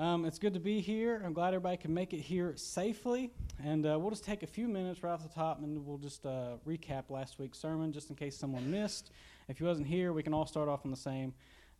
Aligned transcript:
Um, 0.00 0.24
it's 0.24 0.38
good 0.38 0.54
to 0.54 0.60
be 0.60 0.80
here. 0.80 1.20
I'm 1.22 1.34
glad 1.34 1.48
everybody 1.48 1.76
can 1.76 1.92
make 1.92 2.14
it 2.14 2.20
here 2.20 2.54
safely. 2.56 3.30
And 3.62 3.84
uh, 3.84 3.98
we'll 3.98 4.08
just 4.08 4.24
take 4.24 4.42
a 4.42 4.46
few 4.46 4.66
minutes 4.66 5.02
right 5.02 5.12
off 5.12 5.22
the 5.22 5.28
top 5.28 5.58
and 5.58 5.84
we'll 5.84 5.98
just 5.98 6.24
uh, 6.24 6.56
recap 6.66 7.10
last 7.10 7.38
week's 7.38 7.58
sermon 7.58 7.92
just 7.92 8.08
in 8.08 8.16
case 8.16 8.34
someone 8.34 8.70
missed. 8.70 9.10
If 9.48 9.60
you 9.60 9.66
wasn't 9.66 9.88
here, 9.88 10.14
we 10.14 10.22
can 10.22 10.32
all 10.32 10.46
start 10.46 10.70
off 10.70 10.86
on 10.86 10.90
the 10.90 10.96
same. 10.96 11.34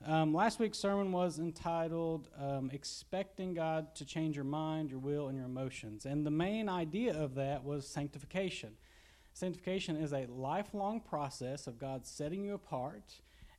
Um, 0.04 0.34
last 0.34 0.58
week's 0.58 0.76
sermon 0.76 1.12
was 1.12 1.38
entitled 1.38 2.28
um, 2.38 2.68
Expecting 2.74 3.54
God 3.54 3.94
to 3.94 4.04
Change 4.04 4.36
Your 4.36 4.44
Mind, 4.44 4.90
Your 4.90 4.98
Will, 4.98 5.28
and 5.28 5.36
Your 5.38 5.46
Emotions. 5.46 6.04
And 6.04 6.26
the 6.26 6.30
main 6.30 6.68
idea 6.68 7.14
of 7.14 7.34
that 7.36 7.64
was 7.64 7.88
sanctification. 7.88 8.74
Sanctification 9.32 9.96
is 9.96 10.12
a 10.12 10.26
lifelong 10.26 11.00
process 11.00 11.66
of 11.66 11.78
God 11.78 12.04
setting 12.04 12.44
you 12.44 12.52
apart, 12.52 13.14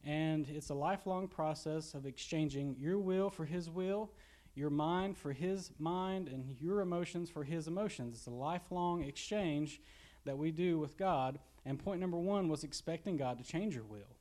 and 0.06 0.48
it's 0.48 0.70
a 0.70 0.76
lifelong 0.76 1.28
process 1.28 1.96
of 1.96 2.06
exchanging 2.06 2.76
your 2.78 3.00
will 3.00 3.32
for 3.32 3.46
His 3.46 3.68
will 3.68 4.12
your 4.56 4.70
mind 4.70 5.18
for 5.18 5.32
His 5.32 5.72
mind 5.80 6.28
and 6.28 6.56
your 6.60 6.82
emotions 6.82 7.30
for 7.30 7.44
His 7.44 7.68
emotions. 7.68 8.16
It's 8.16 8.28
a 8.28 8.32
lifelong 8.32 9.04
exchange 9.04 9.82
that 10.26 10.38
we 10.38 10.52
do 10.52 10.80
with 10.80 10.98
God. 10.98 11.40
And 11.66 11.80
point 11.80 12.00
number 12.00 12.18
one 12.18 12.48
was 12.48 12.64
expecting 12.64 13.18
God 13.18 13.38
to 13.38 13.44
change 13.44 13.76
your 13.76 13.86
will. 13.86 14.18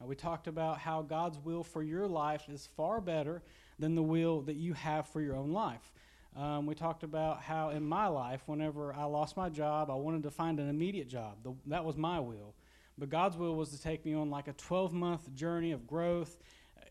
Uh, 0.00 0.06
we 0.06 0.14
talked 0.14 0.46
about 0.46 0.78
how 0.78 1.02
God's 1.02 1.38
will 1.38 1.62
for 1.62 1.82
your 1.82 2.06
life 2.06 2.48
is 2.48 2.68
far 2.76 3.00
better 3.00 3.42
than 3.78 3.94
the 3.94 4.02
will 4.02 4.42
that 4.42 4.56
you 4.56 4.72
have 4.74 5.08
for 5.08 5.20
your 5.20 5.36
own 5.36 5.52
life. 5.52 5.92
Um, 6.36 6.66
we 6.66 6.74
talked 6.74 7.02
about 7.02 7.40
how 7.40 7.70
in 7.70 7.82
my 7.82 8.08
life, 8.08 8.42
whenever 8.46 8.92
I 8.92 9.04
lost 9.04 9.36
my 9.36 9.48
job, 9.48 9.90
I 9.90 9.94
wanted 9.94 10.22
to 10.24 10.30
find 10.30 10.60
an 10.60 10.68
immediate 10.68 11.08
job. 11.08 11.38
The, 11.42 11.54
that 11.66 11.84
was 11.84 11.96
my 11.96 12.20
will. 12.20 12.54
But 12.98 13.08
God's 13.08 13.36
will 13.36 13.54
was 13.54 13.70
to 13.70 13.80
take 13.80 14.04
me 14.04 14.14
on 14.14 14.30
like 14.30 14.48
a 14.48 14.52
12 14.52 14.92
month 14.92 15.34
journey 15.34 15.72
of 15.72 15.86
growth. 15.86 16.38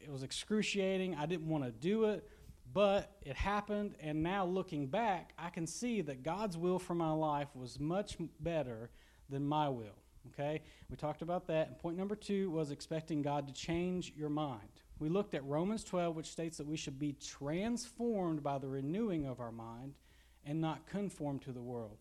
It 0.02 0.12
was 0.12 0.24
excruciating. 0.24 1.16
I 1.16 1.26
didn't 1.26 1.48
want 1.48 1.64
to 1.64 1.72
do 1.72 2.06
it, 2.06 2.28
but 2.76 3.16
it 3.22 3.38
happened, 3.38 3.96
and 4.02 4.22
now 4.22 4.46
looking 4.46 4.88
back, 4.88 5.32
I 5.40 5.50
can 5.50 5.66
see 5.66 6.02
that 6.02 6.24
God's 6.24 6.58
will 6.58 6.78
for 6.78 6.94
my 6.94 7.12
life 7.12 7.48
was 7.56 7.80
much 7.80 8.18
better 8.42 8.90
than 9.30 9.46
my 9.46 9.70
will. 9.70 9.96
Okay? 10.28 10.62
We 10.90 10.98
talked 10.98 11.22
about 11.22 11.48
that. 11.48 11.70
And 11.70 11.80
point 11.80 11.98
number 11.98 12.18
two 12.18 12.52
was 12.52 12.72
expecting 12.72 13.22
God 13.22 13.48
to 13.48 13.54
change 13.54 14.12
your 14.18 14.28
mind. 14.28 14.68
We 15.00 15.08
looked 15.08 15.36
at 15.36 15.46
Romans 15.46 15.86
12, 15.86 16.18
which 16.18 16.30
states 16.30 16.58
that 16.58 16.68
we 16.68 16.76
should 16.76 17.00
be 17.00 17.14
transformed 17.14 18.44
by 18.44 18.58
the 18.58 18.68
renewing 18.68 19.26
of 19.26 19.40
our 19.40 19.54
mind 19.54 19.94
and 20.46 20.60
not 20.60 20.86
conform 20.86 21.40
to 21.40 21.54
the 21.54 21.62
world. 21.62 22.00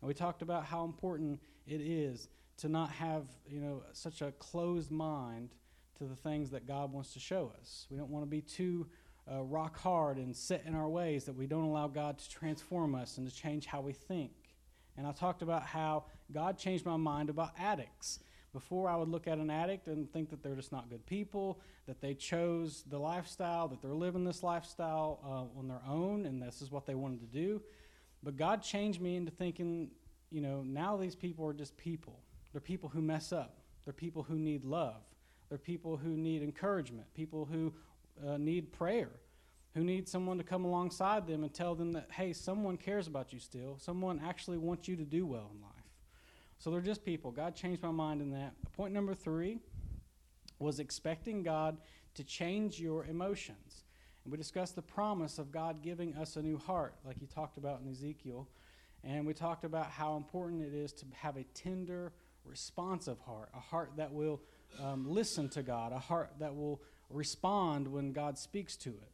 And 0.00 0.08
we 0.08 0.14
talked 0.14 0.42
about 0.42 0.64
how 0.64 0.84
important 0.84 1.38
it 1.64 1.80
is 1.80 2.28
to 2.56 2.68
not 2.68 2.90
have, 2.90 3.26
you 3.48 3.60
know, 3.60 3.84
such 3.92 4.20
a 4.20 4.32
closed 4.32 4.90
mind 4.90 5.50
to 5.98 6.04
the 6.06 6.16
things 6.16 6.50
that 6.50 6.66
God 6.66 6.92
wants 6.92 7.12
to 7.12 7.20
show 7.20 7.52
us. 7.60 7.86
We 7.88 7.96
don't 7.96 8.10
want 8.10 8.24
to 8.24 8.30
be 8.30 8.40
too 8.40 8.88
uh, 9.30 9.42
rock 9.42 9.78
hard 9.78 10.16
and 10.16 10.34
set 10.34 10.64
in 10.66 10.74
our 10.74 10.88
ways, 10.88 11.24
that 11.24 11.36
we 11.36 11.46
don't 11.46 11.64
allow 11.64 11.88
God 11.88 12.18
to 12.18 12.30
transform 12.30 12.94
us 12.94 13.18
and 13.18 13.28
to 13.28 13.34
change 13.34 13.66
how 13.66 13.80
we 13.80 13.92
think. 13.92 14.32
And 14.96 15.06
I 15.06 15.12
talked 15.12 15.42
about 15.42 15.62
how 15.64 16.04
God 16.32 16.58
changed 16.58 16.84
my 16.84 16.96
mind 16.96 17.30
about 17.30 17.52
addicts. 17.58 18.20
Before, 18.52 18.88
I 18.88 18.96
would 18.96 19.08
look 19.08 19.28
at 19.28 19.38
an 19.38 19.50
addict 19.50 19.86
and 19.86 20.10
think 20.10 20.30
that 20.30 20.42
they're 20.42 20.56
just 20.56 20.72
not 20.72 20.88
good 20.88 21.04
people, 21.06 21.60
that 21.86 22.00
they 22.00 22.14
chose 22.14 22.82
the 22.88 22.98
lifestyle, 22.98 23.68
that 23.68 23.82
they're 23.82 23.94
living 23.94 24.24
this 24.24 24.42
lifestyle 24.42 25.20
uh, 25.24 25.58
on 25.58 25.68
their 25.68 25.82
own, 25.86 26.26
and 26.26 26.42
this 26.42 26.62
is 26.62 26.70
what 26.70 26.86
they 26.86 26.94
wanted 26.94 27.20
to 27.20 27.26
do. 27.26 27.60
But 28.22 28.36
God 28.36 28.62
changed 28.62 29.00
me 29.00 29.16
into 29.16 29.30
thinking, 29.30 29.90
you 30.30 30.40
know, 30.40 30.62
now 30.62 30.96
these 30.96 31.14
people 31.14 31.46
are 31.46 31.52
just 31.52 31.76
people. 31.76 32.18
They're 32.52 32.60
people 32.60 32.88
who 32.88 33.02
mess 33.02 33.32
up, 33.32 33.60
they're 33.84 33.92
people 33.92 34.22
who 34.22 34.38
need 34.38 34.64
love, 34.64 35.02
they're 35.48 35.58
people 35.58 35.96
who 35.96 36.16
need 36.16 36.42
encouragement, 36.42 37.06
people 37.14 37.44
who 37.44 37.74
uh, 38.26 38.36
need 38.36 38.72
prayer, 38.72 39.10
who 39.74 39.84
need 39.84 40.08
someone 40.08 40.38
to 40.38 40.44
come 40.44 40.64
alongside 40.64 41.26
them 41.26 41.44
and 41.44 41.52
tell 41.52 41.74
them 41.74 41.92
that, 41.92 42.08
hey, 42.12 42.32
someone 42.32 42.76
cares 42.76 43.06
about 43.06 43.32
you 43.32 43.38
still. 43.38 43.78
Someone 43.78 44.20
actually 44.24 44.58
wants 44.58 44.88
you 44.88 44.96
to 44.96 45.04
do 45.04 45.26
well 45.26 45.50
in 45.54 45.60
life. 45.60 45.72
So 46.58 46.70
they're 46.70 46.80
just 46.80 47.04
people. 47.04 47.30
God 47.30 47.54
changed 47.54 47.82
my 47.82 47.90
mind 47.90 48.20
in 48.20 48.30
that. 48.32 48.52
Point 48.72 48.92
number 48.92 49.14
three 49.14 49.60
was 50.58 50.80
expecting 50.80 51.42
God 51.42 51.78
to 52.14 52.24
change 52.24 52.80
your 52.80 53.04
emotions. 53.04 53.84
And 54.24 54.32
we 54.32 54.38
discussed 54.38 54.74
the 54.74 54.82
promise 54.82 55.38
of 55.38 55.52
God 55.52 55.82
giving 55.82 56.16
us 56.16 56.36
a 56.36 56.42
new 56.42 56.58
heart, 56.58 56.94
like 57.04 57.18
he 57.18 57.26
talked 57.26 57.58
about 57.58 57.80
in 57.80 57.88
Ezekiel. 57.88 58.48
And 59.04 59.24
we 59.24 59.34
talked 59.34 59.64
about 59.64 59.90
how 59.90 60.16
important 60.16 60.62
it 60.62 60.74
is 60.74 60.92
to 60.94 61.06
have 61.14 61.36
a 61.36 61.44
tender, 61.54 62.12
responsive 62.44 63.20
heart, 63.20 63.50
a 63.54 63.60
heart 63.60 63.92
that 63.96 64.12
will 64.12 64.40
um, 64.82 65.08
listen 65.08 65.48
to 65.50 65.62
God, 65.62 65.92
a 65.92 65.98
heart 65.98 66.32
that 66.40 66.54
will 66.54 66.82
respond 67.10 67.88
when 67.88 68.12
God 68.12 68.38
speaks 68.38 68.76
to 68.76 68.90
it. 68.90 69.12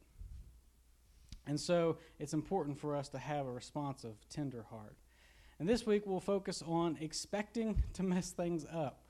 And 1.46 1.60
so 1.60 1.98
it's 2.18 2.32
important 2.32 2.78
for 2.78 2.96
us 2.96 3.08
to 3.10 3.18
have 3.18 3.46
a 3.46 3.50
responsive, 3.50 4.16
tender 4.30 4.64
heart. 4.70 4.96
And 5.58 5.68
this 5.68 5.86
week 5.86 6.02
we'll 6.06 6.20
focus 6.20 6.62
on 6.66 6.98
expecting 7.00 7.82
to 7.94 8.02
mess 8.02 8.30
things 8.30 8.66
up. 8.72 9.00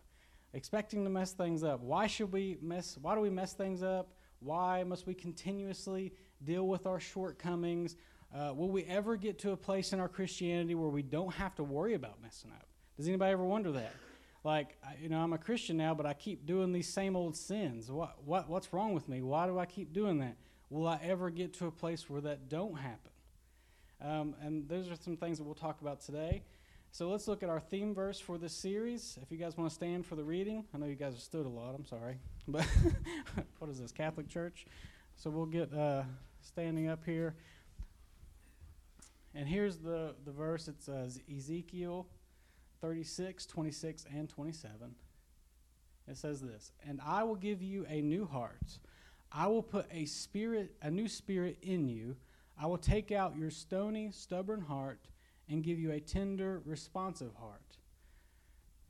Expecting 0.52 1.04
to 1.04 1.10
mess 1.10 1.32
things 1.32 1.64
up. 1.64 1.80
Why 1.80 2.06
should 2.06 2.32
we 2.32 2.58
mess 2.60 2.96
why 3.00 3.14
do 3.14 3.20
we 3.20 3.30
mess 3.30 3.54
things 3.54 3.82
up? 3.82 4.12
Why 4.40 4.84
must 4.84 5.06
we 5.06 5.14
continuously 5.14 6.12
deal 6.44 6.66
with 6.66 6.86
our 6.86 7.00
shortcomings? 7.00 7.96
Uh, 8.34 8.52
will 8.54 8.68
we 8.68 8.84
ever 8.84 9.16
get 9.16 9.38
to 9.40 9.52
a 9.52 9.56
place 9.56 9.92
in 9.92 10.00
our 10.00 10.08
Christianity 10.08 10.74
where 10.74 10.88
we 10.90 11.02
don't 11.02 11.32
have 11.34 11.54
to 11.56 11.64
worry 11.64 11.94
about 11.94 12.20
messing 12.22 12.50
up? 12.50 12.66
Does 12.96 13.08
anybody 13.08 13.32
ever 13.32 13.44
wonder 13.44 13.72
that? 13.72 13.92
Like 14.44 14.76
you 15.00 15.08
know 15.08 15.18
i'm 15.18 15.32
a 15.32 15.38
christian 15.38 15.76
now 15.76 15.94
but 15.94 16.06
i 16.06 16.12
keep 16.12 16.46
doing 16.46 16.72
these 16.72 16.88
same 16.88 17.16
old 17.16 17.36
sins. 17.36 17.90
What, 17.90 18.22
what, 18.24 18.48
what's 18.48 18.72
wrong 18.72 18.92
with 18.92 19.08
me? 19.08 19.22
Why 19.22 19.46
do 19.46 19.58
i 19.58 19.66
keep 19.66 19.92
doing 19.92 20.18
that? 20.20 20.36
Will 20.70 20.86
i 20.86 21.00
ever 21.02 21.30
get 21.30 21.54
to 21.54 21.66
a 21.66 21.70
place 21.70 22.08
where 22.08 22.20
that 22.20 22.48
don't 22.48 22.76
happen? 22.76 23.10
Um, 24.00 24.34
and 24.42 24.68
those 24.68 24.90
are 24.90 24.96
some 24.96 25.16
things 25.16 25.38
that 25.38 25.44
we'll 25.44 25.54
talk 25.54 25.80
about 25.80 26.02
today. 26.02 26.42
So 26.92 27.08
let's 27.08 27.26
look 27.26 27.42
at 27.42 27.48
our 27.48 27.58
theme 27.58 27.94
verse 27.94 28.20
for 28.20 28.38
this 28.38 28.52
series. 28.52 29.18
If 29.22 29.32
you 29.32 29.38
guys 29.38 29.56
want 29.56 29.70
to 29.70 29.74
stand 29.74 30.06
for 30.06 30.14
the 30.14 30.24
reading 30.24 30.64
i 30.74 30.78
know 30.78 30.86
you 30.86 30.94
guys 30.94 31.14
have 31.14 31.22
stood 31.22 31.46
a 31.46 31.48
lot 31.48 31.74
i'm 31.74 31.86
sorry 31.86 32.18
but 32.48 32.66
what 33.58 33.70
is 33.70 33.80
this 33.80 33.92
catholic 33.92 34.28
church? 34.28 34.66
So 35.16 35.30
we'll 35.30 35.46
get 35.46 35.72
uh, 35.72 36.02
standing 36.42 36.88
up 36.88 37.04
here. 37.04 37.34
And 39.34 39.48
here's 39.48 39.78
the, 39.78 40.14
the 40.24 40.32
verse 40.32 40.68
it's 40.68 40.88
uh, 40.88 41.08
ezekiel 41.34 42.06
36, 42.84 43.46
26, 43.46 44.04
and 44.14 44.28
27. 44.28 44.94
It 46.06 46.18
says 46.18 46.42
this, 46.42 46.70
"And 46.82 47.00
I 47.00 47.22
will 47.22 47.34
give 47.34 47.62
you 47.62 47.86
a 47.86 48.02
new 48.02 48.26
heart. 48.26 48.78
I 49.32 49.46
will 49.46 49.62
put 49.62 49.86
a 49.90 50.04
spirit, 50.04 50.76
a 50.82 50.90
new 50.90 51.08
spirit 51.08 51.56
in 51.62 51.88
you. 51.88 52.18
I 52.58 52.66
will 52.66 52.76
take 52.76 53.10
out 53.10 53.38
your 53.38 53.50
stony, 53.50 54.10
stubborn 54.10 54.60
heart 54.60 55.08
and 55.48 55.64
give 55.64 55.78
you 55.78 55.92
a 55.92 56.00
tender, 56.00 56.58
responsive 56.66 57.34
heart. 57.36 57.78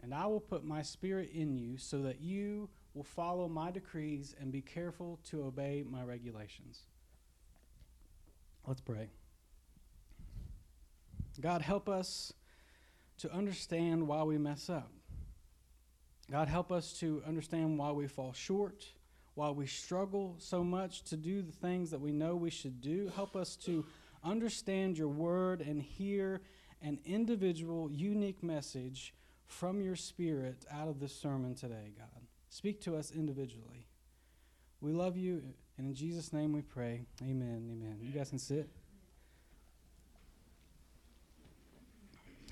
And 0.00 0.12
I 0.12 0.26
will 0.26 0.40
put 0.40 0.64
my 0.64 0.82
spirit 0.82 1.30
in 1.30 1.56
you 1.56 1.78
so 1.78 2.02
that 2.02 2.20
you 2.20 2.70
will 2.94 3.04
follow 3.04 3.48
my 3.48 3.70
decrees 3.70 4.34
and 4.40 4.50
be 4.50 4.60
careful 4.60 5.20
to 5.26 5.44
obey 5.44 5.84
my 5.84 6.02
regulations." 6.02 6.88
Let's 8.66 8.80
pray. 8.80 9.12
God, 11.40 11.62
help 11.62 11.88
us 11.88 12.32
to 13.18 13.32
understand 13.32 14.06
why 14.06 14.22
we 14.22 14.38
mess 14.38 14.68
up. 14.68 14.90
God, 16.30 16.48
help 16.48 16.72
us 16.72 16.92
to 17.00 17.22
understand 17.26 17.78
why 17.78 17.92
we 17.92 18.06
fall 18.06 18.32
short, 18.32 18.84
why 19.34 19.50
we 19.50 19.66
struggle 19.66 20.36
so 20.38 20.64
much 20.64 21.02
to 21.04 21.16
do 21.16 21.42
the 21.42 21.52
things 21.52 21.90
that 21.90 22.00
we 22.00 22.12
know 22.12 22.34
we 22.34 22.50
should 22.50 22.80
do. 22.80 23.12
Help 23.14 23.36
us 23.36 23.56
to 23.56 23.84
understand 24.22 24.96
your 24.96 25.08
word 25.08 25.60
and 25.60 25.82
hear 25.82 26.40
an 26.80 26.98
individual, 27.04 27.90
unique 27.90 28.42
message 28.42 29.14
from 29.46 29.80
your 29.80 29.96
spirit 29.96 30.64
out 30.72 30.88
of 30.88 30.98
this 30.98 31.14
sermon 31.14 31.54
today, 31.54 31.92
God. 31.96 32.22
Speak 32.48 32.80
to 32.82 32.96
us 32.96 33.10
individually. 33.10 33.88
We 34.80 34.92
love 34.92 35.16
you, 35.16 35.42
and 35.76 35.86
in 35.86 35.94
Jesus' 35.94 36.32
name 36.32 36.52
we 36.52 36.62
pray. 36.62 37.06
Amen. 37.22 37.68
Amen. 37.70 37.98
You 38.00 38.12
guys 38.12 38.30
can 38.30 38.38
sit. 38.38 38.68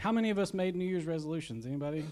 How 0.03 0.11
many 0.11 0.31
of 0.31 0.39
us 0.41 0.53
made 0.53 0.75
New 0.75 0.85
Year's 0.85 1.07
resolutions? 1.07 1.65
Anybody? 1.65 2.05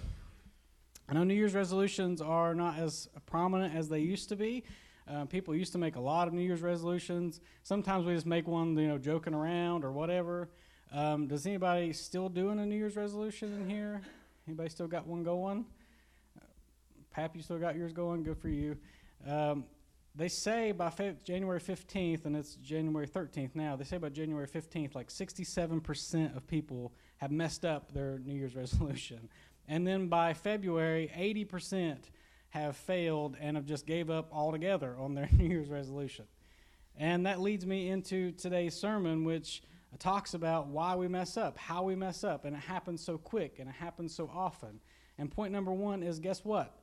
I 1.08 1.12
know 1.12 1.24
New 1.24 1.34
Year's 1.34 1.54
resolutions 1.54 2.22
are 2.22 2.54
not 2.54 2.78
as 2.78 3.08
prominent 3.26 3.74
as 3.74 3.88
they 3.88 3.98
used 3.98 4.28
to 4.28 4.36
be. 4.36 4.62
Uh, 5.08 5.24
people 5.24 5.56
used 5.56 5.72
to 5.72 5.78
make 5.78 5.96
a 5.96 6.00
lot 6.00 6.28
of 6.28 6.32
New 6.32 6.40
Year's 6.40 6.62
resolutions. 6.62 7.40
Sometimes 7.64 8.06
we 8.06 8.14
just 8.14 8.26
make 8.26 8.46
one, 8.46 8.78
you 8.78 8.86
know, 8.86 8.96
joking 8.96 9.34
around 9.34 9.84
or 9.84 9.90
whatever. 9.90 10.50
Um, 10.92 11.26
does 11.26 11.44
anybody 11.48 11.92
still 11.92 12.28
doing 12.28 12.60
a 12.60 12.64
New 12.64 12.76
Year's 12.76 12.94
resolution 12.94 13.52
in 13.54 13.68
here? 13.68 14.02
Anybody 14.46 14.68
still 14.68 14.86
got 14.86 15.04
one 15.04 15.24
going? 15.24 15.66
Uh, 16.38 16.44
Pap, 17.10 17.34
you 17.34 17.42
still 17.42 17.58
got 17.58 17.74
yours 17.74 17.92
going? 17.92 18.22
Good 18.22 18.38
for 18.38 18.50
you. 18.50 18.76
Um, 19.26 19.64
they 20.14 20.28
say 20.28 20.70
by 20.70 20.90
fe- 20.90 21.16
January 21.24 21.58
15th, 21.58 22.24
and 22.24 22.36
it's 22.36 22.54
January 22.54 23.08
13th 23.08 23.56
now, 23.56 23.74
they 23.74 23.82
say 23.82 23.98
by 23.98 24.10
January 24.10 24.46
15th, 24.46 24.94
like 24.94 25.08
67% 25.08 26.36
of 26.36 26.46
people 26.46 26.92
have 27.20 27.30
messed 27.30 27.64
up 27.64 27.92
their 27.92 28.18
New 28.18 28.34
Year's 28.34 28.56
resolution. 28.56 29.28
And 29.68 29.86
then 29.86 30.08
by 30.08 30.34
February, 30.34 31.10
80% 31.16 31.98
have 32.50 32.76
failed 32.76 33.36
and 33.40 33.56
have 33.56 33.66
just 33.66 33.86
gave 33.86 34.10
up 34.10 34.28
altogether 34.32 34.96
on 34.98 35.14
their 35.14 35.28
New 35.32 35.48
Year's 35.48 35.68
resolution. 35.68 36.24
And 36.96 37.26
that 37.26 37.40
leads 37.40 37.64
me 37.64 37.88
into 37.88 38.32
today's 38.32 38.74
sermon, 38.74 39.24
which 39.24 39.62
talks 39.98 40.34
about 40.34 40.68
why 40.68 40.96
we 40.96 41.08
mess 41.08 41.36
up, 41.36 41.58
how 41.58 41.82
we 41.82 41.94
mess 41.94 42.24
up, 42.24 42.44
and 42.44 42.56
it 42.56 42.62
happens 42.62 43.04
so 43.04 43.18
quick 43.18 43.58
and 43.58 43.68
it 43.68 43.74
happens 43.74 44.14
so 44.14 44.30
often. 44.34 44.80
And 45.18 45.30
point 45.30 45.52
number 45.52 45.72
one 45.72 46.02
is 46.02 46.18
guess 46.18 46.44
what? 46.44 46.76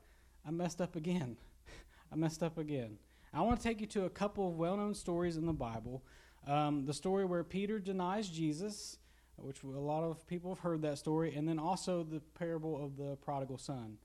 I 0.46 0.52
messed 0.52 0.82
up 0.82 0.96
again. 0.96 1.38
I 2.12 2.16
messed 2.16 2.44
up 2.44 2.58
again. 2.58 2.98
I 3.34 3.42
want 3.42 3.60
to 3.60 3.64
take 3.64 3.82
you 3.82 3.88
to 3.88 4.06
a 4.06 4.10
couple 4.10 4.48
of 4.48 4.56
well 4.56 4.78
known 4.78 4.94
stories 4.94 5.38
in 5.38 5.46
the 5.46 5.54
Bible. 5.54 6.04
Um, 6.46 6.86
the 6.86 6.94
story 6.94 7.26
where 7.26 7.44
Peter 7.44 7.80
denies 7.80 8.30
Jesus, 8.30 8.98
which 9.38 9.64
a 9.64 9.68
lot 9.68 10.04
of 10.04 10.26
people 10.28 10.52
have 10.52 10.60
heard 10.60 10.82
that 10.82 10.98
story, 10.98 11.36
and 11.36 11.48
then 11.48 11.60
also 11.60 12.04
the 12.04 12.20
parable 12.38 12.84
of 12.84 12.98
the 12.98 13.16
prodigal 13.18 13.58
son. 13.58 13.98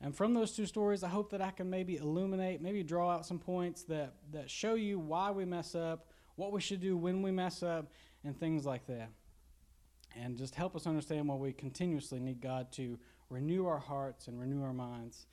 And 0.00 0.14
from 0.14 0.34
those 0.34 0.52
two 0.52 0.66
stories, 0.66 1.02
I 1.02 1.08
hope 1.08 1.30
that 1.30 1.42
I 1.42 1.50
can 1.50 1.68
maybe 1.68 1.96
illuminate, 1.96 2.62
maybe 2.62 2.82
draw 2.82 3.10
out 3.10 3.26
some 3.26 3.38
points 3.38 3.82
that, 3.84 4.14
that 4.32 4.48
show 4.48 4.74
you 4.74 4.98
why 4.98 5.30
we 5.32 5.44
mess 5.44 5.74
up, 5.74 6.06
what 6.36 6.52
we 6.52 6.60
should 6.60 6.80
do 6.80 6.96
when 6.96 7.20
we 7.20 7.32
mess 7.32 7.62
up, 7.62 7.90
and 8.22 8.38
things 8.38 8.64
like 8.64 8.86
that. 8.86 9.10
And 10.16 10.36
just 10.36 10.54
help 10.54 10.76
us 10.76 10.86
understand 10.86 11.26
why 11.26 11.34
we 11.34 11.52
continuously 11.52 12.20
need 12.20 12.40
God 12.40 12.70
to 12.72 12.98
renew 13.28 13.66
our 13.66 13.78
hearts 13.78 14.28
and 14.28 14.40
renew 14.40 14.62
our 14.62 14.72
minds. 14.72 15.26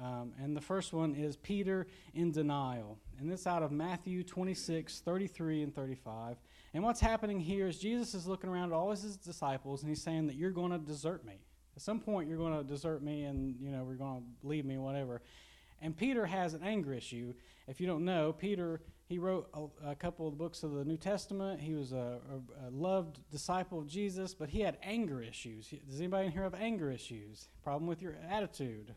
Um, 0.00 0.32
and 0.42 0.56
the 0.56 0.60
first 0.60 0.92
one 0.92 1.14
is 1.14 1.36
Peter 1.36 1.86
in 2.14 2.32
denial. 2.32 2.98
And 3.18 3.30
this 3.30 3.46
out 3.46 3.62
of 3.62 3.70
Matthew 3.70 4.22
26, 4.22 5.00
33 5.00 5.62
and 5.62 5.74
35. 5.74 6.36
And 6.72 6.84
what's 6.84 7.00
happening 7.00 7.40
here 7.40 7.66
is 7.66 7.78
Jesus 7.78 8.14
is 8.14 8.26
looking 8.26 8.48
around 8.48 8.70
at 8.70 8.74
all 8.74 8.90
his 8.90 9.16
disciples 9.16 9.82
and 9.82 9.88
he's 9.88 10.02
saying 10.02 10.28
that 10.28 10.36
you're 10.36 10.52
going 10.52 10.70
to 10.70 10.78
desert 10.78 11.24
me. 11.24 11.40
At 11.76 11.82
some 11.82 12.00
point, 12.00 12.28
you're 12.28 12.38
going 12.38 12.56
to 12.56 12.64
desert 12.64 13.02
me 13.02 13.24
and, 13.24 13.56
you 13.60 13.70
know, 13.70 13.84
we're 13.84 13.94
going 13.94 14.22
to 14.22 14.46
leave 14.46 14.64
me, 14.64 14.78
whatever. 14.78 15.22
And 15.82 15.96
Peter 15.96 16.26
has 16.26 16.54
an 16.54 16.62
anger 16.62 16.92
issue. 16.92 17.32
If 17.66 17.80
you 17.80 17.86
don't 17.86 18.04
know, 18.04 18.32
Peter, 18.32 18.82
he 19.08 19.18
wrote 19.18 19.48
a, 19.54 19.90
a 19.90 19.94
couple 19.94 20.28
of 20.28 20.36
books 20.36 20.62
of 20.62 20.72
the 20.72 20.84
New 20.84 20.96
Testament. 20.96 21.60
He 21.60 21.74
was 21.74 21.92
a, 21.92 22.18
a, 22.30 22.68
a, 22.68 22.70
loved 22.70 23.18
disciple 23.30 23.78
of 23.78 23.88
Jesus, 23.88 24.34
but 24.34 24.50
he 24.50 24.60
had 24.60 24.76
anger 24.82 25.22
issues. 25.22 25.72
Does 25.88 25.98
anybody 25.98 26.26
in 26.26 26.32
here 26.32 26.42
have 26.42 26.54
anger 26.54 26.90
issues? 26.90 27.48
Problem 27.64 27.86
with 27.88 28.02
your 28.02 28.16
attitude? 28.28 28.94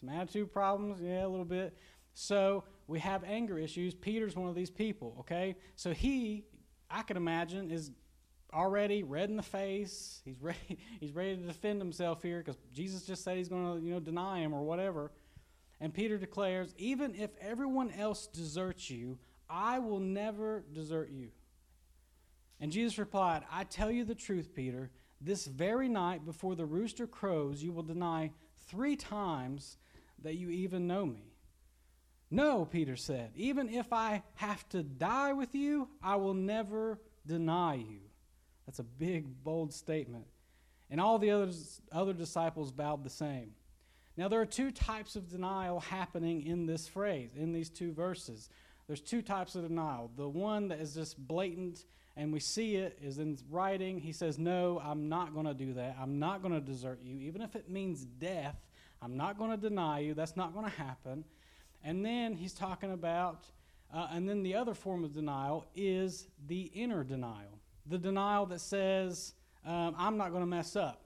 Some 0.00 0.08
attitude 0.08 0.52
problems? 0.52 1.00
Yeah, 1.00 1.26
a 1.26 1.28
little 1.28 1.44
bit. 1.44 1.76
So 2.14 2.64
we 2.86 2.98
have 3.00 3.24
anger 3.24 3.58
issues. 3.58 3.94
Peter's 3.94 4.36
one 4.36 4.48
of 4.48 4.54
these 4.54 4.70
people, 4.70 5.16
okay? 5.20 5.56
So 5.76 5.92
he, 5.92 6.44
I 6.92 7.02
can 7.02 7.16
imagine, 7.16 7.70
is 7.70 7.90
already 8.52 9.02
red 9.02 9.30
in 9.30 9.36
the 9.36 9.42
face. 9.42 10.20
He's 10.24 10.40
ready. 10.40 10.78
He's 11.00 11.12
ready 11.12 11.36
to 11.36 11.42
defend 11.42 11.80
himself 11.80 12.22
here 12.22 12.38
because 12.38 12.58
Jesus 12.72 13.02
just 13.02 13.24
said 13.24 13.36
he's 13.36 13.48
going 13.48 13.80
to, 13.80 13.84
you 13.84 13.94
know, 13.94 14.00
deny 14.00 14.40
him 14.40 14.52
or 14.52 14.62
whatever. 14.62 15.10
And 15.80 15.92
Peter 15.92 16.18
declares, 16.18 16.74
"Even 16.76 17.14
if 17.14 17.30
everyone 17.40 17.90
else 17.90 18.26
deserts 18.26 18.90
you, 18.90 19.18
I 19.48 19.78
will 19.78 20.00
never 20.00 20.64
desert 20.72 21.10
you." 21.10 21.30
And 22.60 22.70
Jesus 22.70 22.98
replied, 22.98 23.44
"I 23.50 23.64
tell 23.64 23.90
you 23.90 24.04
the 24.04 24.14
truth, 24.14 24.54
Peter. 24.54 24.90
This 25.20 25.46
very 25.46 25.88
night 25.88 26.24
before 26.24 26.54
the 26.54 26.66
rooster 26.66 27.06
crows, 27.06 27.62
you 27.62 27.72
will 27.72 27.82
deny 27.82 28.32
three 28.66 28.96
times 28.96 29.78
that 30.20 30.36
you 30.36 30.50
even 30.50 30.86
know 30.86 31.06
me." 31.06 31.31
No, 32.32 32.64
Peter 32.64 32.96
said, 32.96 33.30
even 33.36 33.68
if 33.68 33.92
I 33.92 34.22
have 34.36 34.66
to 34.70 34.82
die 34.82 35.34
with 35.34 35.54
you, 35.54 35.86
I 36.02 36.16
will 36.16 36.32
never 36.32 36.98
deny 37.26 37.74
you. 37.74 38.00
That's 38.64 38.78
a 38.78 38.84
big, 38.84 39.44
bold 39.44 39.74
statement. 39.74 40.24
And 40.90 40.98
all 40.98 41.18
the 41.18 41.30
others, 41.30 41.82
other 41.92 42.14
disciples 42.14 42.72
bowed 42.72 43.04
the 43.04 43.10
same. 43.10 43.50
Now, 44.16 44.28
there 44.28 44.40
are 44.40 44.46
two 44.46 44.70
types 44.70 45.14
of 45.14 45.28
denial 45.28 45.80
happening 45.80 46.46
in 46.46 46.64
this 46.64 46.88
phrase, 46.88 47.32
in 47.36 47.52
these 47.52 47.68
two 47.68 47.92
verses. 47.92 48.48
There's 48.86 49.02
two 49.02 49.20
types 49.20 49.54
of 49.54 49.68
denial. 49.68 50.10
The 50.16 50.26
one 50.26 50.68
that 50.68 50.80
is 50.80 50.94
just 50.94 51.18
blatant, 51.18 51.84
and 52.16 52.32
we 52.32 52.40
see 52.40 52.76
it, 52.76 52.98
is 53.02 53.18
in 53.18 53.36
writing. 53.50 54.00
He 54.00 54.12
says, 54.12 54.38
No, 54.38 54.80
I'm 54.82 55.10
not 55.10 55.34
going 55.34 55.46
to 55.46 55.54
do 55.54 55.74
that. 55.74 55.98
I'm 56.00 56.18
not 56.18 56.40
going 56.40 56.54
to 56.54 56.60
desert 56.60 57.00
you. 57.02 57.18
Even 57.18 57.42
if 57.42 57.56
it 57.56 57.68
means 57.68 58.06
death, 58.06 58.56
I'm 59.02 59.18
not 59.18 59.36
going 59.36 59.50
to 59.50 59.58
deny 59.58 59.98
you. 59.98 60.14
That's 60.14 60.36
not 60.36 60.54
going 60.54 60.64
to 60.64 60.76
happen. 60.78 61.24
And 61.84 62.04
then 62.04 62.34
he's 62.34 62.52
talking 62.52 62.92
about, 62.92 63.46
uh, 63.92 64.08
and 64.12 64.28
then 64.28 64.42
the 64.42 64.54
other 64.54 64.74
form 64.74 65.04
of 65.04 65.12
denial 65.12 65.66
is 65.74 66.28
the 66.46 66.70
inner 66.74 67.04
denial 67.04 67.58
the 67.86 67.98
denial 67.98 68.46
that 68.46 68.60
says, 68.60 69.34
um, 69.66 69.94
I'm 69.98 70.16
not 70.16 70.30
going 70.30 70.42
to 70.42 70.46
mess 70.46 70.76
up. 70.76 71.02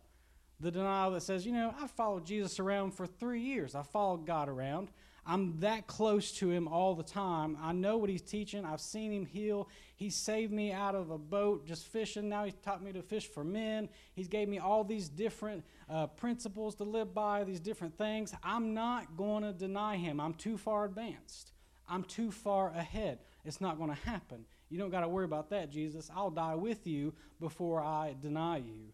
The 0.61 0.71
denial 0.71 1.11
that 1.13 1.23
says, 1.23 1.45
you 1.45 1.53
know, 1.53 1.75
I've 1.81 1.91
followed 1.91 2.25
Jesus 2.25 2.59
around 2.59 2.93
for 2.93 3.07
three 3.07 3.41
years. 3.41 3.75
I 3.75 3.83
followed 3.83 4.27
God 4.27 4.49
around. 4.49 4.91
I'm 5.27 5.59
that 5.61 5.87
close 5.87 6.31
to 6.33 6.51
him 6.51 6.69
all 6.69 6.95
the 6.95 7.03
time. 7.03 7.59
I 7.61 7.73
know 7.73 7.97
what 7.97 8.09
he's 8.09 8.23
teaching. 8.23 8.65
I've 8.65 8.81
seen 8.81 9.13
him 9.13 9.27
heal. 9.27 9.69
He 9.97 10.09
saved 10.09 10.53
me 10.53 10.73
out 10.73 10.95
of 10.95 11.11
a 11.11 11.19
boat 11.19 11.67
just 11.67 11.87
fishing. 11.87 12.29
Now 12.29 12.45
he's 12.45 12.55
taught 12.63 12.83
me 12.83 12.93
to 12.93 13.03
fish 13.03 13.27
for 13.27 13.43
men. 13.43 13.89
He's 14.15 14.29
gave 14.29 14.49
me 14.49 14.59
all 14.59 14.85
these 14.85 15.09
different 15.09 15.65
uh, 15.91 16.07
principles 16.07 16.77
to 16.77 16.85
live 16.85 17.13
by, 17.13 17.43
these 17.43 17.61
different 17.61 17.99
things. 17.99 18.35
I'm 18.43 18.73
not 18.73 19.17
going 19.17 19.43
to 19.43 19.53
deny 19.53 19.97
him. 19.97 20.21
I'm 20.21 20.35
too 20.35 20.57
far 20.57 20.85
advanced. 20.85 21.53
I'm 21.89 22.05
too 22.05 22.31
far 22.31 22.69
ahead. 22.71 23.19
It's 23.45 23.61
not 23.61 23.79
going 23.79 23.91
to 23.91 24.09
happen. 24.09 24.45
You 24.69 24.79
don't 24.79 24.91
got 24.91 25.01
to 25.01 25.09
worry 25.09 25.25
about 25.25 25.51
that, 25.51 25.71
Jesus. 25.71 26.11
I'll 26.15 26.31
die 26.31 26.55
with 26.55 26.87
you 26.87 27.15
before 27.41 27.81
I 27.81 28.15
deny 28.21 28.59
you. 28.59 28.93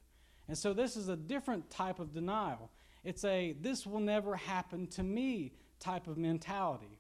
And 0.48 0.56
so 0.56 0.72
this 0.72 0.96
is 0.96 1.08
a 1.08 1.16
different 1.16 1.70
type 1.70 1.98
of 1.98 2.12
denial. 2.12 2.70
It's 3.04 3.24
a 3.24 3.54
this 3.60 3.86
will 3.86 4.00
never 4.00 4.36
happen 4.36 4.86
to 4.88 5.02
me 5.02 5.52
type 5.82 6.06
of 6.06 6.16
mentality. 6.16 6.98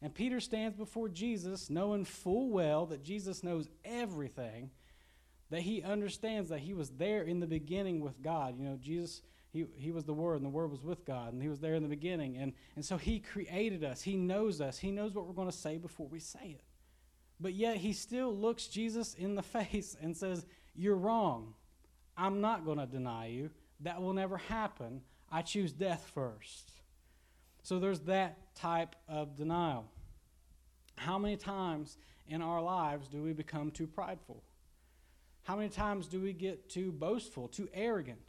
And 0.00 0.14
Peter 0.14 0.38
stands 0.40 0.76
before 0.76 1.08
Jesus 1.08 1.70
knowing 1.70 2.04
full 2.04 2.50
well 2.50 2.86
that 2.86 3.02
Jesus 3.02 3.42
knows 3.42 3.68
everything, 3.84 4.70
that 5.50 5.62
he 5.62 5.82
understands 5.82 6.50
that 6.50 6.60
he 6.60 6.74
was 6.74 6.90
there 6.90 7.22
in 7.22 7.40
the 7.40 7.46
beginning 7.46 8.00
with 8.00 8.22
God. 8.22 8.56
You 8.56 8.64
know, 8.64 8.78
Jesus, 8.80 9.22
he, 9.50 9.66
he 9.74 9.90
was 9.90 10.04
the 10.04 10.14
Word, 10.14 10.36
and 10.36 10.44
the 10.44 10.50
Word 10.50 10.70
was 10.70 10.84
with 10.84 11.04
God, 11.04 11.32
and 11.32 11.42
he 11.42 11.48
was 11.48 11.58
there 11.58 11.74
in 11.74 11.82
the 11.82 11.88
beginning. 11.88 12.36
And, 12.36 12.52
and 12.76 12.84
so 12.84 12.96
he 12.96 13.18
created 13.18 13.82
us, 13.82 14.02
he 14.02 14.16
knows 14.16 14.60
us, 14.60 14.78
he 14.78 14.92
knows 14.92 15.14
what 15.14 15.26
we're 15.26 15.32
going 15.32 15.50
to 15.50 15.56
say 15.56 15.78
before 15.78 16.06
we 16.06 16.20
say 16.20 16.56
it. 16.58 16.64
But 17.40 17.54
yet 17.54 17.76
he 17.76 17.92
still 17.92 18.34
looks 18.34 18.68
Jesus 18.68 19.14
in 19.14 19.34
the 19.34 19.42
face 19.42 19.96
and 20.00 20.16
says, 20.16 20.46
You're 20.76 20.96
wrong. 20.96 21.54
I'm 22.16 22.40
not 22.40 22.64
going 22.64 22.78
to 22.78 22.86
deny 22.86 23.26
you. 23.26 23.50
That 23.80 24.02
will 24.02 24.12
never 24.12 24.38
happen. 24.38 25.02
I 25.30 25.42
choose 25.42 25.72
death 25.72 26.10
first. 26.14 26.72
So 27.68 27.78
there's 27.78 28.00
that 28.00 28.54
type 28.54 28.96
of 29.08 29.36
denial. 29.36 29.84
How 30.96 31.18
many 31.18 31.36
times 31.36 31.98
in 32.26 32.40
our 32.40 32.62
lives 32.62 33.08
do 33.08 33.22
we 33.22 33.34
become 33.34 33.70
too 33.70 33.86
prideful? 33.86 34.42
How 35.42 35.54
many 35.54 35.68
times 35.68 36.06
do 36.06 36.18
we 36.18 36.32
get 36.32 36.70
too 36.70 36.92
boastful, 36.92 37.46
too 37.46 37.68
arrogant? 37.74 38.20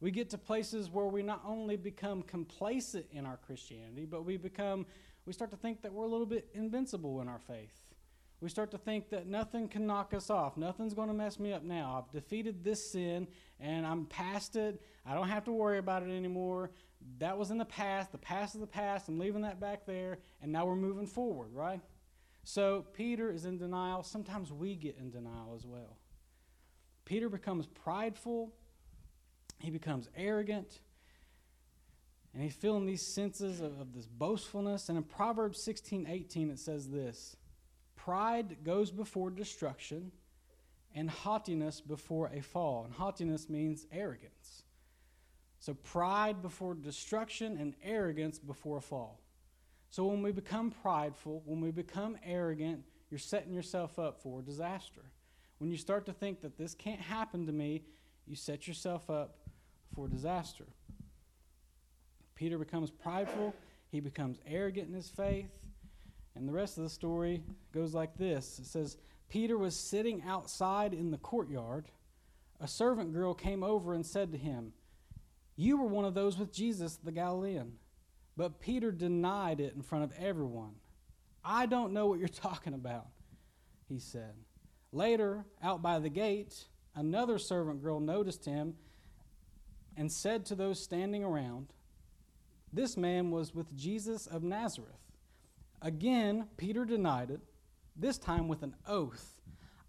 We 0.00 0.10
get 0.10 0.28
to 0.30 0.38
places 0.38 0.90
where 0.90 1.06
we 1.06 1.22
not 1.22 1.40
only 1.46 1.76
become 1.76 2.22
complacent 2.22 3.06
in 3.12 3.26
our 3.26 3.36
Christianity, 3.36 4.06
but 4.06 4.24
we 4.24 4.36
become, 4.36 4.86
we 5.24 5.32
start 5.32 5.52
to 5.52 5.56
think 5.56 5.82
that 5.82 5.92
we're 5.92 6.06
a 6.06 6.10
little 6.10 6.26
bit 6.26 6.48
invincible 6.52 7.20
in 7.20 7.28
our 7.28 7.38
faith 7.38 7.90
we 8.40 8.48
start 8.48 8.70
to 8.70 8.78
think 8.78 9.10
that 9.10 9.26
nothing 9.26 9.68
can 9.68 9.86
knock 9.86 10.14
us 10.14 10.30
off. 10.30 10.56
Nothing's 10.56 10.94
going 10.94 11.08
to 11.08 11.14
mess 11.14 11.38
me 11.38 11.52
up 11.52 11.62
now. 11.62 12.02
I've 12.02 12.10
defeated 12.10 12.64
this 12.64 12.90
sin 12.90 13.28
and 13.58 13.86
I'm 13.86 14.06
past 14.06 14.56
it. 14.56 14.80
I 15.04 15.14
don't 15.14 15.28
have 15.28 15.44
to 15.44 15.52
worry 15.52 15.78
about 15.78 16.02
it 16.02 16.10
anymore. 16.10 16.70
That 17.18 17.38
was 17.38 17.50
in 17.50 17.58
the 17.58 17.64
past. 17.64 18.12
The 18.12 18.18
past 18.18 18.54
is 18.54 18.60
the 18.60 18.66
past. 18.66 19.08
I'm 19.08 19.18
leaving 19.18 19.42
that 19.42 19.60
back 19.60 19.86
there. 19.86 20.18
And 20.42 20.52
now 20.52 20.66
we're 20.66 20.76
moving 20.76 21.06
forward, 21.06 21.54
right? 21.54 21.80
So 22.44 22.86
Peter 22.94 23.30
is 23.30 23.44
in 23.44 23.58
denial. 23.58 24.02
Sometimes 24.02 24.52
we 24.52 24.74
get 24.74 24.96
in 24.98 25.10
denial 25.10 25.54
as 25.56 25.66
well. 25.66 25.98
Peter 27.04 27.28
becomes 27.28 27.66
prideful, 27.66 28.52
he 29.58 29.70
becomes 29.70 30.08
arrogant, 30.16 30.80
and 32.32 32.42
he's 32.42 32.54
feeling 32.54 32.86
these 32.86 33.04
senses 33.04 33.60
of, 33.60 33.80
of 33.80 33.92
this 33.92 34.06
boastfulness. 34.06 34.88
And 34.88 34.96
in 34.96 35.04
Proverbs 35.04 35.60
16 35.62 36.06
18, 36.08 36.50
it 36.50 36.58
says 36.58 36.88
this. 36.88 37.36
Pride 37.96 38.58
goes 38.64 38.90
before 38.90 39.30
destruction, 39.30 40.12
and 40.94 41.10
haughtiness 41.10 41.80
before 41.80 42.30
a 42.32 42.40
fall. 42.40 42.84
And 42.84 42.94
haughtiness 42.94 43.48
means 43.48 43.86
arrogance. 43.92 44.62
So, 45.60 45.74
pride 45.74 46.40
before 46.40 46.74
destruction 46.74 47.58
and 47.58 47.74
arrogance 47.84 48.38
before 48.38 48.78
a 48.78 48.80
fall. 48.80 49.20
So, 49.90 50.06
when 50.06 50.22
we 50.22 50.32
become 50.32 50.70
prideful, 50.70 51.42
when 51.44 51.60
we 51.60 51.70
become 51.70 52.16
arrogant, 52.24 52.82
you're 53.10 53.18
setting 53.18 53.52
yourself 53.52 53.98
up 53.98 54.22
for 54.22 54.40
disaster. 54.40 55.02
When 55.58 55.70
you 55.70 55.76
start 55.76 56.06
to 56.06 56.14
think 56.14 56.40
that 56.40 56.56
this 56.56 56.74
can't 56.74 57.00
happen 57.00 57.46
to 57.46 57.52
me, 57.52 57.82
you 58.26 58.36
set 58.36 58.66
yourself 58.66 59.10
up 59.10 59.36
for 59.94 60.08
disaster. 60.08 60.64
Peter 62.34 62.56
becomes 62.56 62.90
prideful, 62.90 63.54
he 63.90 64.00
becomes 64.00 64.38
arrogant 64.46 64.88
in 64.88 64.94
his 64.94 65.10
faith, 65.10 65.50
and 66.34 66.48
the 66.48 66.52
rest 66.52 66.78
of 66.78 66.84
the 66.84 66.90
story 66.90 67.42
goes 67.72 67.92
like 67.92 68.16
this 68.16 68.58
it 68.58 68.64
says, 68.64 68.96
Peter 69.28 69.58
was 69.58 69.76
sitting 69.76 70.22
outside 70.26 70.94
in 70.94 71.10
the 71.10 71.18
courtyard. 71.18 71.84
A 72.60 72.66
servant 72.66 73.12
girl 73.12 73.34
came 73.34 73.62
over 73.62 73.92
and 73.92 74.04
said 74.04 74.32
to 74.32 74.38
him, 74.38 74.72
You 75.60 75.76
were 75.76 75.88
one 75.88 76.06
of 76.06 76.14
those 76.14 76.38
with 76.38 76.54
Jesus 76.54 76.96
the 76.96 77.12
Galilean. 77.12 77.72
But 78.34 78.60
Peter 78.60 78.90
denied 78.90 79.60
it 79.60 79.74
in 79.76 79.82
front 79.82 80.04
of 80.04 80.14
everyone. 80.18 80.76
I 81.44 81.66
don't 81.66 81.92
know 81.92 82.06
what 82.06 82.18
you're 82.18 82.28
talking 82.48 82.72
about. 82.72 83.08
he 83.86 83.98
said. 83.98 84.32
Later, 84.90 85.44
out 85.62 85.82
by 85.82 85.98
the 85.98 86.08
gate, 86.08 86.64
another 86.94 87.38
servant 87.38 87.82
girl 87.82 88.00
noticed 88.00 88.46
him 88.46 88.72
and 89.98 90.10
said 90.10 90.46
to 90.46 90.54
those 90.54 90.82
standing 90.82 91.22
around, 91.22 91.74
This 92.72 92.96
man 92.96 93.30
was 93.30 93.54
with 93.54 93.76
Jesus 93.76 94.26
of 94.26 94.42
Nazareth. 94.42 95.12
Again, 95.82 96.46
Peter 96.56 96.86
denied 96.86 97.30
it, 97.30 97.40
this 97.94 98.16
time 98.16 98.48
with 98.48 98.62
an 98.62 98.76
oath. 98.88 99.42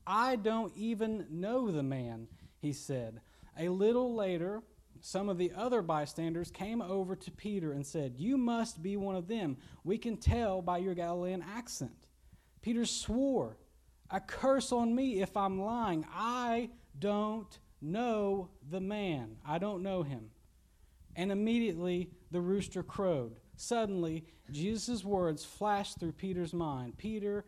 I 0.05 0.35
don't 0.35 0.75
even 0.75 1.27
know 1.29 1.71
the 1.71 1.81
man, 1.81 2.27
he 2.59 2.73
said. 2.73 3.21
A 3.57 3.69
little 3.69 4.13
later, 4.13 4.63
some 5.01 5.29
of 5.29 5.37
the 5.37 5.51
other 5.55 5.81
bystanders 5.81 6.51
came 6.51 6.81
over 6.81 7.15
to 7.15 7.31
Peter 7.31 7.71
and 7.71 7.85
said, 7.85 8.13
You 8.17 8.37
must 8.37 8.81
be 8.81 8.97
one 8.97 9.15
of 9.15 9.27
them. 9.27 9.57
We 9.83 9.97
can 9.97 10.17
tell 10.17 10.61
by 10.61 10.77
your 10.77 10.93
Galilean 10.93 11.43
accent. 11.43 12.07
Peter 12.61 12.85
swore, 12.85 13.57
A 14.11 14.19
curse 14.19 14.71
on 14.71 14.93
me 14.93 15.21
if 15.21 15.35
I'm 15.35 15.59
lying. 15.59 16.05
I 16.13 16.69
don't 16.99 17.57
know 17.81 18.49
the 18.69 18.79
man. 18.79 19.37
I 19.45 19.57
don't 19.57 19.81
know 19.81 20.03
him. 20.03 20.29
And 21.15 21.31
immediately 21.31 22.11
the 22.29 22.41
rooster 22.41 22.83
crowed. 22.83 23.39
Suddenly, 23.55 24.25
Jesus' 24.51 25.03
words 25.03 25.43
flashed 25.43 25.99
through 25.99 26.13
Peter's 26.13 26.53
mind. 26.53 26.97
Peter, 26.97 27.45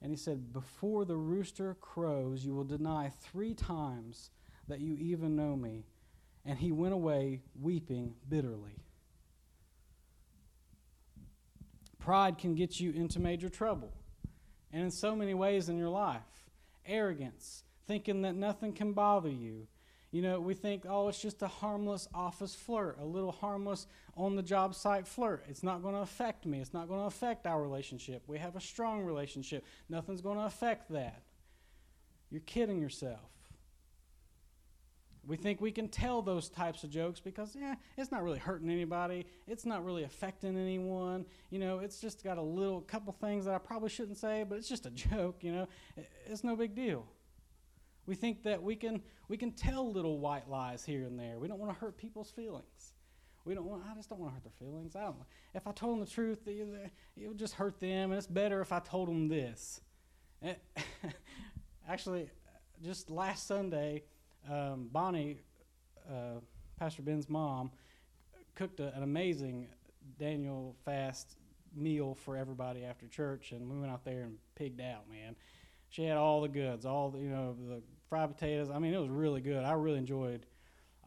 and 0.00 0.10
he 0.10 0.16
said, 0.16 0.52
Before 0.52 1.04
the 1.04 1.16
rooster 1.16 1.76
crows, 1.80 2.44
you 2.44 2.54
will 2.54 2.64
deny 2.64 3.12
three 3.20 3.54
times 3.54 4.30
that 4.68 4.80
you 4.80 4.94
even 4.94 5.36
know 5.36 5.54
me. 5.56 5.84
And 6.48 6.58
he 6.58 6.72
went 6.72 6.94
away 6.94 7.42
weeping 7.60 8.14
bitterly. 8.26 8.82
Pride 11.98 12.38
can 12.38 12.54
get 12.54 12.80
you 12.80 12.90
into 12.90 13.20
major 13.20 13.50
trouble. 13.50 13.92
And 14.72 14.82
in 14.82 14.90
so 14.90 15.14
many 15.14 15.34
ways 15.34 15.68
in 15.68 15.76
your 15.76 15.90
life 15.90 16.22
arrogance, 16.86 17.64
thinking 17.86 18.22
that 18.22 18.34
nothing 18.34 18.72
can 18.72 18.94
bother 18.94 19.28
you. 19.28 19.66
You 20.10 20.22
know, 20.22 20.40
we 20.40 20.54
think, 20.54 20.84
oh, 20.88 21.08
it's 21.08 21.20
just 21.20 21.42
a 21.42 21.48
harmless 21.48 22.08
office 22.14 22.54
flirt, 22.54 22.96
a 22.98 23.04
little 23.04 23.32
harmless 23.32 23.86
on 24.16 24.34
the 24.34 24.42
job 24.42 24.74
site 24.74 25.06
flirt. 25.06 25.44
It's 25.50 25.62
not 25.62 25.82
going 25.82 25.96
to 25.96 26.00
affect 26.00 26.46
me. 26.46 26.60
It's 26.60 26.72
not 26.72 26.88
going 26.88 27.00
to 27.00 27.06
affect 27.06 27.46
our 27.46 27.60
relationship. 27.60 28.22
We 28.26 28.38
have 28.38 28.56
a 28.56 28.60
strong 28.60 29.04
relationship. 29.04 29.66
Nothing's 29.90 30.22
going 30.22 30.38
to 30.38 30.44
affect 30.44 30.90
that. 30.92 31.24
You're 32.30 32.40
kidding 32.40 32.80
yourself. 32.80 33.37
We 35.28 35.36
think 35.36 35.60
we 35.60 35.70
can 35.70 35.88
tell 35.88 36.22
those 36.22 36.48
types 36.48 36.84
of 36.84 36.90
jokes 36.90 37.20
because, 37.20 37.54
yeah, 37.54 37.74
it's 37.98 38.10
not 38.10 38.22
really 38.22 38.38
hurting 38.38 38.70
anybody. 38.70 39.26
It's 39.46 39.66
not 39.66 39.84
really 39.84 40.04
affecting 40.04 40.56
anyone. 40.56 41.26
You 41.50 41.58
know, 41.58 41.80
it's 41.80 42.00
just 42.00 42.24
got 42.24 42.38
a 42.38 42.42
little 42.42 42.80
couple 42.80 43.12
things 43.12 43.44
that 43.44 43.54
I 43.54 43.58
probably 43.58 43.90
shouldn't 43.90 44.16
say, 44.16 44.46
but 44.48 44.56
it's 44.56 44.70
just 44.70 44.86
a 44.86 44.90
joke, 45.10 45.44
you 45.44 45.52
know. 45.52 45.68
It's 46.26 46.44
no 46.44 46.56
big 46.56 46.74
deal. 46.74 47.04
We 48.06 48.14
think 48.14 48.42
that 48.44 48.62
we 48.62 48.74
can 48.74 49.02
we 49.28 49.36
can 49.36 49.52
tell 49.52 49.92
little 49.92 50.18
white 50.18 50.48
lies 50.48 50.82
here 50.82 51.04
and 51.04 51.20
there. 51.20 51.38
We 51.38 51.46
don't 51.46 51.58
want 51.58 51.74
to 51.74 51.78
hurt 51.78 51.98
people's 51.98 52.30
feelings. 52.30 52.94
We 53.44 53.54
don't 53.54 53.66
want. 53.66 53.82
I 53.86 53.94
just 53.94 54.08
don't 54.08 54.20
want 54.20 54.30
to 54.30 54.34
hurt 54.34 54.44
their 54.44 54.66
feelings. 54.66 54.96
I 54.96 55.02
don't. 55.02 55.16
If 55.52 55.66
I 55.66 55.72
told 55.72 55.92
them 55.92 56.06
the 56.06 56.10
truth, 56.10 56.48
it 56.48 57.28
would 57.28 57.38
just 57.38 57.52
hurt 57.52 57.78
them, 57.80 58.12
and 58.12 58.14
it's 58.14 58.26
better 58.26 58.62
if 58.62 58.72
I 58.72 58.78
told 58.78 59.08
them 59.08 59.28
this. 59.28 59.82
Eh, 60.42 60.54
actually, 61.88 62.30
just 62.82 63.10
last 63.10 63.46
Sunday 63.46 64.04
um, 64.50 64.88
Bonnie, 64.92 65.38
uh, 66.08 66.40
Pastor 66.78 67.02
Ben's 67.02 67.28
mom, 67.28 67.70
cooked 68.54 68.80
a, 68.80 68.94
an 68.94 69.02
amazing 69.02 69.68
Daniel 70.18 70.74
fast 70.84 71.36
meal 71.74 72.14
for 72.14 72.36
everybody 72.36 72.84
after 72.84 73.06
church, 73.06 73.52
and 73.52 73.70
we 73.70 73.78
went 73.78 73.92
out 73.92 74.04
there 74.04 74.22
and 74.22 74.36
pigged 74.54 74.80
out, 74.80 75.08
man. 75.08 75.36
She 75.90 76.04
had 76.04 76.16
all 76.16 76.40
the 76.42 76.48
goods, 76.48 76.84
all 76.84 77.10
the, 77.10 77.18
you 77.18 77.30
know, 77.30 77.56
the 77.68 77.82
fried 78.08 78.34
potatoes. 78.34 78.70
I 78.70 78.78
mean, 78.78 78.94
it 78.94 78.98
was 78.98 79.10
really 79.10 79.40
good. 79.40 79.64
I 79.64 79.72
really 79.72 79.98
enjoyed 79.98 80.46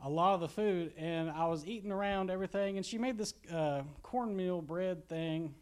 a 0.03 0.09
lot 0.09 0.33
of 0.33 0.41
the 0.41 0.47
food, 0.47 0.93
and 0.97 1.29
I 1.29 1.45
was 1.47 1.65
eating 1.65 1.91
around 1.91 2.31
everything, 2.31 2.77
and 2.77 2.85
she 2.85 2.97
made 2.97 3.17
this 3.17 3.33
uh, 3.53 3.83
cornmeal 4.01 4.61
bread 4.61 5.07
thing, 5.07 5.53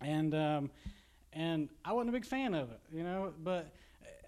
and 0.00 0.34
um, 0.34 0.70
and 1.32 1.68
I 1.84 1.92
wasn't 1.92 2.10
a 2.10 2.12
big 2.12 2.24
fan 2.24 2.54
of 2.54 2.70
it, 2.70 2.80
you 2.92 3.02
know, 3.02 3.32
but 3.42 3.74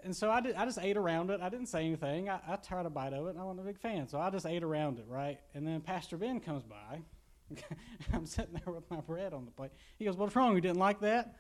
and 0.07 0.15
so 0.15 0.31
I, 0.31 0.41
did, 0.41 0.55
I 0.55 0.65
just 0.65 0.79
ate 0.81 0.97
around 0.97 1.31
it. 1.31 1.41
I 1.43 1.49
didn't 1.49 1.67
say 1.67 1.85
anything. 1.85 2.29
I, 2.29 2.39
I 2.49 2.57
tried 2.57 2.87
a 2.87 2.91
bite 2.91 3.13
of 3.13 3.27
it, 3.27 3.31
and 3.31 3.41
I 3.41 3.43
wasn't 3.43 3.61
a 3.61 3.65
big 3.65 3.79
fan. 3.79 4.07
So 4.09 4.21
I 4.21 4.31
just 4.31 4.47
ate 4.47 4.63
around 4.63 5.01
it, 5.01 5.05
right? 5.09 5.41
And 5.53 5.67
then 5.67 5.81
Pastor 5.81 6.17
Ben 6.17 6.39
comes 6.39 6.63
by. 6.63 7.03
I'm 8.13 8.25
sitting 8.25 8.55
there 8.65 8.73
with 8.73 8.89
my 8.89 9.01
bread 9.01 9.35
on 9.35 9.45
the 9.45 9.51
plate. 9.51 9.73
He 9.99 10.05
goes, 10.05 10.17
What's 10.17 10.37
wrong? 10.37 10.55
You 10.55 10.61
didn't 10.61 10.79
like 10.79 11.01
that? 11.01 11.35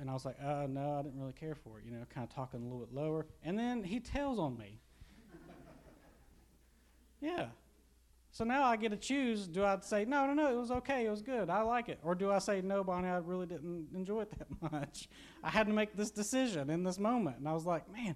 And 0.00 0.08
I 0.08 0.12
was 0.12 0.24
like, 0.24 0.36
uh, 0.40 0.66
No, 0.68 1.00
I 1.00 1.02
didn't 1.02 1.18
really 1.18 1.32
care 1.32 1.56
for 1.56 1.80
it, 1.80 1.84
you 1.84 1.90
know, 1.90 2.04
kind 2.14 2.26
of 2.28 2.32
talking 2.32 2.60
a 2.60 2.62
little 2.62 2.78
bit 2.78 2.94
lower. 2.94 3.26
And 3.42 3.58
then 3.58 3.82
he 3.82 3.98
tells 3.98 4.38
on 4.38 4.56
me. 4.56 4.78
yeah. 7.20 7.46
So 8.38 8.44
now 8.44 8.62
I 8.62 8.76
get 8.76 8.90
to 8.90 8.96
choose. 8.96 9.48
Do 9.48 9.64
I 9.64 9.76
say, 9.80 10.04
no, 10.04 10.24
no, 10.28 10.32
no, 10.32 10.48
it 10.48 10.56
was 10.56 10.70
okay, 10.70 11.06
it 11.06 11.10
was 11.10 11.22
good, 11.22 11.50
I 11.50 11.62
like 11.62 11.88
it? 11.88 11.98
Or 12.04 12.14
do 12.14 12.30
I 12.30 12.38
say, 12.38 12.60
no, 12.60 12.84
Bonnie, 12.84 13.08
I 13.08 13.16
really 13.16 13.46
didn't 13.46 13.88
enjoy 13.92 14.20
it 14.20 14.30
that 14.38 14.72
much? 14.72 15.08
I 15.42 15.50
had 15.50 15.66
to 15.66 15.72
make 15.72 15.96
this 15.96 16.12
decision 16.12 16.70
in 16.70 16.84
this 16.84 17.00
moment. 17.00 17.38
And 17.38 17.48
I 17.48 17.52
was 17.52 17.66
like, 17.66 17.92
man, 17.92 18.14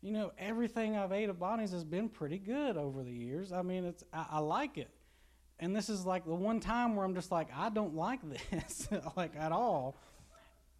you 0.00 0.10
know, 0.10 0.32
everything 0.38 0.96
I've 0.96 1.12
ate 1.12 1.28
of 1.28 1.38
Bonnie's 1.38 1.72
has 1.72 1.84
been 1.84 2.08
pretty 2.08 2.38
good 2.38 2.78
over 2.78 3.04
the 3.04 3.12
years. 3.12 3.52
I 3.52 3.60
mean, 3.60 3.84
it's 3.84 4.02
I, 4.10 4.24
I 4.30 4.38
like 4.38 4.78
it. 4.78 4.88
And 5.60 5.76
this 5.76 5.90
is 5.90 6.06
like 6.06 6.24
the 6.24 6.34
one 6.34 6.60
time 6.60 6.96
where 6.96 7.04
I'm 7.04 7.14
just 7.14 7.30
like, 7.30 7.48
I 7.54 7.68
don't 7.68 7.94
like 7.94 8.20
this, 8.50 8.88
like 9.18 9.36
at 9.36 9.52
all. 9.52 9.98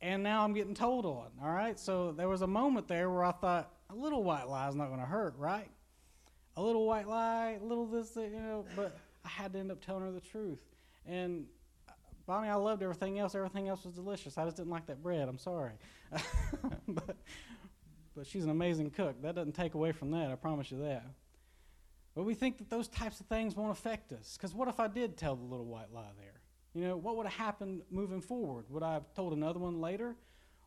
And 0.00 0.23
now 0.23 0.45
I'm 0.45 0.54
getting 0.54 0.73
told 0.73 1.04
on, 1.04 1.26
all 1.42 1.50
right? 1.50 1.78
So 1.78 2.12
there 2.12 2.30
was 2.30 2.40
a 2.40 2.47
moment 2.47 2.88
there 2.88 3.11
where 3.11 3.25
I 3.25 3.33
thought, 3.33 3.71
a 3.90 3.95
little 3.95 4.25
white 4.25 4.49
lie 4.49 4.66
is 4.66 4.75
not 4.75 4.88
going 4.88 5.00
to 5.00 5.07
hurt, 5.07 5.35
right? 5.37 5.68
A 6.59 6.62
little 6.62 6.87
white 6.87 7.07
lie, 7.07 7.57
a 7.61 7.65
little 7.65 7.87
this, 7.87 8.11
that, 8.11 8.33
you 8.33 8.41
know, 8.41 8.65
but 8.75 8.99
I 9.25 9.29
had 9.29 9.53
to 9.53 9.61
end 9.61 9.71
up 9.71 9.81
telling 9.81 10.03
her 10.03 10.11
the 10.11 10.21
truth. 10.21 10.59
And 11.07 11.47
uh, 11.88 11.93
Bonnie, 12.27 12.49
I 12.49 12.57
loved 12.57 12.83
everything 12.83 13.21
else. 13.21 13.37
Everything 13.37 13.69
else 13.69 13.85
was 13.85 13.95
delicious. 13.95 14.37
I 14.37 14.45
just 14.45 14.57
didn't 14.57 14.73
like 14.73 14.87
that 14.87 15.00
bread. 15.00 15.29
I'm 15.29 15.38
sorry. 15.38 15.75
but, 16.88 17.17
but 18.17 18.27
she's 18.27 18.43
an 18.43 18.50
amazing 18.50 18.91
cook. 18.91 19.23
That 19.23 19.37
doesn't 19.37 19.55
take 19.55 19.75
away 19.75 19.93
from 19.93 20.11
that. 20.11 20.33
I 20.33 20.35
promise 20.35 20.73
you 20.73 20.79
that. 20.79 21.07
But 22.17 22.25
we 22.25 22.35
think 22.35 22.59
that 22.59 22.69
those 22.69 22.88
types 22.88 23.21
of 23.21 23.27
things 23.27 23.55
won't 23.55 23.71
affect 23.71 24.12
us. 24.12 24.37
Because 24.37 24.53
what 24.53 24.67
if 24.67 24.81
I 24.81 24.88
did 24.88 25.17
tell 25.17 25.37
the 25.37 25.45
little 25.45 25.67
white 25.67 25.93
lie 25.95 26.11
there? 26.19 26.41
You 26.75 26.88
know, 26.88 26.97
what 26.97 27.17
would 27.17 27.27
have 27.27 27.38
happened 27.38 27.83
moving 27.88 28.21
forward? 28.21 28.65
Would 28.71 28.83
I 28.83 28.95
have 28.95 29.15
told 29.15 29.33
another 29.33 29.61
one 29.61 29.81
later? 29.81 30.17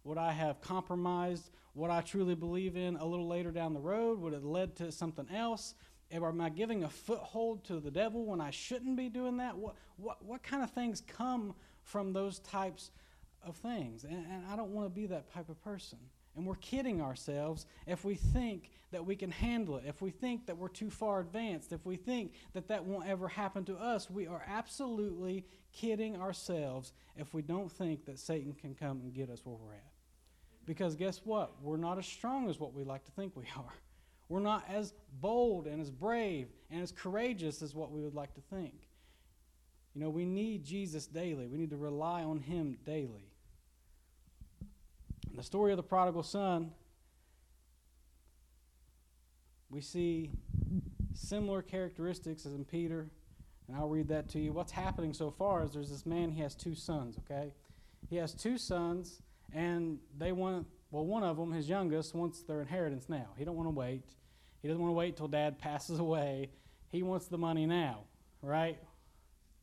Would 0.04 0.18
I 0.18 0.32
have 0.32 0.62
compromised 0.62 1.50
what 1.74 1.92
I 1.92 2.02
truly 2.02 2.36
believe 2.36 2.76
in 2.76 2.98
a 2.98 3.06
little 3.06 3.28
later 3.28 3.52
down 3.52 3.74
the 3.74 3.80
road? 3.80 4.20
Would 4.20 4.34
it 4.34 4.44
led 4.44 4.76
to 4.78 4.92
something 4.92 5.28
else? 5.34 5.76
Am 6.12 6.42
I 6.42 6.50
giving 6.50 6.84
a 6.84 6.90
foothold 6.90 7.64
to 7.66 7.80
the 7.80 7.92
devil 7.92 8.26
when 8.26 8.42
I 8.42 8.50
shouldn't 8.50 8.98
be 8.98 9.10
doing 9.10 9.38
that? 9.38 9.58
What, 9.58 9.76
what, 9.98 10.24
what 10.26 10.44
kind 10.44 10.64
of 10.64 10.72
things 10.72 11.02
come 11.02 11.56
from 11.84 12.12
those 12.14 12.40
types 12.40 12.92
of 13.44 13.56
things? 13.56 14.04
And, 14.04 14.26
and 14.26 14.46
I 14.52 14.56
don't 14.56 14.72
want 14.72 14.88
to 14.88 14.94
be 14.94 15.06
that 15.08 15.32
type 15.34 15.50
of 15.50 15.62
person. 15.64 16.00
And 16.36 16.46
we're 16.46 16.56
kidding 16.56 17.02
ourselves 17.02 17.66
if 17.88 18.04
we 18.04 18.16
think 18.16 18.72
that 18.92 19.06
we 19.06 19.16
can 19.16 19.32
handle 19.32 19.78
it, 19.78 19.84
if 19.88 20.02
we 20.02 20.12
think 20.12 20.46
that 20.48 20.58
we're 20.58 20.70
too 20.70 20.90
far 20.90 21.22
advanced, 21.22 21.72
if 21.72 21.86
we 21.86 21.96
think 21.96 22.34
that 22.54 22.68
that 22.68 22.84
won't 22.84 23.08
ever 23.08 23.28
happen 23.28 23.64
to 23.66 23.78
us. 23.78 24.10
We 24.10 24.28
are 24.28 24.44
absolutely 24.48 25.46
kidding 25.74 26.18
ourselves 26.18 26.94
if 27.16 27.34
we 27.34 27.42
don't 27.42 27.72
think 27.72 28.06
that 28.06 28.20
Satan 28.20 28.54
can 28.54 28.76
come 28.76 29.02
and 29.02 29.14
get 29.14 29.30
us 29.30 29.42
where 29.46 29.56
we're 29.56 29.74
at. 29.74 29.91
Because 30.72 30.96
guess 30.96 31.20
what? 31.26 31.52
We're 31.62 31.76
not 31.76 31.98
as 31.98 32.06
strong 32.06 32.50
as 32.50 32.58
what 32.58 32.74
we 32.74 32.86
like 32.86 33.04
to 33.04 33.12
think 33.12 33.36
we 33.36 33.44
are. 33.58 33.74
We're 34.30 34.40
not 34.40 34.64
as 34.70 34.94
bold 35.20 35.68
and 35.68 35.82
as 35.82 35.92
brave 35.92 36.48
and 36.70 36.82
as 36.82 36.94
courageous 36.94 37.62
as 37.62 37.76
what 37.76 37.92
we 37.92 38.00
would 38.00 38.16
like 38.16 38.34
to 38.36 38.42
think. 38.50 38.76
You 39.94 40.00
know, 40.00 40.10
we 40.10 40.24
need 40.26 40.64
Jesus 40.64 41.08
daily. 41.08 41.48
We 41.48 41.58
need 41.58 41.72
to 41.72 41.76
rely 41.76 42.24
on 42.24 42.40
him 42.40 42.78
daily. 42.86 43.28
In 45.30 45.36
the 45.36 45.44
story 45.44 45.74
of 45.74 45.78
the 45.78 45.84
prodigal 45.84 46.24
son, 46.24 46.72
we 49.70 49.82
see 49.82 50.32
similar 51.14 51.62
characteristics 51.62 52.46
as 52.46 52.54
in 52.54 52.64
Peter, 52.64 53.10
and 53.68 53.76
I'll 53.76 53.90
read 53.90 54.08
that 54.08 54.30
to 54.30 54.40
you. 54.40 54.54
What's 54.54 54.72
happening 54.72 55.14
so 55.14 55.32
far 55.32 55.66
is 55.66 55.72
there's 55.72 55.90
this 55.90 56.06
man, 56.06 56.30
he 56.32 56.42
has 56.42 56.56
two 56.56 56.76
sons, 56.76 57.18
okay? 57.18 57.54
He 58.10 58.16
has 58.16 58.34
two 58.34 58.58
sons, 58.58 59.22
and 59.54 60.00
they 60.18 60.32
want, 60.32 60.68
well, 60.92 61.06
one 61.06 61.24
of 61.24 61.38
them, 61.38 61.52
his 61.52 61.68
youngest, 61.70 62.14
wants 62.16 62.42
their 62.44 62.62
inheritance 62.62 63.08
now. 63.10 63.28
He 63.38 63.46
don't 63.46 63.56
want 63.56 63.68
to 63.68 63.76
wait. 63.76 64.04
He 64.62 64.68
doesn't 64.68 64.82
want 64.82 64.92
to 64.92 64.96
wait 64.96 65.18
till 65.18 65.28
dad 65.28 65.60
passes 65.60 66.00
away. 66.00 66.50
He 66.90 67.04
wants 67.04 67.28
the 67.28 67.38
money 67.38 67.66
now, 67.66 68.06
right? 68.42 68.78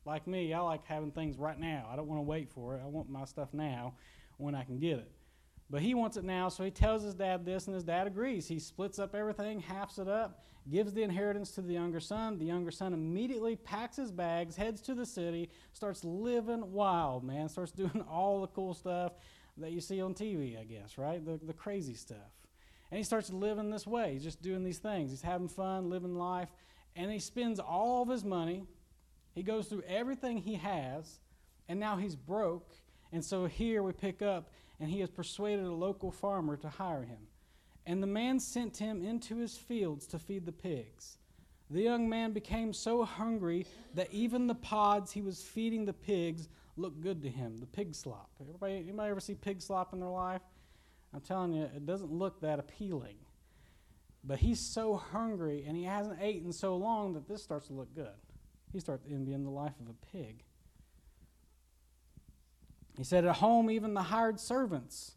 Like 0.05 0.27
me, 0.27 0.53
I 0.53 0.59
like 0.61 0.85
having 0.85 1.11
things 1.11 1.37
right 1.37 1.59
now. 1.59 1.87
I 1.91 1.95
don't 1.95 2.07
want 2.07 2.19
to 2.19 2.23
wait 2.23 2.49
for 2.49 2.75
it. 2.75 2.81
I 2.83 2.87
want 2.87 3.09
my 3.09 3.25
stuff 3.25 3.53
now 3.53 3.95
when 4.37 4.55
I 4.55 4.63
can 4.63 4.79
get 4.79 4.97
it. 4.97 5.11
But 5.69 5.81
he 5.81 5.93
wants 5.93 6.17
it 6.17 6.23
now, 6.23 6.49
so 6.49 6.63
he 6.63 6.71
tells 6.71 7.03
his 7.03 7.13
dad 7.13 7.45
this, 7.45 7.67
and 7.67 7.75
his 7.75 7.83
dad 7.83 8.07
agrees. 8.07 8.47
He 8.47 8.57
splits 8.57 8.97
up 8.97 9.13
everything, 9.13 9.59
halves 9.59 9.99
it 9.99 10.07
up, 10.07 10.43
gives 10.67 10.93
the 10.93 11.03
inheritance 11.03 11.51
to 11.51 11.61
the 11.61 11.73
younger 11.73 11.99
son. 11.99 12.39
The 12.39 12.45
younger 12.45 12.71
son 12.71 12.91
immediately 12.91 13.55
packs 13.55 13.97
his 13.97 14.11
bags, 14.11 14.55
heads 14.55 14.81
to 14.81 14.95
the 14.95 15.05
city, 15.05 15.51
starts 15.71 16.03
living 16.03 16.71
wild, 16.71 17.23
man, 17.23 17.49
starts 17.49 17.71
doing 17.83 18.03
all 18.09 18.41
the 18.41 18.47
cool 18.47 18.73
stuff. 18.73 19.13
That 19.59 19.71
you 19.71 19.81
see 19.81 20.01
on 20.01 20.13
TV, 20.13 20.59
I 20.59 20.63
guess, 20.63 20.97
right? 20.97 21.23
The, 21.23 21.39
the 21.43 21.53
crazy 21.53 21.93
stuff. 21.93 22.17
And 22.91 22.97
he 22.97 23.03
starts 23.03 23.29
living 23.31 23.69
this 23.69 23.85
way. 23.85 24.13
He's 24.13 24.23
just 24.23 24.41
doing 24.41 24.63
these 24.63 24.79
things. 24.79 25.11
He's 25.11 25.21
having 25.21 25.47
fun, 25.47 25.89
living 25.89 26.15
life. 26.15 26.49
And 26.95 27.11
he 27.11 27.19
spends 27.19 27.59
all 27.59 28.01
of 28.01 28.09
his 28.09 28.23
money. 28.23 28.63
He 29.33 29.43
goes 29.43 29.67
through 29.67 29.83
everything 29.87 30.37
he 30.37 30.55
has. 30.55 31.19
And 31.67 31.79
now 31.79 31.97
he's 31.97 32.15
broke. 32.15 32.73
And 33.11 33.23
so 33.23 33.45
here 33.45 33.81
we 33.81 33.91
pick 33.91 34.21
up, 34.21 34.51
and 34.79 34.89
he 34.89 34.99
has 34.99 35.09
persuaded 35.09 35.65
a 35.65 35.73
local 35.73 36.11
farmer 36.11 36.57
to 36.57 36.69
hire 36.69 37.03
him. 37.03 37.27
And 37.85 38.03
the 38.03 38.07
man 38.07 38.39
sent 38.39 38.77
him 38.77 39.01
into 39.01 39.37
his 39.37 39.57
fields 39.57 40.05
to 40.07 40.19
feed 40.19 40.45
the 40.45 40.51
pigs. 40.51 41.17
The 41.71 41.81
young 41.81 42.09
man 42.09 42.33
became 42.33 42.73
so 42.73 43.03
hungry 43.03 43.65
that 43.93 44.11
even 44.11 44.47
the 44.47 44.55
pods 44.55 45.11
he 45.11 45.21
was 45.21 45.41
feeding 45.41 45.85
the 45.85 45.93
pigs 45.93 46.49
looked 46.77 47.01
good 47.01 47.21
to 47.23 47.29
him. 47.29 47.57
The 47.57 47.65
pig 47.65 47.95
slop. 47.95 48.29
Everybody, 48.39 48.75
anybody 48.75 49.11
ever 49.11 49.19
see 49.19 49.35
pig 49.35 49.61
slop 49.61 49.93
in 49.93 49.99
their 49.99 50.09
life? 50.09 50.41
I'm 51.13 51.21
telling 51.21 51.53
you, 51.53 51.63
it 51.63 51.85
doesn't 51.85 52.11
look 52.11 52.41
that 52.41 52.59
appealing. 52.59 53.17
But 54.23 54.39
he's 54.39 54.59
so 54.59 54.95
hungry 54.95 55.65
and 55.67 55.75
he 55.75 55.83
hasn't 55.83 56.21
eaten 56.21 56.51
so 56.51 56.75
long 56.75 57.13
that 57.13 57.27
this 57.27 57.41
starts 57.41 57.67
to 57.67 57.73
look 57.73 57.93
good. 57.95 58.07
He 58.71 58.79
starts 58.79 59.05
envying 59.09 59.43
the 59.43 59.49
life 59.49 59.73
of 59.81 59.89
a 59.89 60.17
pig. 60.17 60.43
He 62.97 63.03
said, 63.03 63.25
At 63.25 63.37
home, 63.37 63.71
even 63.71 63.93
the 63.93 64.03
hired 64.03 64.39
servants 64.39 65.13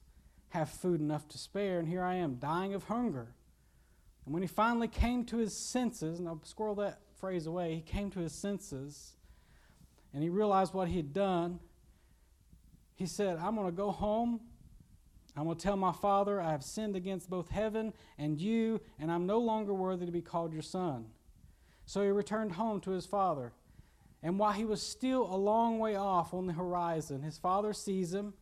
have 0.51 0.71
food 0.71 1.01
enough 1.01 1.27
to 1.29 1.39
spare, 1.39 1.79
and 1.79 1.89
here 1.89 2.03
I 2.03 2.15
am 2.15 2.37
dying 2.37 2.75
of 2.75 2.85
hunger. 2.85 3.35
And 4.25 4.33
when 4.33 4.43
he 4.43 4.47
finally 4.47 4.89
came 4.89 5.25
to 5.27 5.39
his 5.39 5.57
senses, 5.71 6.19
and 6.19 6.29
I'll 6.29 6.41
squirrel 6.45 6.77
that 6.77 7.01
phrase 7.19 7.47
away, 7.47 7.75
he 7.75 7.81
came 7.81 8.11
to 8.11 8.21
his 8.21 8.41
senses 8.41 9.15
and 10.13 10.23
he 10.23 10.29
realized 10.29 10.75
what 10.75 10.89
he 10.89 10.97
had 10.97 11.13
done. 11.13 11.59
He 12.95 13.07
said, 13.07 13.39
I'm 13.39 13.55
going 13.55 13.67
to 13.67 13.73
go 13.73 13.91
home. 13.91 14.41
I'm 15.37 15.45
going 15.45 15.57
to 15.57 15.63
tell 15.63 15.77
my 15.77 15.93
father 15.93 16.41
I 16.41 16.51
have 16.51 16.63
sinned 16.63 16.95
against 16.95 17.31
both 17.31 17.49
heaven 17.49 17.95
and 18.19 18.39
you, 18.39 18.81
and 18.99 19.11
I'm 19.11 19.27
no 19.27 19.39
longer 19.39 19.73
worthy 19.73 20.05
to 20.05 20.13
be 20.13 20.21
called 20.21 20.53
your 20.53 20.63
son. 20.63 21.07
So 21.87 22.03
he 22.03 22.09
returned 22.09 22.53
home 22.53 22.81
to 22.83 22.91
his 22.91 23.07
father. 23.07 23.53
And 24.23 24.39
while 24.39 24.53
he 24.53 24.65
was 24.65 24.83
still 24.83 25.23
a 25.23 25.37
long 25.37 25.79
way 25.79 25.97
off 25.97 26.33
on 26.35 26.47
the 26.47 26.53
horizon, 26.53 27.23
his 27.23 27.39
father 27.39 27.73
sees 27.73 28.13
him 28.13 28.35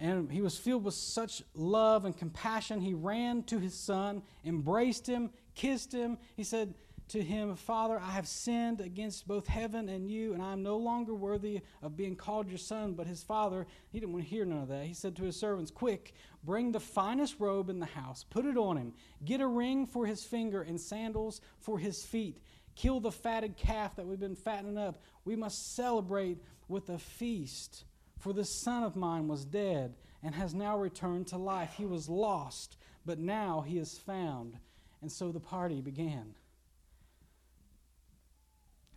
and 0.00 0.32
he 0.32 0.40
was 0.40 0.56
filled 0.56 0.84
with 0.84 0.94
such 0.94 1.42
love 1.54 2.06
and 2.06 2.16
compassion. 2.16 2.80
He 2.80 2.94
ran 2.94 3.42
to 3.44 3.58
his 3.58 3.74
son, 3.74 4.22
embraced 4.44 5.06
him, 5.06 5.30
kissed 5.54 5.92
him. 5.92 6.16
He 6.36 6.42
said 6.42 6.74
to 7.10 7.22
him, 7.22 7.54
Father, 7.56 7.98
I 7.98 8.12
have 8.12 8.26
sinned 8.26 8.80
against 8.80 9.26
both 9.26 9.46
heaven 9.46 9.88
and 9.88 10.08
you, 10.08 10.32
and 10.32 10.42
I 10.42 10.52
am 10.52 10.62
no 10.62 10.76
longer 10.76 11.14
worthy 11.14 11.60
of 11.82 11.96
being 11.96 12.16
called 12.16 12.48
your 12.48 12.58
son. 12.58 12.94
But 12.94 13.06
his 13.06 13.22
father, 13.22 13.66
he 13.90 13.98
didn't 13.98 14.12
want 14.12 14.24
to 14.24 14.30
hear 14.30 14.44
none 14.44 14.62
of 14.62 14.68
that. 14.68 14.84
He 14.84 14.94
said 14.94 15.16
to 15.16 15.24
his 15.24 15.36
servants, 15.36 15.70
Quick, 15.70 16.14
bring 16.44 16.72
the 16.72 16.80
finest 16.80 17.36
robe 17.38 17.68
in 17.68 17.80
the 17.80 17.86
house, 17.86 18.24
put 18.30 18.46
it 18.46 18.56
on 18.56 18.76
him, 18.76 18.92
get 19.24 19.40
a 19.40 19.46
ring 19.46 19.86
for 19.86 20.06
his 20.06 20.24
finger 20.24 20.62
and 20.62 20.80
sandals 20.80 21.40
for 21.58 21.78
his 21.78 22.04
feet. 22.04 22.40
Kill 22.76 23.00
the 23.00 23.12
fatted 23.12 23.56
calf 23.56 23.96
that 23.96 24.06
we've 24.06 24.20
been 24.20 24.36
fattening 24.36 24.78
up. 24.78 25.02
We 25.24 25.36
must 25.36 25.74
celebrate 25.74 26.38
with 26.68 26.88
a 26.88 26.98
feast. 26.98 27.84
For 28.18 28.32
this 28.32 28.50
son 28.50 28.84
of 28.84 28.96
mine 28.96 29.26
was 29.26 29.44
dead 29.44 29.94
and 30.22 30.34
has 30.34 30.54
now 30.54 30.78
returned 30.78 31.26
to 31.28 31.38
life. 31.38 31.74
He 31.76 31.86
was 31.86 32.08
lost, 32.08 32.76
but 33.04 33.18
now 33.18 33.62
he 33.66 33.78
is 33.78 33.98
found. 33.98 34.58
And 35.02 35.10
so 35.10 35.32
the 35.32 35.40
party 35.40 35.80
began. 35.80 36.34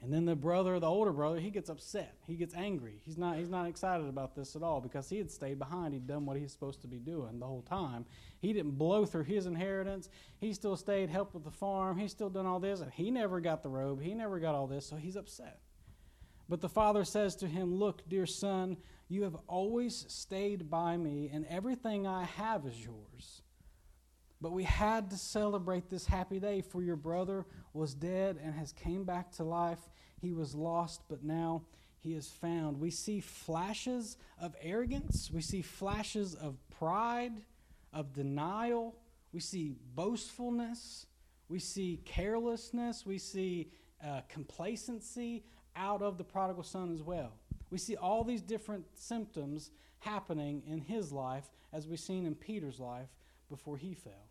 And 0.03 0.11
then 0.11 0.25
the 0.25 0.35
brother, 0.35 0.81
the 0.81 0.87
older 0.87 1.13
brother, 1.13 1.39
he 1.39 1.49
gets 1.49 1.69
upset. 1.69 2.17
He 2.27 2.35
gets 2.35 2.53
angry. 2.53 2.99
He's 3.05 3.17
not, 3.17 3.37
he's 3.37 3.49
not 3.49 3.67
excited 3.67 4.09
about 4.09 4.35
this 4.35 4.53
at 4.53 4.61
all 4.61 4.81
because 4.81 5.09
he 5.09 5.17
had 5.17 5.31
stayed 5.31 5.57
behind. 5.57 5.93
He'd 5.93 6.07
done 6.07 6.25
what 6.25 6.35
he's 6.35 6.51
supposed 6.51 6.81
to 6.81 6.87
be 6.87 6.99
doing 6.99 7.39
the 7.39 7.45
whole 7.45 7.61
time. 7.61 8.05
He 8.41 8.51
didn't 8.51 8.77
blow 8.77 9.05
through 9.05 9.23
his 9.23 9.45
inheritance. 9.45 10.09
He 10.41 10.51
still 10.51 10.75
stayed, 10.75 11.09
helped 11.09 11.33
with 11.33 11.45
the 11.45 11.51
farm. 11.51 11.97
He's 11.97 12.11
still 12.11 12.29
done 12.29 12.45
all 12.45 12.59
this. 12.59 12.81
And 12.81 12.91
he 12.91 13.11
never 13.11 13.39
got 13.39 13.63
the 13.63 13.69
robe. 13.69 14.01
He 14.01 14.13
never 14.13 14.39
got 14.39 14.55
all 14.55 14.67
this, 14.67 14.85
so 14.85 14.97
he's 14.97 15.15
upset. 15.15 15.61
But 16.49 16.59
the 16.59 16.67
father 16.67 17.05
says 17.05 17.37
to 17.37 17.47
him, 17.47 17.73
Look, 17.73 18.07
dear 18.09 18.25
son, 18.25 18.75
you 19.07 19.23
have 19.23 19.37
always 19.47 20.03
stayed 20.09 20.69
by 20.69 20.97
me, 20.97 21.29
and 21.33 21.45
everything 21.45 22.05
I 22.05 22.25
have 22.25 22.65
is 22.65 22.83
yours. 22.83 23.41
But 24.43 24.51
we 24.51 24.63
had 24.65 25.09
to 25.11 25.17
celebrate 25.17 25.89
this 25.89 26.05
happy 26.05 26.37
day, 26.37 26.59
for 26.59 26.83
your 26.83 26.97
brother 26.97 27.45
was 27.71 27.93
dead 27.93 28.37
and 28.43 28.53
has 28.53 28.73
came 28.73 29.05
back 29.05 29.31
to 29.37 29.43
life. 29.45 29.79
He 30.23 30.31
was 30.31 30.55
lost, 30.55 31.01
but 31.09 31.21
now 31.21 31.63
he 31.99 32.13
is 32.13 32.29
found. 32.29 32.79
We 32.79 32.91
see 32.91 33.19
flashes 33.19 34.17
of 34.41 34.55
arrogance, 34.61 35.29
we 35.31 35.41
see 35.41 35.61
flashes 35.61 36.33
of 36.33 36.55
pride, 36.69 37.33
of 37.91 38.13
denial, 38.13 38.95
we 39.33 39.41
see 39.41 39.75
boastfulness, 39.95 41.07
we 41.49 41.59
see 41.59 41.99
carelessness, 42.05 43.05
we 43.05 43.17
see 43.17 43.69
uh, 44.01 44.21
complacency 44.29 45.43
out 45.75 46.01
of 46.01 46.17
the 46.17 46.23
prodigal 46.23 46.63
son 46.63 46.93
as 46.93 47.03
well. 47.03 47.33
We 47.69 47.77
see 47.77 47.97
all 47.97 48.23
these 48.23 48.41
different 48.41 48.85
symptoms 48.95 49.71
happening 49.99 50.63
in 50.65 50.79
his 50.79 51.11
life 51.11 51.49
as 51.73 51.85
we've 51.85 51.99
seen 51.99 52.25
in 52.25 52.35
Peter's 52.35 52.79
life 52.79 53.09
before 53.49 53.75
he 53.75 53.93
fell. 53.93 54.29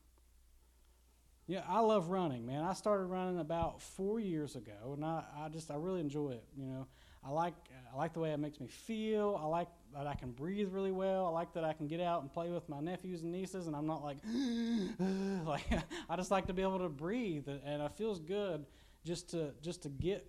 Yeah, 1.47 1.63
I 1.69 1.81
love 1.81 2.09
running, 2.09 2.47
man. 2.47 2.63
I 2.63 2.73
started 2.73 3.07
running 3.07 3.39
about 3.39 3.83
four 3.83 4.21
years 4.21 4.55
ago, 4.55 4.93
and 4.95 5.05
I, 5.05 5.25
I 5.37 5.49
just 5.49 5.71
I 5.71 5.75
really 5.75 6.01
enjoy 6.01 6.31
it. 6.31 6.45
You 6.57 6.67
know, 6.67 6.87
I 7.25 7.31
like 7.31 7.55
I 7.93 7.97
like 7.97 8.15
the 8.15 8.21
way 8.21 8.33
it 8.33 8.39
makes 8.39 8.61
me 8.61 8.69
feel. 8.69 9.39
I 9.43 9.47
like 9.47 9.69
that 9.95 10.07
I 10.07 10.15
can 10.15 10.31
breathe 10.31 10.69
really 10.73 10.93
well. 10.93 11.27
I 11.27 11.31
like 11.31 11.53
that 11.55 11.65
I 11.65 11.73
can 11.73 11.89
get 11.89 12.01
out 12.01 12.23
and 12.23 12.33
play 12.33 12.51
with 12.51 12.69
my 12.69 12.81
nephews 12.81 13.23
and 13.23 13.33
nieces, 13.33 13.67
and 13.67 13.75
I'm 13.75 13.87
not 13.87 14.05
like 14.05 14.19
like 15.47 15.65
I 16.09 16.17
just 16.17 16.31
like 16.31 16.47
to 16.47 16.53
be 16.53 16.63
able 16.63 16.79
to 16.79 16.89
breathe, 16.89 17.49
and 17.49 17.83
it 17.83 17.93
feels 17.93 18.21
good 18.21 18.65
just 19.05 19.31
to 19.31 19.51
just 19.63 19.83
to 19.83 19.89
get 19.89 20.25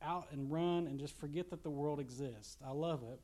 out 0.00 0.28
and 0.30 0.50
run 0.50 0.86
and 0.86 1.00
just 1.00 1.18
forget 1.18 1.50
that 1.50 1.64
the 1.64 1.70
world 1.70 1.98
exists. 1.98 2.56
I 2.64 2.70
love 2.70 3.02
it. 3.02 3.20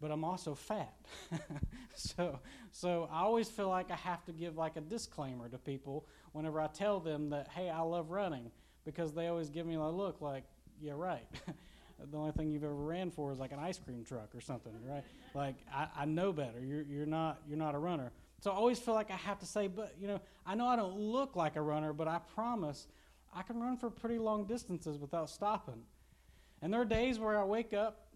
But 0.00 0.10
I'm 0.10 0.24
also 0.24 0.54
fat. 0.54 0.94
so 1.94 2.38
so 2.72 3.08
I 3.12 3.20
always 3.20 3.48
feel 3.48 3.68
like 3.68 3.90
I 3.90 3.96
have 3.96 4.24
to 4.26 4.32
give 4.32 4.56
like 4.56 4.76
a 4.76 4.80
disclaimer 4.80 5.48
to 5.48 5.58
people 5.58 6.06
whenever 6.32 6.60
I 6.60 6.68
tell 6.68 7.00
them 7.00 7.30
that, 7.30 7.48
hey, 7.48 7.68
I 7.68 7.80
love 7.80 8.10
running, 8.10 8.50
because 8.84 9.12
they 9.12 9.26
always 9.26 9.50
give 9.50 9.66
me 9.66 9.74
a 9.74 9.82
look 9.82 10.20
like, 10.20 10.44
yeah, 10.80 10.92
right. 10.94 11.26
the 12.10 12.16
only 12.16 12.32
thing 12.32 12.50
you've 12.50 12.64
ever 12.64 12.74
ran 12.74 13.10
for 13.10 13.32
is 13.32 13.38
like 13.38 13.52
an 13.52 13.58
ice 13.58 13.78
cream 13.78 14.04
truck 14.04 14.34
or 14.34 14.40
something, 14.40 14.72
right? 14.88 15.04
like 15.34 15.56
I, 15.72 15.88
I 15.98 16.04
know 16.06 16.32
better. 16.32 16.60
You're, 16.64 16.82
you're 16.82 17.06
not 17.06 17.42
you're 17.48 17.58
not 17.58 17.74
a 17.74 17.78
runner. 17.78 18.12
So 18.40 18.50
I 18.50 18.54
always 18.54 18.78
feel 18.78 18.94
like 18.94 19.10
I 19.10 19.16
have 19.16 19.38
to 19.40 19.46
say, 19.46 19.66
but 19.66 19.94
you 20.00 20.06
know, 20.06 20.20
I 20.46 20.54
know 20.54 20.66
I 20.66 20.76
don't 20.76 20.96
look 20.96 21.36
like 21.36 21.56
a 21.56 21.62
runner, 21.62 21.92
but 21.92 22.08
I 22.08 22.20
promise 22.34 22.86
I 23.34 23.42
can 23.42 23.60
run 23.60 23.76
for 23.76 23.90
pretty 23.90 24.18
long 24.18 24.46
distances 24.46 24.98
without 24.98 25.28
stopping. 25.28 25.82
And 26.62 26.72
there 26.72 26.80
are 26.80 26.86
days 26.86 27.18
where 27.18 27.38
I 27.38 27.44
wake 27.44 27.72
up, 27.72 28.06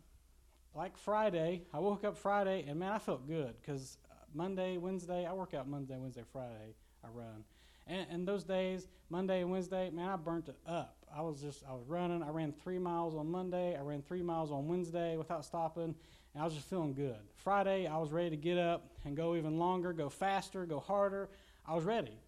like 0.75 0.97
Friday. 0.97 1.63
I 1.73 1.79
woke 1.79 2.05
up 2.05 2.17
Friday, 2.17 2.65
and 2.69 2.79
man, 2.79 2.93
I 2.93 2.99
felt 2.99 3.27
good 3.27 3.55
because 3.61 3.99
uh, 4.11 4.15
Monday, 4.35 4.77
Wednesday, 4.77 5.27
I 5.27 5.33
work 5.33 5.55
out 5.55 5.69
Monday, 5.69 5.97
Wednesday, 5.97 6.25
Friday. 6.33 6.75
I 7.05 7.09
run, 7.09 7.45
and, 7.87 8.07
and 8.11 8.29
those 8.29 8.45
days, 8.45 8.89
Monday 9.11 9.43
and 9.43 9.51
Wednesday, 9.51 9.91
man, 9.91 10.09
I 10.09 10.17
burnt 10.17 10.49
it 10.49 10.57
up. 10.67 10.97
I 11.15 11.21
was 11.21 11.41
just, 11.41 11.63
I 11.69 11.73
was 11.73 11.87
running. 11.87 12.23
I 12.23 12.31
ran 12.31 12.53
three 12.53 12.79
miles 12.79 13.15
on 13.15 13.31
Monday. 13.31 13.77
I 13.77 13.83
ran 13.83 14.03
three 14.03 14.23
miles 14.23 14.51
on 14.51 14.67
Wednesday 14.67 15.17
without 15.17 15.45
stopping, 15.45 15.95
and 16.35 16.43
I 16.43 16.45
was 16.45 16.55
just 16.55 16.69
feeling 16.69 16.95
good. 16.95 17.21
Friday, 17.37 17.87
I 17.87 17.99
was 17.99 18.11
ready 18.11 18.31
to 18.31 18.37
get 18.37 18.59
up 18.59 18.91
and 19.05 19.17
go 19.17 19.37
even 19.37 19.59
longer, 19.59 19.93
go 19.93 20.09
faster, 20.09 20.67
go 20.67 20.81
harder. 20.81 21.29
I 21.67 21.75
was 21.75 21.85
ready. 21.85 22.19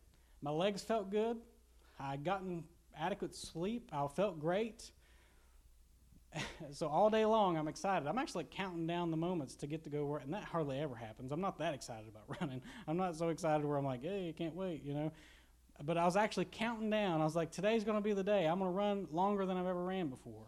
My 0.42 0.50
legs 0.50 0.82
felt 0.82 1.10
good. 1.10 1.38
I 1.98 2.12
had 2.12 2.24
gotten 2.24 2.64
adequate 2.96 3.34
sleep. 3.34 3.90
I 3.92 4.06
felt 4.06 4.38
great. 4.38 4.90
so 6.72 6.88
all 6.88 7.10
day 7.10 7.24
long, 7.24 7.56
I'm 7.56 7.68
excited. 7.68 8.08
I'm 8.08 8.18
actually 8.18 8.44
counting 8.44 8.86
down 8.86 9.10
the 9.10 9.16
moments 9.16 9.54
to 9.56 9.66
get 9.66 9.84
to 9.84 9.90
go 9.90 10.04
work, 10.04 10.22
and 10.24 10.32
that 10.34 10.44
hardly 10.44 10.78
ever 10.78 10.94
happens. 10.94 11.32
I'm 11.32 11.40
not 11.40 11.58
that 11.58 11.74
excited 11.74 12.08
about 12.08 12.24
running. 12.40 12.62
I'm 12.86 12.96
not 12.96 13.16
so 13.16 13.28
excited 13.28 13.64
where 13.64 13.76
I'm 13.76 13.84
like, 13.84 14.02
hey, 14.02 14.28
I 14.28 14.32
can't 14.36 14.54
wait, 14.54 14.82
you 14.84 14.94
know. 14.94 15.12
But 15.84 15.98
I 15.98 16.04
was 16.04 16.16
actually 16.16 16.46
counting 16.46 16.88
down. 16.88 17.20
I 17.20 17.24
was 17.24 17.36
like, 17.36 17.50
today's 17.50 17.84
going 17.84 17.98
to 17.98 18.02
be 18.02 18.14
the 18.14 18.24
day. 18.24 18.46
I'm 18.46 18.58
going 18.58 18.70
to 18.70 18.76
run 18.76 19.06
longer 19.10 19.44
than 19.44 19.56
I've 19.58 19.66
ever 19.66 19.84
ran 19.84 20.08
before. 20.08 20.46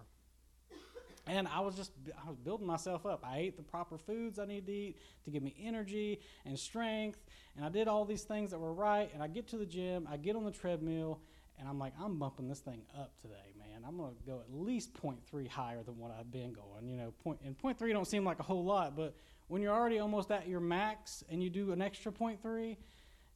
And 1.27 1.47
I 1.47 1.61
was 1.61 1.77
just, 1.77 1.93
I 2.25 2.27
was 2.27 2.39
building 2.39 2.67
myself 2.67 3.05
up. 3.05 3.23
I 3.23 3.39
ate 3.39 3.57
the 3.59 3.63
proper 3.63 3.99
foods 3.99 4.39
I 4.39 4.47
need 4.47 4.67
to 4.67 4.73
eat 4.73 4.97
to 5.25 5.31
give 5.31 5.43
me 5.43 5.55
energy 5.63 6.21
and 6.47 6.59
strength. 6.59 7.19
And 7.55 7.67
I 7.67 7.69
did 7.69 7.87
all 7.87 8.07
these 8.07 8.23
things 8.23 8.51
that 8.53 8.59
were 8.59 8.73
right. 8.73 9.11
And 9.13 9.23
I 9.23 9.29
get 9.29 9.47
to 9.49 9.59
the 9.59 9.67
gym, 9.67 10.09
I 10.11 10.17
get 10.17 10.37
on 10.37 10.45
the 10.45 10.51
treadmill, 10.51 11.21
and 11.59 11.69
I'm 11.69 11.79
like, 11.79 11.93
I'm 12.01 12.19
bumping 12.19 12.49
this 12.49 12.61
thing 12.61 12.83
up 12.97 13.13
today, 13.21 13.48
man. 13.79 13.89
I'm 13.89 13.97
going 13.97 14.15
to 14.15 14.23
go 14.25 14.41
at 14.41 14.53
least 14.53 14.95
0.3 14.95 15.49
higher 15.49 15.83
than 15.83 15.99
what 15.99 16.11
I've 16.19 16.31
been 16.31 16.53
going. 16.53 16.89
You 16.89 16.97
know, 16.97 17.13
point, 17.23 17.41
and 17.45 17.57
0.3 17.59 17.93
don't 17.93 18.07
seem 18.07 18.25
like 18.25 18.39
a 18.39 18.43
whole 18.43 18.65
lot, 18.65 18.97
but 18.97 19.15
when 19.49 19.63
you're 19.63 19.75
already 19.75 19.99
almost 19.99 20.31
at 20.31 20.49
your 20.49 20.61
max 20.61 21.25
and 21.31 21.43
you 21.43 21.51
do 21.51 21.73
an 21.73 21.81
extra 21.81 22.13
0.3, 22.13 22.77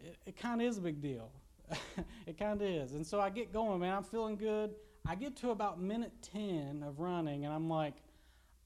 it, 0.00 0.16
it 0.26 0.36
kind 0.36 0.60
of 0.60 0.66
is 0.66 0.78
a 0.78 0.80
big 0.80 1.00
deal. 1.00 1.30
it 2.26 2.38
kind 2.38 2.60
of 2.60 2.66
is. 2.66 2.92
And 2.92 3.06
so 3.06 3.20
I 3.20 3.30
get 3.30 3.52
going, 3.52 3.80
man. 3.80 3.94
I'm 3.94 4.04
feeling 4.04 4.36
good. 4.36 4.74
I 5.06 5.14
get 5.14 5.36
to 5.36 5.50
about 5.50 5.80
minute 5.80 6.12
10 6.32 6.84
of 6.86 7.00
running, 7.00 7.44
and 7.44 7.52
I'm 7.52 7.68
like, 7.68 7.94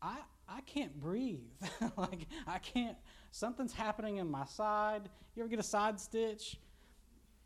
I, 0.02 0.18
I 0.48 0.60
can't 0.62 0.98
breathe. 1.00 1.40
like, 1.96 2.26
I 2.46 2.58
can't 2.58 2.96
something's 3.30 3.72
happening 3.72 4.16
in 4.16 4.30
my 4.30 4.44
side. 4.46 5.08
You 5.34 5.42
ever 5.42 5.48
get 5.48 5.58
a 5.58 5.64
side 5.64 6.00
stitch? 6.00 6.56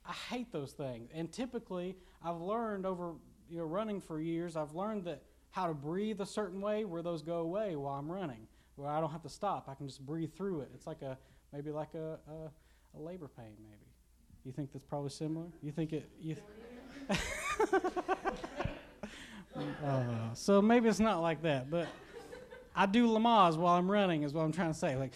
I 0.07 0.13
hate 0.13 0.53
those 0.53 0.73
things. 0.73 1.11
And 1.13 1.31
typically, 1.31 1.97
I've 2.25 2.41
learned 2.41 2.87
over 2.87 3.15
you 3.51 3.59
know 3.59 3.65
running 3.65 4.01
for 4.01 4.21
years, 4.21 4.57
I've 4.57 4.75
learned 4.75 5.05
that 5.05 5.23
how 5.51 5.67
to 5.67 5.75
breathe 5.75 6.21
a 6.21 6.27
certain 6.27 6.61
way 6.61 6.85
where 6.85 7.03
those 7.03 7.23
go 7.23 7.39
away 7.39 7.77
while 7.77 7.95
I'm 7.95 8.11
running, 8.11 8.47
where 8.77 8.89
I 8.89 9.01
don't 9.01 9.11
have 9.11 9.23
to 9.23 9.29
stop. 9.29 9.69
I 9.69 9.75
can 9.75 9.89
just 9.89 10.05
breathe 10.05 10.33
through 10.33 10.61
it. 10.61 10.71
It's 10.75 10.87
like 10.87 11.03
a 11.03 11.19
maybe 11.53 11.71
like 11.71 11.95
a, 11.95 12.19
a, 12.31 12.99
a 12.99 13.01
labor 13.01 13.29
pain, 13.29 13.55
maybe. 13.63 13.77
You 14.45 14.53
think 14.53 14.73
that's 14.73 14.85
probably 14.85 15.11
similar? 15.11 15.47
You 15.63 15.73
think 15.73 15.93
it? 15.93 16.09
You 16.19 16.37
uh, 19.85 20.35
so 20.35 20.63
maybe 20.63 20.89
it's 20.89 21.01
not 21.01 21.21
like 21.21 21.43
that, 21.43 21.71
but 21.71 21.89
I 22.75 22.87
do 22.87 23.09
Lamaze 23.09 23.57
while 23.57 23.75
I'm 23.77 23.91
running, 23.91 24.23
is 24.23 24.33
what 24.33 24.43
I'm 24.43 24.53
trying 24.53 24.73
to 24.73 24.79
say. 24.79 24.97
Like, 24.97 25.13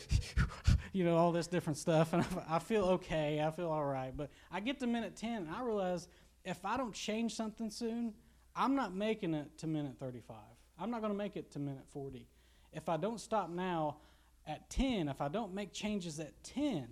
you 0.92 1.04
know, 1.04 1.16
all 1.16 1.32
this 1.32 1.46
different 1.46 1.78
stuff, 1.78 2.12
and 2.12 2.22
I, 2.22 2.26
I 2.56 2.58
feel 2.58 2.84
okay. 2.84 3.42
I 3.44 3.50
feel 3.50 3.70
all 3.70 3.84
right. 3.84 4.12
But 4.16 4.30
I 4.50 4.60
get 4.60 4.80
to 4.80 4.86
minute 4.86 5.16
10, 5.16 5.46
and 5.46 5.50
I 5.50 5.62
realize 5.62 6.08
if 6.44 6.64
I 6.64 6.76
don't 6.76 6.94
change 6.94 7.34
something 7.34 7.70
soon, 7.70 8.12
I'm 8.56 8.74
not 8.74 8.94
making 8.94 9.34
it 9.34 9.58
to 9.58 9.66
minute 9.66 9.94
35. 9.98 10.36
I'm 10.78 10.90
not 10.90 11.00
going 11.00 11.12
to 11.12 11.18
make 11.18 11.36
it 11.36 11.50
to 11.52 11.58
minute 11.58 11.84
40. 11.92 12.26
If 12.72 12.88
I 12.88 12.96
don't 12.96 13.20
stop 13.20 13.50
now 13.50 13.98
at 14.46 14.68
10, 14.70 15.08
if 15.08 15.20
I 15.20 15.28
don't 15.28 15.54
make 15.54 15.72
changes 15.72 16.20
at 16.20 16.32
10, 16.44 16.88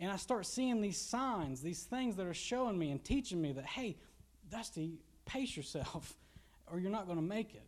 and 0.00 0.10
I 0.10 0.16
start 0.16 0.46
seeing 0.46 0.80
these 0.80 0.98
signs, 0.98 1.60
these 1.60 1.82
things 1.82 2.16
that 2.16 2.26
are 2.26 2.34
showing 2.34 2.78
me 2.78 2.90
and 2.90 3.02
teaching 3.02 3.40
me 3.40 3.52
that, 3.52 3.66
hey, 3.66 3.96
Dusty, 4.50 4.98
pace 5.24 5.56
yourself 5.56 6.16
or 6.70 6.78
you're 6.78 6.90
not 6.90 7.06
going 7.06 7.18
to 7.18 7.24
make 7.24 7.54
it. 7.54 7.62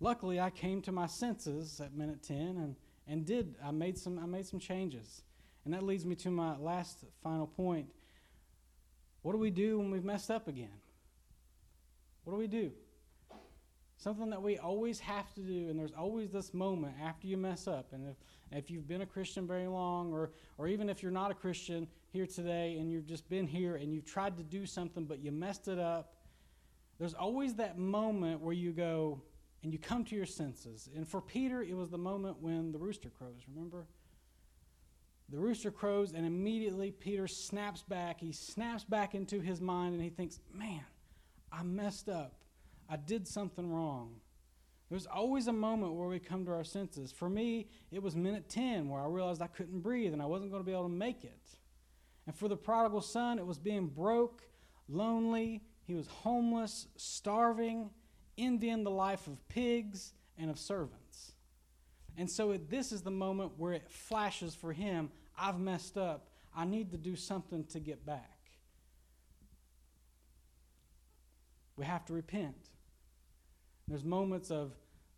Luckily, 0.00 0.38
I 0.38 0.50
came 0.50 0.80
to 0.82 0.92
my 0.92 1.06
senses 1.06 1.80
at 1.80 1.92
minute 1.92 2.22
10 2.22 2.36
and, 2.38 2.76
and 3.08 3.26
did. 3.26 3.56
I 3.62 3.72
made, 3.72 3.98
some, 3.98 4.18
I 4.18 4.26
made 4.26 4.46
some 4.46 4.60
changes. 4.60 5.22
And 5.68 5.74
that 5.74 5.82
leads 5.82 6.06
me 6.06 6.14
to 6.14 6.30
my 6.30 6.56
last 6.56 7.04
final 7.22 7.46
point. 7.46 7.88
What 9.20 9.32
do 9.32 9.38
we 9.38 9.50
do 9.50 9.78
when 9.78 9.90
we've 9.90 10.02
messed 10.02 10.30
up 10.30 10.48
again? 10.48 10.72
What 12.24 12.32
do 12.32 12.38
we 12.38 12.46
do? 12.46 12.72
Something 13.98 14.30
that 14.30 14.40
we 14.40 14.56
always 14.56 14.98
have 15.00 15.30
to 15.34 15.42
do, 15.42 15.68
and 15.68 15.78
there's 15.78 15.92
always 15.92 16.30
this 16.30 16.54
moment 16.54 16.94
after 17.04 17.26
you 17.26 17.36
mess 17.36 17.68
up. 17.68 17.92
And 17.92 18.08
if, 18.08 18.16
if 18.50 18.70
you've 18.70 18.88
been 18.88 19.02
a 19.02 19.06
Christian 19.06 19.46
very 19.46 19.66
long, 19.66 20.10
or, 20.10 20.30
or 20.56 20.68
even 20.68 20.88
if 20.88 21.02
you're 21.02 21.12
not 21.12 21.30
a 21.30 21.34
Christian 21.34 21.86
here 22.12 22.24
today 22.24 22.78
and 22.80 22.90
you've 22.90 23.04
just 23.04 23.28
been 23.28 23.46
here 23.46 23.76
and 23.76 23.92
you've 23.92 24.06
tried 24.06 24.38
to 24.38 24.42
do 24.42 24.64
something 24.64 25.04
but 25.04 25.18
you 25.22 25.30
messed 25.30 25.68
it 25.68 25.78
up, 25.78 26.14
there's 26.98 27.12
always 27.12 27.56
that 27.56 27.76
moment 27.76 28.40
where 28.40 28.54
you 28.54 28.72
go 28.72 29.20
and 29.62 29.70
you 29.70 29.78
come 29.78 30.02
to 30.06 30.16
your 30.16 30.24
senses. 30.24 30.88
And 30.96 31.06
for 31.06 31.20
Peter, 31.20 31.62
it 31.62 31.76
was 31.76 31.90
the 31.90 31.98
moment 31.98 32.40
when 32.40 32.72
the 32.72 32.78
rooster 32.78 33.10
crows, 33.10 33.42
remember? 33.54 33.86
The 35.30 35.38
rooster 35.38 35.70
crows, 35.70 36.12
and 36.12 36.24
immediately 36.24 36.90
Peter 36.90 37.28
snaps 37.28 37.82
back. 37.82 38.20
He 38.20 38.32
snaps 38.32 38.84
back 38.84 39.14
into 39.14 39.40
his 39.40 39.60
mind 39.60 39.94
and 39.94 40.02
he 40.02 40.08
thinks, 40.08 40.40
man, 40.54 40.84
I 41.52 41.62
messed 41.62 42.08
up. 42.08 42.32
I 42.88 42.96
did 42.96 43.28
something 43.28 43.70
wrong. 43.70 44.14
There's 44.88 45.06
always 45.06 45.48
a 45.48 45.52
moment 45.52 45.94
where 45.94 46.08
we 46.08 46.18
come 46.18 46.46
to 46.46 46.52
our 46.52 46.64
senses. 46.64 47.12
For 47.12 47.28
me, 47.28 47.68
it 47.92 48.02
was 48.02 48.16
minute 48.16 48.48
10 48.48 48.88
where 48.88 49.02
I 49.02 49.06
realized 49.06 49.42
I 49.42 49.48
couldn't 49.48 49.80
breathe 49.80 50.14
and 50.14 50.22
I 50.22 50.26
wasn't 50.26 50.50
going 50.50 50.62
to 50.62 50.66
be 50.66 50.72
able 50.72 50.84
to 50.84 50.88
make 50.88 51.24
it. 51.24 51.58
And 52.26 52.34
for 52.34 52.48
the 52.48 52.56
prodigal 52.56 53.02
son, 53.02 53.38
it 53.38 53.46
was 53.46 53.58
being 53.58 53.86
broke, 53.86 54.42
lonely, 54.88 55.62
he 55.86 55.94
was 55.94 56.06
homeless, 56.06 56.86
starving, 56.96 57.90
envying 58.38 58.84
the 58.84 58.90
life 58.90 59.26
of 59.26 59.46
pigs 59.48 60.14
and 60.38 60.50
of 60.50 60.58
servants. 60.58 61.07
And 62.18 62.28
so 62.28 62.50
it, 62.50 62.68
this 62.68 62.90
is 62.90 63.02
the 63.02 63.12
moment 63.12 63.52
where 63.56 63.72
it 63.72 63.88
flashes 63.88 64.54
for 64.54 64.72
him 64.72 65.10
I've 65.38 65.60
messed 65.60 65.96
up. 65.96 66.26
I 66.54 66.64
need 66.64 66.90
to 66.90 66.96
do 66.96 67.14
something 67.14 67.64
to 67.66 67.78
get 67.78 68.04
back. 68.04 68.38
We 71.76 71.84
have 71.84 72.04
to 72.06 72.12
repent. 72.12 72.56
There's 73.86 74.04
moments 74.04 74.50
of, 74.50 74.72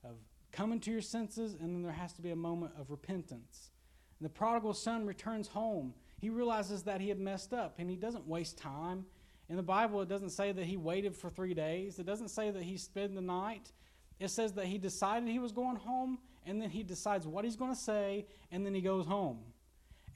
of 0.04 0.16
coming 0.52 0.78
to 0.80 0.90
your 0.90 1.00
senses, 1.00 1.54
and 1.54 1.74
then 1.74 1.82
there 1.82 1.92
has 1.92 2.12
to 2.12 2.22
be 2.22 2.32
a 2.32 2.36
moment 2.36 2.72
of 2.78 2.90
repentance. 2.90 3.70
And 4.18 4.26
the 4.26 4.30
prodigal 4.30 4.74
son 4.74 5.06
returns 5.06 5.48
home. 5.48 5.94
He 6.20 6.28
realizes 6.28 6.82
that 6.82 7.00
he 7.00 7.08
had 7.08 7.18
messed 7.18 7.54
up, 7.54 7.76
and 7.78 7.88
he 7.88 7.96
doesn't 7.96 8.28
waste 8.28 8.58
time. 8.58 9.06
In 9.48 9.56
the 9.56 9.62
Bible, 9.62 10.02
it 10.02 10.08
doesn't 10.10 10.30
say 10.30 10.52
that 10.52 10.66
he 10.66 10.76
waited 10.76 11.16
for 11.16 11.30
three 11.30 11.54
days, 11.54 11.98
it 11.98 12.04
doesn't 12.04 12.28
say 12.28 12.50
that 12.50 12.62
he 12.62 12.76
spent 12.76 13.14
the 13.14 13.22
night. 13.22 13.72
It 14.18 14.28
says 14.28 14.52
that 14.52 14.66
he 14.66 14.76
decided 14.76 15.30
he 15.30 15.38
was 15.38 15.50
going 15.50 15.76
home, 15.76 16.18
and 16.46 16.60
then 16.60 16.70
he 16.70 16.82
decides 16.82 17.26
what 17.26 17.44
he's 17.44 17.56
going 17.56 17.72
to 17.72 17.80
say, 17.80 18.26
and 18.50 18.64
then 18.64 18.74
he 18.74 18.80
goes 18.80 19.06
home. 19.06 19.38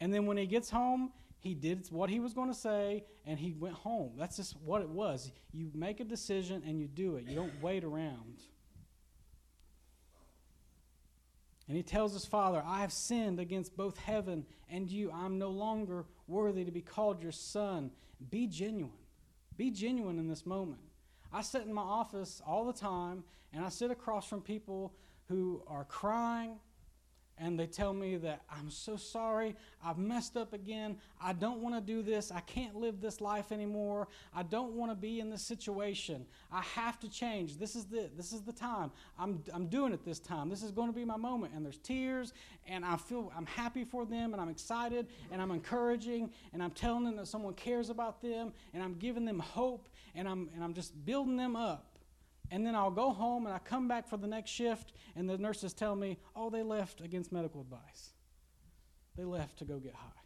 And 0.00 0.12
then 0.12 0.26
when 0.26 0.36
he 0.36 0.46
gets 0.46 0.70
home, 0.70 1.12
he 1.44 1.54
did 1.54 1.86
what 1.90 2.08
he 2.08 2.20
was 2.20 2.32
going 2.32 2.48
to 2.48 2.58
say 2.58 3.04
and 3.26 3.38
he 3.38 3.52
went 3.52 3.74
home. 3.74 4.12
That's 4.18 4.38
just 4.38 4.56
what 4.64 4.80
it 4.80 4.88
was. 4.88 5.30
You 5.52 5.70
make 5.74 6.00
a 6.00 6.04
decision 6.04 6.62
and 6.66 6.80
you 6.80 6.88
do 6.88 7.16
it, 7.16 7.24
you 7.28 7.36
don't 7.36 7.62
wait 7.62 7.84
around. 7.84 8.40
And 11.68 11.76
he 11.76 11.82
tells 11.82 12.12
his 12.12 12.26
father, 12.26 12.62
I 12.66 12.80
have 12.80 12.92
sinned 12.92 13.40
against 13.40 13.76
both 13.76 13.98
heaven 13.98 14.44
and 14.70 14.90
you. 14.90 15.10
I'm 15.12 15.38
no 15.38 15.50
longer 15.50 16.04
worthy 16.26 16.64
to 16.64 16.70
be 16.70 16.82
called 16.82 17.22
your 17.22 17.32
son. 17.32 17.90
Be 18.30 18.46
genuine. 18.46 18.92
Be 19.56 19.70
genuine 19.70 20.18
in 20.18 20.28
this 20.28 20.44
moment. 20.44 20.80
I 21.32 21.42
sit 21.42 21.62
in 21.62 21.72
my 21.72 21.82
office 21.82 22.42
all 22.46 22.64
the 22.64 22.72
time 22.72 23.24
and 23.52 23.64
I 23.64 23.68
sit 23.68 23.90
across 23.90 24.26
from 24.26 24.40
people 24.40 24.94
who 25.28 25.62
are 25.66 25.84
crying 25.84 26.58
and 27.38 27.58
they 27.58 27.66
tell 27.66 27.92
me 27.92 28.16
that 28.16 28.42
I'm 28.50 28.70
so 28.70 28.96
sorry, 28.96 29.56
I've 29.84 29.98
messed 29.98 30.36
up 30.36 30.52
again, 30.52 30.96
I 31.20 31.32
don't 31.32 31.60
want 31.60 31.74
to 31.74 31.80
do 31.80 32.02
this, 32.02 32.30
I 32.30 32.40
can't 32.40 32.76
live 32.76 33.00
this 33.00 33.20
life 33.20 33.50
anymore, 33.50 34.08
I 34.34 34.44
don't 34.44 34.72
want 34.72 34.92
to 34.92 34.94
be 34.94 35.20
in 35.20 35.30
this 35.30 35.42
situation, 35.42 36.26
I 36.52 36.62
have 36.62 37.00
to 37.00 37.10
change. 37.10 37.58
This 37.58 37.74
is 37.74 37.86
the 37.86 38.10
this 38.16 38.32
is 38.32 38.42
the 38.42 38.52
time. 38.52 38.90
I'm 39.18 39.42
I'm 39.52 39.66
doing 39.66 39.92
it 39.92 40.04
this 40.04 40.20
time. 40.20 40.48
This 40.48 40.62
is 40.62 40.70
going 40.70 40.88
to 40.88 40.94
be 40.94 41.04
my 41.04 41.16
moment. 41.16 41.52
And 41.54 41.64
there's 41.64 41.78
tears, 41.78 42.32
and 42.66 42.84
I 42.84 42.96
feel 42.96 43.32
I'm 43.36 43.46
happy 43.46 43.84
for 43.84 44.06
them, 44.06 44.32
and 44.32 44.40
I'm 44.40 44.48
excited, 44.48 45.08
and 45.32 45.42
I'm 45.42 45.50
encouraging, 45.50 46.30
and 46.52 46.62
I'm 46.62 46.70
telling 46.70 47.04
them 47.04 47.16
that 47.16 47.26
someone 47.26 47.54
cares 47.54 47.90
about 47.90 48.22
them, 48.22 48.52
and 48.72 48.82
I'm 48.82 48.94
giving 48.94 49.24
them 49.24 49.40
hope, 49.40 49.88
and 50.14 50.28
I'm 50.28 50.50
and 50.54 50.62
I'm 50.62 50.74
just 50.74 51.04
building 51.04 51.36
them 51.36 51.56
up. 51.56 51.93
And 52.54 52.64
then 52.64 52.76
I'll 52.76 52.88
go 52.92 53.10
home 53.10 53.46
and 53.46 53.52
I 53.52 53.58
come 53.58 53.88
back 53.88 54.06
for 54.06 54.16
the 54.16 54.28
next 54.28 54.52
shift, 54.52 54.92
and 55.16 55.28
the 55.28 55.36
nurses 55.36 55.72
tell 55.72 55.96
me, 55.96 56.18
oh, 56.36 56.50
they 56.50 56.62
left 56.62 57.00
against 57.00 57.32
medical 57.32 57.60
advice. 57.60 58.12
They 59.16 59.24
left 59.24 59.58
to 59.58 59.64
go 59.64 59.80
get 59.80 59.92
high. 59.92 60.22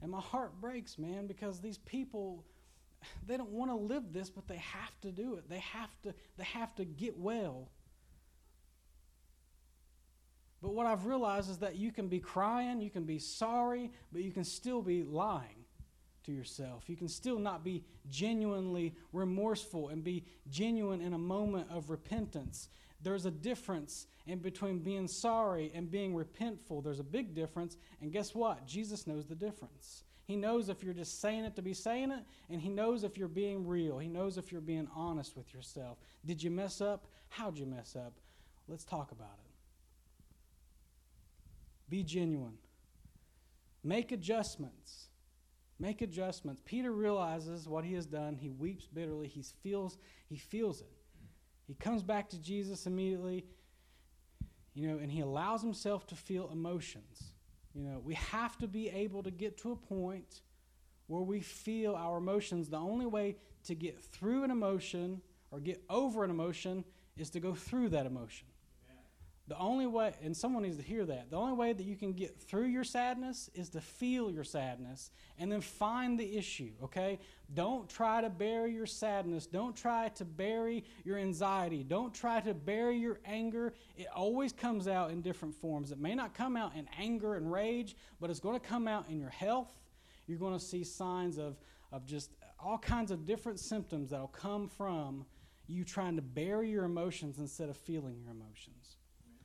And 0.00 0.10
my 0.10 0.18
heart 0.18 0.60
breaks, 0.60 0.98
man, 0.98 1.28
because 1.28 1.60
these 1.60 1.78
people, 1.78 2.44
they 3.28 3.36
don't 3.36 3.52
want 3.52 3.70
to 3.70 3.76
live 3.76 4.12
this, 4.12 4.28
but 4.28 4.48
they 4.48 4.56
have 4.56 5.00
to 5.02 5.12
do 5.12 5.36
it. 5.36 5.48
They 5.48 5.60
have 5.60 6.02
to, 6.02 6.14
they 6.36 6.44
have 6.46 6.74
to 6.74 6.84
get 6.84 7.16
well. 7.16 7.70
But 10.60 10.74
what 10.74 10.86
I've 10.86 11.06
realized 11.06 11.48
is 11.48 11.58
that 11.58 11.76
you 11.76 11.92
can 11.92 12.08
be 12.08 12.18
crying, 12.18 12.80
you 12.80 12.90
can 12.90 13.04
be 13.04 13.20
sorry, 13.20 13.92
but 14.10 14.22
you 14.24 14.32
can 14.32 14.42
still 14.42 14.82
be 14.82 15.04
lying 15.04 15.61
to 16.24 16.32
yourself. 16.32 16.88
You 16.88 16.96
can 16.96 17.08
still 17.08 17.38
not 17.38 17.64
be 17.64 17.84
genuinely 18.10 18.94
remorseful 19.12 19.88
and 19.88 20.02
be 20.02 20.24
genuine 20.50 21.00
in 21.00 21.14
a 21.14 21.18
moment 21.18 21.68
of 21.70 21.90
repentance. 21.90 22.68
There's 23.02 23.26
a 23.26 23.30
difference 23.30 24.06
in 24.26 24.38
between 24.38 24.78
being 24.78 25.08
sorry 25.08 25.72
and 25.74 25.90
being 25.90 26.14
repentful. 26.14 26.84
There's 26.84 27.00
a 27.00 27.04
big 27.04 27.34
difference, 27.34 27.76
and 28.00 28.12
guess 28.12 28.34
what? 28.34 28.66
Jesus 28.66 29.06
knows 29.06 29.26
the 29.26 29.34
difference. 29.34 30.04
He 30.24 30.36
knows 30.36 30.68
if 30.68 30.84
you're 30.84 30.94
just 30.94 31.20
saying 31.20 31.44
it 31.44 31.56
to 31.56 31.62
be 31.62 31.74
saying 31.74 32.12
it, 32.12 32.24
and 32.48 32.60
He 32.60 32.68
knows 32.68 33.02
if 33.02 33.18
you're 33.18 33.28
being 33.28 33.66
real. 33.66 33.98
He 33.98 34.08
knows 34.08 34.38
if 34.38 34.52
you're 34.52 34.60
being 34.60 34.88
honest 34.94 35.36
with 35.36 35.52
yourself. 35.52 35.98
Did 36.24 36.42
you 36.42 36.50
mess 36.50 36.80
up? 36.80 37.06
How'd 37.28 37.58
you 37.58 37.66
mess 37.66 37.96
up? 37.96 38.12
Let's 38.68 38.84
talk 38.84 39.10
about 39.10 39.38
it. 39.44 39.50
Be 41.90 42.04
genuine. 42.04 42.58
Make 43.82 44.12
adjustments. 44.12 45.08
Make 45.82 46.00
adjustments. 46.00 46.62
Peter 46.64 46.92
realizes 46.92 47.68
what 47.68 47.84
he 47.84 47.94
has 47.94 48.06
done. 48.06 48.36
He 48.36 48.50
weeps 48.50 48.86
bitterly. 48.86 49.26
He 49.26 49.42
feels, 49.42 49.98
he 50.28 50.36
feels 50.36 50.80
it. 50.80 50.92
He 51.66 51.74
comes 51.74 52.04
back 52.04 52.28
to 52.28 52.38
Jesus 52.38 52.86
immediately, 52.86 53.46
you 54.74 54.86
know, 54.86 54.98
and 54.98 55.10
he 55.10 55.22
allows 55.22 55.60
himself 55.60 56.06
to 56.06 56.14
feel 56.14 56.48
emotions. 56.52 57.32
You 57.74 57.82
know, 57.82 57.98
we 57.98 58.14
have 58.14 58.56
to 58.58 58.68
be 58.68 58.90
able 58.90 59.24
to 59.24 59.32
get 59.32 59.58
to 59.58 59.72
a 59.72 59.76
point 59.76 60.42
where 61.08 61.22
we 61.22 61.40
feel 61.40 61.96
our 61.96 62.18
emotions. 62.18 62.68
The 62.68 62.76
only 62.76 63.06
way 63.06 63.34
to 63.64 63.74
get 63.74 64.00
through 64.00 64.44
an 64.44 64.52
emotion 64.52 65.20
or 65.50 65.58
get 65.58 65.82
over 65.90 66.22
an 66.22 66.30
emotion 66.30 66.84
is 67.16 67.28
to 67.30 67.40
go 67.40 67.56
through 67.56 67.88
that 67.88 68.06
emotion. 68.06 68.46
The 69.48 69.58
only 69.58 69.86
way, 69.86 70.14
and 70.22 70.36
someone 70.36 70.62
needs 70.62 70.76
to 70.76 70.84
hear 70.84 71.04
that, 71.04 71.30
the 71.30 71.36
only 71.36 71.54
way 71.54 71.72
that 71.72 71.82
you 71.84 71.96
can 71.96 72.12
get 72.12 72.40
through 72.40 72.66
your 72.66 72.84
sadness 72.84 73.50
is 73.54 73.70
to 73.70 73.80
feel 73.80 74.30
your 74.30 74.44
sadness 74.44 75.10
and 75.36 75.50
then 75.50 75.60
find 75.60 76.18
the 76.18 76.36
issue, 76.36 76.70
okay? 76.82 77.18
Don't 77.52 77.88
try 77.88 78.20
to 78.20 78.30
bury 78.30 78.72
your 78.72 78.86
sadness. 78.86 79.46
Don't 79.46 79.74
try 79.74 80.10
to 80.10 80.24
bury 80.24 80.84
your 81.04 81.18
anxiety. 81.18 81.82
Don't 81.82 82.14
try 82.14 82.40
to 82.40 82.54
bury 82.54 82.98
your 82.98 83.18
anger. 83.24 83.74
It 83.96 84.06
always 84.14 84.52
comes 84.52 84.86
out 84.86 85.10
in 85.10 85.22
different 85.22 85.56
forms. 85.56 85.90
It 85.90 85.98
may 85.98 86.14
not 86.14 86.34
come 86.34 86.56
out 86.56 86.76
in 86.76 86.88
anger 86.96 87.34
and 87.34 87.50
rage, 87.50 87.96
but 88.20 88.30
it's 88.30 88.40
going 88.40 88.58
to 88.58 88.64
come 88.66 88.86
out 88.86 89.08
in 89.08 89.18
your 89.18 89.30
health. 89.30 89.72
You're 90.28 90.38
going 90.38 90.56
to 90.56 90.64
see 90.64 90.84
signs 90.84 91.36
of, 91.36 91.56
of 91.90 92.06
just 92.06 92.30
all 92.60 92.78
kinds 92.78 93.10
of 93.10 93.26
different 93.26 93.58
symptoms 93.58 94.10
that'll 94.10 94.28
come 94.28 94.68
from 94.68 95.26
you 95.66 95.84
trying 95.84 96.14
to 96.14 96.22
bury 96.22 96.70
your 96.70 96.84
emotions 96.84 97.38
instead 97.38 97.68
of 97.68 97.76
feeling 97.76 98.20
your 98.20 98.30
emotions. 98.30 98.98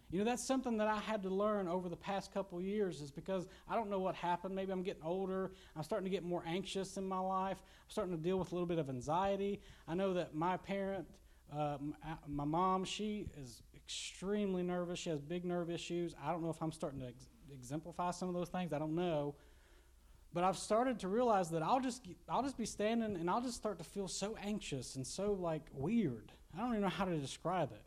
You 0.09 0.19
know, 0.19 0.25
that's 0.25 0.45
something 0.45 0.77
that 0.77 0.87
I 0.87 0.99
had 0.99 1.21
to 1.23 1.29
learn 1.29 1.67
over 1.67 1.89
the 1.89 1.97
past 1.97 2.33
couple 2.33 2.61
years 2.61 3.01
is 3.01 3.11
because 3.11 3.45
I 3.67 3.75
don't 3.75 3.89
know 3.89 3.99
what 3.99 4.15
happened. 4.15 4.55
Maybe 4.55 4.71
I'm 4.71 4.83
getting 4.83 5.03
older. 5.03 5.51
I'm 5.75 5.83
starting 5.83 6.05
to 6.05 6.09
get 6.09 6.23
more 6.23 6.43
anxious 6.47 6.95
in 6.95 7.05
my 7.05 7.19
life. 7.19 7.57
I'm 7.61 7.89
starting 7.89 8.15
to 8.15 8.21
deal 8.21 8.39
with 8.39 8.51
a 8.51 8.55
little 8.55 8.67
bit 8.67 8.79
of 8.79 8.89
anxiety. 8.89 9.59
I 9.85 9.95
know 9.95 10.13
that 10.13 10.33
my 10.33 10.55
parent, 10.55 11.07
uh, 11.53 11.77
my 12.25 12.45
mom, 12.45 12.85
she 12.85 13.27
is 13.37 13.63
extremely 13.75 14.63
nervous. 14.63 14.99
She 14.99 15.09
has 15.09 15.19
big 15.19 15.43
nerve 15.43 15.69
issues. 15.69 16.15
I 16.23 16.31
don't 16.31 16.41
know 16.41 16.49
if 16.49 16.61
I'm 16.61 16.71
starting 16.71 17.01
to 17.01 17.07
ex- 17.07 17.27
exemplify 17.51 18.11
some 18.11 18.29
of 18.29 18.33
those 18.33 18.49
things. 18.49 18.71
I 18.71 18.79
don't 18.79 18.95
know. 18.95 19.35
But 20.33 20.45
I've 20.45 20.57
started 20.57 20.99
to 20.99 21.09
realize 21.09 21.49
that 21.49 21.63
I'll 21.63 21.79
just 21.79 22.07
I'll 22.29 22.43
just 22.43 22.57
be 22.57 22.65
standing 22.65 23.15
and 23.15 23.29
I'll 23.29 23.41
just 23.41 23.55
start 23.55 23.77
to 23.79 23.83
feel 23.83 24.07
so 24.07 24.37
anxious 24.41 24.95
and 24.95 25.05
so 25.05 25.33
like 25.33 25.63
weird. 25.73 26.31
I 26.55 26.59
don't 26.59 26.69
even 26.69 26.81
know 26.81 26.89
how 26.89 27.05
to 27.05 27.17
describe 27.17 27.71
it. 27.71 27.81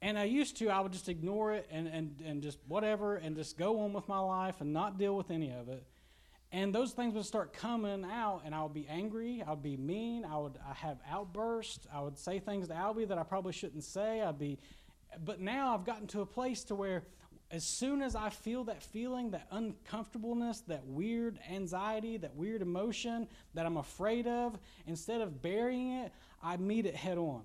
And 0.00 0.18
I 0.18 0.24
used 0.24 0.56
to, 0.58 0.68
I 0.68 0.80
would 0.80 0.92
just 0.92 1.08
ignore 1.08 1.52
it 1.52 1.66
and, 1.70 1.88
and, 1.88 2.20
and 2.24 2.42
just 2.42 2.58
whatever 2.68 3.16
and 3.16 3.36
just 3.36 3.58
go 3.58 3.80
on 3.80 3.92
with 3.92 4.06
my 4.08 4.20
life 4.20 4.60
and 4.60 4.72
not 4.72 4.98
deal 4.98 5.16
with 5.16 5.30
any 5.30 5.50
of 5.50 5.68
it. 5.68 5.84
And 6.50 6.74
those 6.74 6.92
things 6.92 7.14
would 7.14 7.26
start 7.26 7.52
coming 7.52 8.04
out, 8.04 8.40
and 8.44 8.54
I 8.54 8.62
would 8.62 8.72
be 8.72 8.86
angry. 8.88 9.42
I 9.46 9.50
would 9.50 9.62
be 9.62 9.76
mean. 9.76 10.24
I 10.24 10.38
would 10.38 10.58
I 10.66 10.72
have 10.74 10.98
outbursts. 11.10 11.86
I 11.92 12.00
would 12.00 12.16
say 12.16 12.38
things 12.38 12.68
to 12.68 12.74
Albie 12.74 13.06
that 13.08 13.18
I 13.18 13.22
probably 13.22 13.52
shouldn't 13.52 13.84
say. 13.84 14.22
I'd 14.22 14.38
be, 14.38 14.58
but 15.22 15.40
now 15.40 15.74
I've 15.74 15.84
gotten 15.84 16.06
to 16.08 16.22
a 16.22 16.26
place 16.26 16.64
to 16.64 16.74
where, 16.74 17.02
as 17.50 17.64
soon 17.64 18.00
as 18.00 18.16
I 18.16 18.30
feel 18.30 18.64
that 18.64 18.82
feeling, 18.82 19.32
that 19.32 19.46
uncomfortableness, 19.50 20.62
that 20.68 20.86
weird 20.86 21.38
anxiety, 21.50 22.16
that 22.16 22.34
weird 22.34 22.62
emotion 22.62 23.28
that 23.52 23.66
I'm 23.66 23.76
afraid 23.76 24.26
of, 24.26 24.58
instead 24.86 25.20
of 25.20 25.42
burying 25.42 25.92
it, 25.98 26.12
I 26.42 26.56
meet 26.56 26.86
it 26.86 26.94
head 26.94 27.18
on. 27.18 27.42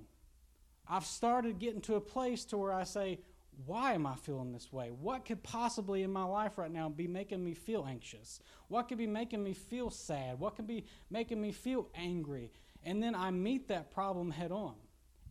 I've 0.87 1.05
started 1.05 1.59
getting 1.59 1.81
to 1.81 1.95
a 1.95 2.01
place 2.01 2.45
to 2.45 2.57
where 2.57 2.73
I 2.73 2.83
say, 2.83 3.19
why 3.65 3.93
am 3.93 4.05
I 4.05 4.15
feeling 4.15 4.51
this 4.51 4.73
way? 4.73 4.89
What 4.89 5.25
could 5.25 5.43
possibly 5.43 6.03
in 6.03 6.11
my 6.11 6.23
life 6.23 6.57
right 6.57 6.71
now 6.71 6.89
be 6.89 7.07
making 7.07 7.43
me 7.43 7.53
feel 7.53 7.85
anxious? 7.87 8.39
What 8.67 8.87
could 8.87 8.97
be 8.97 9.07
making 9.07 9.43
me 9.43 9.53
feel 9.53 9.89
sad? 9.89 10.39
What 10.39 10.55
could 10.55 10.67
be 10.67 10.85
making 11.09 11.39
me 11.39 11.51
feel 11.51 11.87
angry? 11.95 12.51
And 12.83 13.01
then 13.01 13.15
I 13.15 13.31
meet 13.31 13.67
that 13.67 13.91
problem 13.91 14.31
head 14.31 14.51
on. 14.51 14.73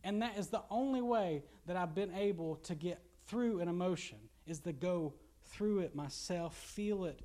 And 0.03 0.21
that 0.21 0.37
is 0.37 0.47
the 0.47 0.63
only 0.69 1.01
way 1.01 1.43
that 1.65 1.77
I've 1.77 1.95
been 1.95 2.13
able 2.13 2.55
to 2.57 2.75
get 2.75 3.01
through 3.25 3.59
an 3.59 3.67
emotion 3.67 4.17
is 4.45 4.59
to 4.61 4.73
go 4.73 5.13
through 5.45 5.79
it 5.79 5.95
myself, 5.95 6.55
feel 6.55 7.05
it. 7.05 7.21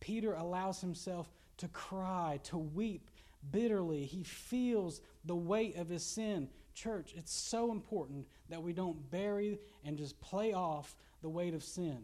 Peter 0.00 0.34
allows 0.34 0.80
himself 0.80 1.30
to 1.58 1.68
cry, 1.68 2.40
to 2.44 2.58
weep 2.58 3.10
bitterly. 3.50 4.04
He 4.04 4.22
feels 4.22 5.00
the 5.24 5.36
weight 5.36 5.76
of 5.76 5.88
his 5.88 6.04
sin. 6.04 6.48
Church, 6.76 7.14
it's 7.16 7.32
so 7.32 7.72
important 7.72 8.26
that 8.50 8.62
we 8.62 8.74
don't 8.74 9.10
bury 9.10 9.58
and 9.82 9.96
just 9.96 10.20
play 10.20 10.52
off 10.52 10.94
the 11.22 11.28
weight 11.28 11.54
of 11.54 11.64
sin. 11.64 11.98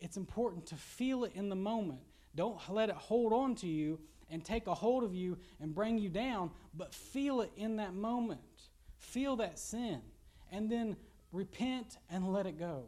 It's 0.00 0.16
important 0.16 0.66
to 0.66 0.76
feel 0.76 1.24
it 1.24 1.32
in 1.34 1.48
the 1.48 1.56
moment. 1.56 2.00
Don't 2.36 2.56
let 2.70 2.90
it 2.90 2.94
hold 2.94 3.32
on 3.32 3.56
to 3.56 3.66
you 3.66 3.98
and 4.30 4.44
take 4.44 4.68
a 4.68 4.74
hold 4.74 5.02
of 5.02 5.14
you 5.14 5.36
and 5.60 5.74
bring 5.74 5.98
you 5.98 6.08
down, 6.08 6.52
but 6.74 6.94
feel 6.94 7.40
it 7.40 7.50
in 7.56 7.76
that 7.76 7.92
moment. 7.92 8.40
Feel 8.98 9.34
that 9.36 9.58
sin. 9.58 10.00
And 10.52 10.70
then 10.70 10.96
repent 11.32 11.98
and 12.08 12.32
let 12.32 12.46
it 12.46 12.56
go. 12.56 12.84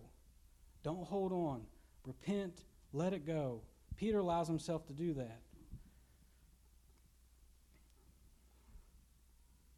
Don't 0.85 1.05
hold 1.05 1.33
on. 1.33 1.63
Repent, 2.05 2.63
let 2.93 3.13
it 3.13 3.27
go. 3.27 3.63
Peter 3.97 4.21
allows 4.21 4.47
himself 4.47 4.87
to 4.87 4.93
do 4.93 5.13
that. 5.15 5.41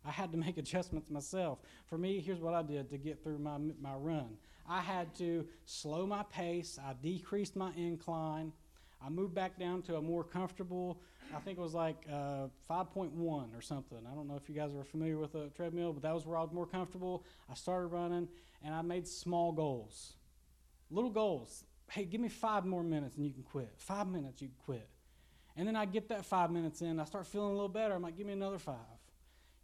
I 0.08 0.10
had 0.10 0.32
to 0.32 0.38
make 0.38 0.56
adjustments 0.64 1.10
myself. 1.10 1.58
For 1.86 1.98
me, 1.98 2.20
here's 2.20 2.40
what 2.40 2.54
I 2.54 2.62
did 2.62 2.90
to 2.90 2.98
get 2.98 3.22
through 3.22 3.38
my, 3.38 3.58
my 3.80 3.94
run 3.94 4.38
I 4.70 4.80
had 4.80 5.14
to 5.16 5.46
slow 5.64 6.06
my 6.06 6.22
pace, 6.24 6.78
I 6.84 6.92
decreased 7.02 7.56
my 7.56 7.72
incline, 7.74 8.52
I 9.04 9.08
moved 9.08 9.34
back 9.34 9.58
down 9.58 9.80
to 9.82 9.96
a 9.96 10.02
more 10.02 10.22
comfortable, 10.24 11.00
I 11.34 11.38
think 11.40 11.58
it 11.58 11.60
was 11.62 11.72
like 11.72 11.96
uh, 12.10 12.48
5.1 12.68 13.56
or 13.56 13.60
something. 13.60 13.98
I 14.10 14.14
don't 14.14 14.28
know 14.28 14.36
if 14.36 14.48
you 14.48 14.54
guys 14.54 14.74
are 14.74 14.84
familiar 14.84 15.18
with 15.18 15.34
a 15.34 15.48
treadmill, 15.48 15.92
but 15.92 16.02
that 16.02 16.14
was 16.14 16.26
where 16.26 16.36
I 16.36 16.42
was 16.42 16.52
more 16.52 16.66
comfortable. 16.66 17.24
I 17.50 17.54
started 17.54 17.88
running 17.88 18.28
and 18.62 18.74
I 18.74 18.82
made 18.82 19.06
small 19.06 19.52
goals. 19.52 20.14
Little 20.90 21.10
goals. 21.10 21.64
Hey, 21.90 22.04
give 22.04 22.20
me 22.20 22.28
five 22.28 22.64
more 22.64 22.82
minutes 22.82 23.16
and 23.16 23.26
you 23.26 23.32
can 23.32 23.42
quit. 23.42 23.72
Five 23.76 24.08
minutes, 24.08 24.42
you 24.42 24.48
can 24.48 24.56
quit. 24.64 24.88
And 25.56 25.66
then 25.66 25.76
I 25.76 25.84
get 25.84 26.08
that 26.08 26.24
five 26.24 26.50
minutes 26.50 26.82
in, 26.82 27.00
I 27.00 27.04
start 27.04 27.26
feeling 27.26 27.50
a 27.50 27.52
little 27.52 27.68
better. 27.68 27.94
I'm 27.94 28.02
like, 28.02 28.16
give 28.16 28.26
me 28.26 28.32
another 28.32 28.58
five 28.58 28.97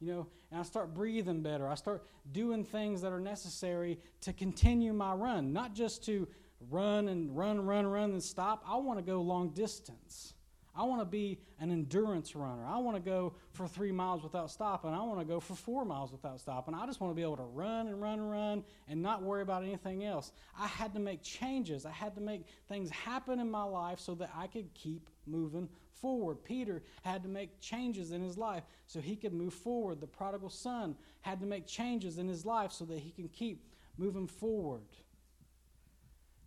you 0.00 0.12
know, 0.12 0.26
and 0.50 0.60
I 0.60 0.62
start 0.62 0.94
breathing 0.94 1.42
better. 1.42 1.68
I 1.68 1.74
start 1.74 2.06
doing 2.32 2.64
things 2.64 3.02
that 3.02 3.12
are 3.12 3.20
necessary 3.20 3.98
to 4.22 4.32
continue 4.32 4.92
my 4.92 5.14
run, 5.14 5.52
not 5.52 5.74
just 5.74 6.04
to 6.06 6.28
run 6.70 7.08
and 7.08 7.36
run, 7.36 7.64
run, 7.64 7.86
run 7.86 8.12
and 8.12 8.22
stop. 8.22 8.64
I 8.66 8.76
want 8.76 8.98
to 8.98 9.04
go 9.04 9.20
long 9.20 9.50
distance. 9.50 10.34
I 10.76 10.82
want 10.82 11.00
to 11.00 11.04
be 11.04 11.38
an 11.60 11.70
endurance 11.70 12.34
runner. 12.34 12.64
I 12.66 12.78
want 12.78 12.96
to 12.96 13.02
go 13.02 13.34
for 13.52 13.68
three 13.68 13.92
miles 13.92 14.22
without 14.24 14.50
stopping. 14.50 14.90
I 14.90 15.02
want 15.02 15.20
to 15.20 15.24
go 15.24 15.38
for 15.38 15.54
four 15.54 15.84
miles 15.84 16.10
without 16.10 16.40
stopping. 16.40 16.74
I 16.74 16.84
just 16.86 17.00
want 17.00 17.12
to 17.12 17.14
be 17.14 17.22
able 17.22 17.36
to 17.36 17.44
run 17.44 17.86
and 17.86 18.02
run 18.02 18.18
and 18.18 18.30
run 18.30 18.64
and 18.88 19.00
not 19.00 19.22
worry 19.22 19.42
about 19.42 19.62
anything 19.62 20.04
else. 20.04 20.32
I 20.58 20.66
had 20.66 20.92
to 20.94 21.00
make 21.00 21.22
changes. 21.22 21.86
I 21.86 21.92
had 21.92 22.16
to 22.16 22.20
make 22.20 22.46
things 22.68 22.90
happen 22.90 23.38
in 23.38 23.48
my 23.50 23.62
life 23.62 24.00
so 24.00 24.16
that 24.16 24.30
I 24.36 24.48
could 24.48 24.72
keep 24.74 25.08
moving 25.26 25.68
forward. 25.92 26.42
Peter 26.44 26.82
had 27.02 27.22
to 27.22 27.28
make 27.28 27.60
changes 27.60 28.10
in 28.10 28.20
his 28.20 28.36
life 28.36 28.64
so 28.86 29.00
he 29.00 29.14
could 29.14 29.32
move 29.32 29.54
forward. 29.54 30.00
The 30.00 30.08
prodigal 30.08 30.50
son 30.50 30.96
had 31.20 31.40
to 31.40 31.46
make 31.46 31.66
changes 31.66 32.18
in 32.18 32.26
his 32.26 32.44
life 32.44 32.72
so 32.72 32.84
that 32.86 32.98
he 32.98 33.10
can 33.10 33.28
keep 33.28 33.64
moving 33.96 34.26
forward. 34.26 34.82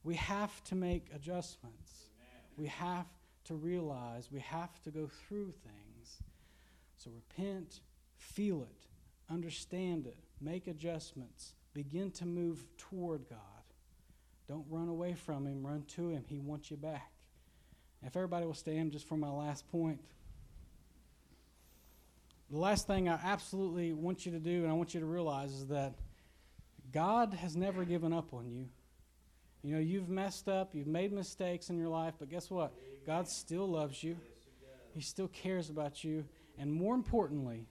We 0.04 0.16
have 0.16 0.64
to 0.66 0.76
make 0.76 1.08
adjustments. 1.14 1.92
Amen. 2.18 2.44
We 2.58 2.68
have 2.68 3.06
to 3.48 3.56
realize 3.56 4.30
we 4.32 4.40
have 4.40 4.82
to 4.84 4.92
go 4.92 5.10
through 5.28 5.54
things. 5.64 6.22
So 6.98 7.12
repent, 7.12 7.82
feel 8.18 8.64
it, 8.64 8.88
understand 9.32 10.08
it, 10.08 10.18
make 10.42 10.68
adjustments, 10.68 11.54
begin 11.74 12.12
to 12.12 12.26
move 12.26 12.66
toward 12.78 13.30
God. 13.30 13.40
Don't 14.48 14.66
run 14.70 14.88
away 14.88 15.14
from 15.14 15.46
Him, 15.46 15.66
run 15.66 15.84
to 15.96 16.10
Him. 16.10 16.24
He 16.28 16.40
wants 16.40 16.72
you 16.72 16.78
back. 16.78 17.12
If 18.04 18.16
everybody 18.16 18.46
will 18.46 18.54
stand 18.54 18.92
just 18.92 19.08
for 19.08 19.18
my 19.18 19.30
last 19.30 19.70
point. 19.72 20.00
The 22.50 22.58
last 22.58 22.88
thing 22.88 23.10
I 23.10 23.20
absolutely 23.24 23.92
want 23.92 24.26
you 24.26 24.32
to 24.32 24.40
do 24.40 24.64
and 24.64 24.70
I 24.70 24.74
want 24.74 24.94
you 24.94 25.02
to 25.02 25.06
realize 25.06 25.52
is 25.52 25.68
that 25.68 25.96
God 26.94 27.34
has 27.34 27.58
never 27.58 27.84
given 27.84 28.14
up 28.14 28.34
on 28.34 28.50
you. 28.50 28.68
You 29.64 29.74
know, 29.76 29.82
you've 29.82 30.08
messed 30.08 30.48
up, 30.48 30.74
you've 30.74 30.88
made 30.88 31.12
mistakes 31.12 31.70
in 31.70 31.78
your 31.78 31.90
life, 31.90 32.14
but 32.20 32.30
guess 32.30 32.50
what? 32.50 32.74
God 33.08 33.30
still 33.30 33.66
loves 33.66 34.04
you. 34.04 34.18
He 34.94 35.00
still 35.00 35.30
cares 35.30 35.70
about 35.70 36.04
you. 36.04 36.26
And 36.60 36.72
more 36.72 36.94
importantly, 36.94 37.70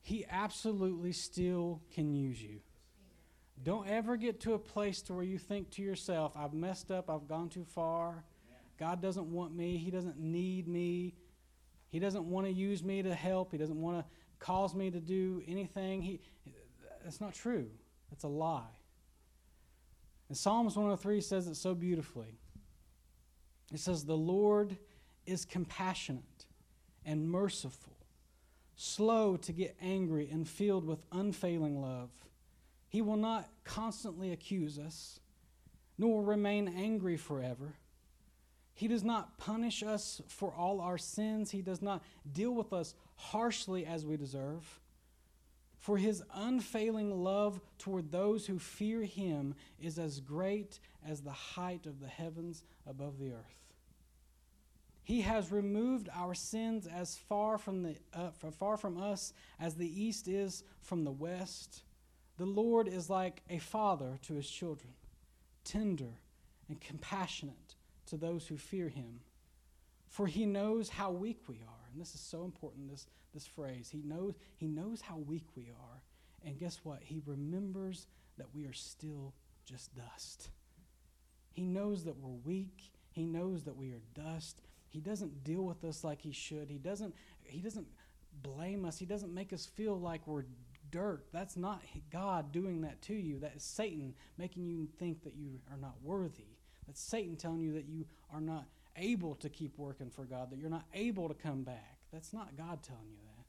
He 0.00 0.24
absolutely 0.30 1.12
still 1.12 1.82
can 1.92 2.14
use 2.14 2.40
you. 2.40 2.60
Don't 3.62 3.88
ever 3.88 4.16
get 4.16 4.40
to 4.42 4.54
a 4.54 4.58
place 4.58 5.02
to 5.02 5.14
where 5.14 5.24
you 5.24 5.36
think 5.36 5.70
to 5.72 5.82
yourself, 5.82 6.32
I've 6.36 6.54
messed 6.54 6.90
up, 6.90 7.10
I've 7.10 7.28
gone 7.28 7.48
too 7.48 7.64
far. 7.64 8.24
God 8.78 9.02
doesn't 9.02 9.30
want 9.30 9.54
me. 9.54 9.76
He 9.76 9.90
doesn't 9.90 10.18
need 10.18 10.66
me. 10.66 11.14
He 11.90 11.98
doesn't 11.98 12.24
want 12.24 12.46
to 12.46 12.52
use 12.52 12.82
me 12.82 13.02
to 13.02 13.14
help. 13.14 13.52
He 13.52 13.58
doesn't 13.58 13.78
want 13.78 13.98
to 13.98 14.04
cause 14.38 14.74
me 14.74 14.90
to 14.90 15.00
do 15.00 15.42
anything. 15.46 16.00
He, 16.00 16.20
that's 17.02 17.20
not 17.20 17.34
true. 17.34 17.66
That's 18.10 18.24
a 18.24 18.28
lie. 18.28 18.62
And 20.28 20.38
Psalms 20.38 20.76
103 20.76 21.20
says 21.20 21.48
it 21.48 21.56
so 21.56 21.74
beautifully. 21.74 22.38
It 23.72 23.80
says, 23.80 24.04
The 24.04 24.16
Lord 24.16 24.76
is 25.26 25.44
compassionate 25.44 26.46
and 27.04 27.30
merciful, 27.30 27.96
slow 28.76 29.36
to 29.38 29.52
get 29.52 29.76
angry, 29.80 30.28
and 30.30 30.48
filled 30.48 30.84
with 30.84 31.02
unfailing 31.12 31.80
love. 31.80 32.10
He 32.88 33.02
will 33.02 33.16
not 33.16 33.48
constantly 33.64 34.32
accuse 34.32 34.78
us, 34.78 35.20
nor 35.96 36.22
remain 36.22 36.68
angry 36.68 37.16
forever. 37.16 37.74
He 38.74 38.88
does 38.88 39.04
not 39.04 39.36
punish 39.38 39.82
us 39.82 40.22
for 40.26 40.52
all 40.52 40.80
our 40.80 40.98
sins. 40.98 41.50
He 41.50 41.60
does 41.60 41.82
not 41.82 42.02
deal 42.32 42.52
with 42.52 42.72
us 42.72 42.94
harshly 43.16 43.84
as 43.86 44.06
we 44.06 44.16
deserve. 44.16 44.80
For 45.80 45.96
his 45.96 46.22
unfailing 46.34 47.24
love 47.24 47.58
toward 47.78 48.12
those 48.12 48.46
who 48.46 48.58
fear 48.58 49.02
him 49.02 49.54
is 49.80 49.98
as 49.98 50.20
great 50.20 50.78
as 51.08 51.22
the 51.22 51.30
height 51.30 51.86
of 51.86 52.00
the 52.00 52.06
heavens 52.06 52.62
above 52.86 53.18
the 53.18 53.32
earth. 53.32 53.60
He 55.02 55.22
has 55.22 55.50
removed 55.50 56.10
our 56.14 56.34
sins 56.34 56.86
as 56.86 57.16
far 57.16 57.56
from, 57.56 57.82
the, 57.82 57.96
uh, 58.12 58.30
far 58.58 58.76
from 58.76 58.98
us 58.98 59.32
as 59.58 59.74
the 59.74 60.02
east 60.02 60.28
is 60.28 60.64
from 60.82 61.04
the 61.04 61.10
west. 61.10 61.82
The 62.36 62.44
Lord 62.44 62.86
is 62.86 63.08
like 63.08 63.42
a 63.48 63.58
father 63.58 64.18
to 64.22 64.34
his 64.34 64.50
children, 64.50 64.92
tender 65.64 66.20
and 66.68 66.78
compassionate 66.78 67.74
to 68.06 68.18
those 68.18 68.46
who 68.46 68.58
fear 68.58 68.90
him. 68.90 69.20
For 70.08 70.26
he 70.26 70.44
knows 70.44 70.90
how 70.90 71.10
weak 71.10 71.40
we 71.48 71.62
are. 71.66 71.79
And 71.92 72.00
this 72.00 72.14
is 72.14 72.20
so 72.20 72.44
important, 72.44 72.90
this, 72.90 73.06
this 73.34 73.46
phrase. 73.46 73.88
He 73.90 74.02
knows, 74.02 74.34
he 74.56 74.66
knows 74.66 75.00
how 75.00 75.16
weak 75.16 75.46
we 75.56 75.70
are. 75.70 76.02
And 76.44 76.58
guess 76.58 76.80
what? 76.82 77.00
He 77.02 77.20
remembers 77.26 78.06
that 78.38 78.54
we 78.54 78.64
are 78.66 78.72
still 78.72 79.34
just 79.66 79.94
dust. 79.94 80.50
He 81.52 81.66
knows 81.66 82.04
that 82.04 82.16
we're 82.16 82.38
weak. 82.44 82.92
He 83.10 83.24
knows 83.24 83.64
that 83.64 83.76
we 83.76 83.92
are 83.92 84.02
dust. 84.14 84.62
He 84.88 85.00
doesn't 85.00 85.44
deal 85.44 85.62
with 85.62 85.84
us 85.84 86.02
like 86.02 86.22
he 86.22 86.32
should. 86.32 86.70
He 86.70 86.78
doesn't, 86.78 87.14
he 87.44 87.60
doesn't 87.60 87.86
blame 88.42 88.84
us. 88.84 88.98
He 88.98 89.06
doesn't 89.06 89.34
make 89.34 89.52
us 89.52 89.66
feel 89.66 89.98
like 89.98 90.26
we're 90.26 90.44
dirt. 90.90 91.26
That's 91.32 91.56
not 91.56 91.82
God 92.10 92.52
doing 92.52 92.82
that 92.82 93.02
to 93.02 93.14
you. 93.14 93.38
That 93.40 93.54
is 93.56 93.62
Satan 93.62 94.14
making 94.38 94.66
you 94.66 94.88
think 94.98 95.22
that 95.24 95.34
you 95.36 95.60
are 95.70 95.76
not 95.76 95.94
worthy. 96.02 96.56
That's 96.86 97.00
Satan 97.00 97.36
telling 97.36 97.60
you 97.60 97.72
that 97.74 97.86
you 97.86 98.06
are 98.32 98.40
not 98.40 98.64
able 98.96 99.34
to 99.36 99.48
keep 99.48 99.78
working 99.78 100.10
for 100.10 100.24
God, 100.24 100.50
that 100.50 100.58
you're 100.58 100.70
not 100.70 100.86
able 100.94 101.28
to 101.28 101.34
come 101.34 101.62
back. 101.62 101.98
That's 102.12 102.32
not 102.32 102.56
God 102.56 102.82
telling 102.82 103.10
you 103.10 103.18
that. 103.24 103.44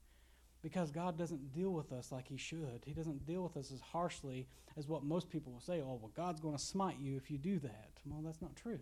Because 0.62 0.92
God 0.92 1.18
doesn't 1.18 1.54
deal 1.54 1.72
with 1.72 1.92
us 1.92 2.12
like 2.12 2.28
He 2.28 2.38
should. 2.38 2.84
He 2.86 2.94
doesn't 2.94 3.26
deal 3.26 3.42
with 3.42 3.58
us 3.58 3.72
as 3.72 3.82
harshly 3.82 4.48
as 4.78 4.88
what 4.88 5.04
most 5.04 5.30
people 5.30 5.52
will 5.52 5.60
say, 5.60 5.82
oh, 5.82 6.00
well, 6.02 6.12
God's 6.16 6.40
going 6.40 6.56
to 6.56 6.64
smite 6.64 7.00
you 7.00 7.18
if 7.18 7.32
you 7.32 7.38
do 7.38 7.60
that. 7.60 7.92
Well, 8.06 8.22
that's 8.22 8.42
not 8.42 8.56
true. 8.56 8.80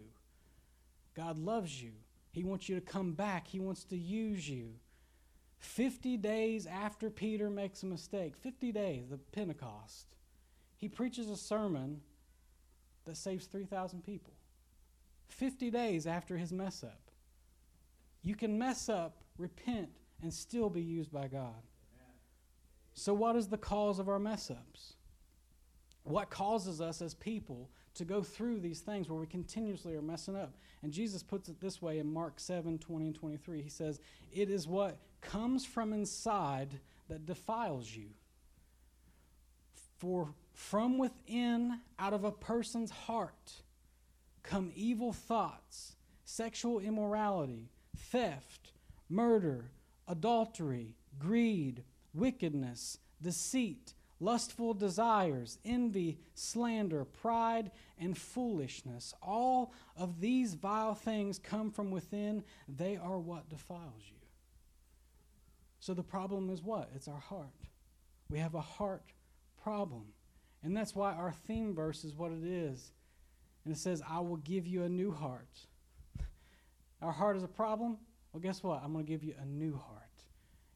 God 1.16 1.38
loves 1.38 1.82
you. 1.82 1.92
He 2.32 2.44
wants 2.44 2.70
you 2.70 2.76
to 2.76 2.82
come 2.82 3.14
back. 3.14 3.48
He 3.48 3.60
wants 3.60 3.84
to 3.86 3.98
use 3.98 4.48
you. 4.48 4.74
50 5.60 6.18
days 6.18 6.66
after 6.66 7.10
Peter 7.10 7.50
makes 7.50 7.84
a 7.84 7.86
mistake, 7.86 8.36
50 8.38 8.72
days, 8.72 9.10
the 9.10 9.18
Pentecost, 9.18 10.08
he 10.78 10.88
preaches 10.88 11.30
a 11.30 11.36
sermon 11.36 12.00
that 13.06 13.18
saves 13.18 13.46
3,000 13.46 14.06
people. 14.06 14.34
50 15.30 15.72
days 15.72 16.08
after 16.08 16.38
his 16.38 16.52
mess 16.52 16.84
up. 16.84 17.12
You 18.22 18.36
can 18.36 18.58
mess 18.58 18.90
up, 18.90 19.18
repent, 19.38 19.90
and 20.22 20.34
still 20.34 20.70
be 20.70 20.82
used 20.82 21.12
by 21.12 21.28
God. 21.28 21.64
So, 22.94 23.14
what 23.14 23.36
is 23.36 23.48
the 23.48 23.58
cause 23.58 24.00
of 24.00 24.10
our 24.10 24.20
mess 24.20 24.52
ups? 24.52 24.96
What 26.04 26.30
causes 26.30 26.82
us 26.82 27.02
as 27.02 27.14
people 27.14 27.70
to 27.94 28.04
go 28.04 28.22
through 28.24 28.60
these 28.60 28.80
things 28.80 29.10
where 29.10 29.20
we 29.20 29.28
continuously 29.28 29.96
are 29.96 30.02
messing 30.02 30.36
up? 30.36 30.54
And 30.82 30.92
Jesus 30.92 31.24
puts 31.24 31.50
it 31.50 31.62
this 31.62 31.82
way 31.82 32.00
in 32.00 32.12
Mark 32.12 32.40
7 32.40 32.78
20 32.78 33.06
and 33.06 33.16
23. 33.16 33.62
He 33.62 33.70
says, 33.70 34.02
It 34.34 34.50
is 34.50 34.68
what 34.68 34.98
comes 35.22 35.66
from 35.66 35.94
inside 35.94 36.80
that 37.08 37.26
defiles 37.26 37.96
you. 37.96 38.10
For 40.00 40.34
from 40.54 40.98
within, 40.98 41.80
out 41.98 42.14
of 42.14 42.24
a 42.24 42.32
person's 42.32 42.92
heart, 42.92 43.54
come 44.44 44.72
evil 44.76 45.14
thoughts, 45.14 45.96
sexual 46.26 46.80
immorality, 46.80 47.70
theft, 47.96 48.72
murder, 49.10 49.72
adultery, 50.08 50.96
greed, 51.18 51.84
wickedness, 52.14 52.98
deceit, 53.22 53.94
lustful 54.20 54.74
desires, 54.74 55.58
envy, 55.64 56.20
slander, 56.34 57.06
pride, 57.06 57.72
and 57.98 58.18
foolishness. 58.18 59.14
All 59.22 59.74
of 59.96 60.20
these 60.20 60.54
vile 60.54 60.96
things 60.96 61.40
come 61.40 61.72
from 61.72 61.92
within. 61.92 62.44
They 62.68 62.98
are 62.98 63.20
what 63.20 63.50
defiles 63.50 64.04
you. 64.08 64.16
So 65.80 65.94
the 65.94 66.04
problem 66.04 66.50
is 66.50 66.62
what? 66.62 66.90
It's 66.96 67.08
our 67.08 67.20
heart. 67.20 67.48
We 68.30 68.40
have 68.40 68.56
a 68.56 68.62
heart 68.62 69.14
problem. 69.64 70.06
And 70.62 70.76
that's 70.76 70.94
why 70.94 71.14
our 71.14 71.32
theme 71.32 71.74
verse 71.74 72.04
is 72.04 72.14
what 72.14 72.32
it 72.32 72.44
is. 72.44 72.92
And 73.70 73.76
it 73.76 73.80
says, 73.80 74.02
I 74.10 74.20
will 74.20 74.38
give 74.38 74.66
you 74.66 74.82
a 74.82 74.90
new 74.90 75.12
heart. 75.12 75.60
Our 77.04 77.12
heart 77.12 77.38
is 77.38 77.44
a 77.44 77.48
problem? 77.48 78.00
Well, 78.34 78.42
guess 78.42 78.64
what? 78.64 78.82
I'm 78.84 78.94
going 78.94 79.06
to 79.06 79.12
give 79.12 79.24
you 79.24 79.36
a 79.40 79.46
new 79.46 79.76
heart. 79.76 80.24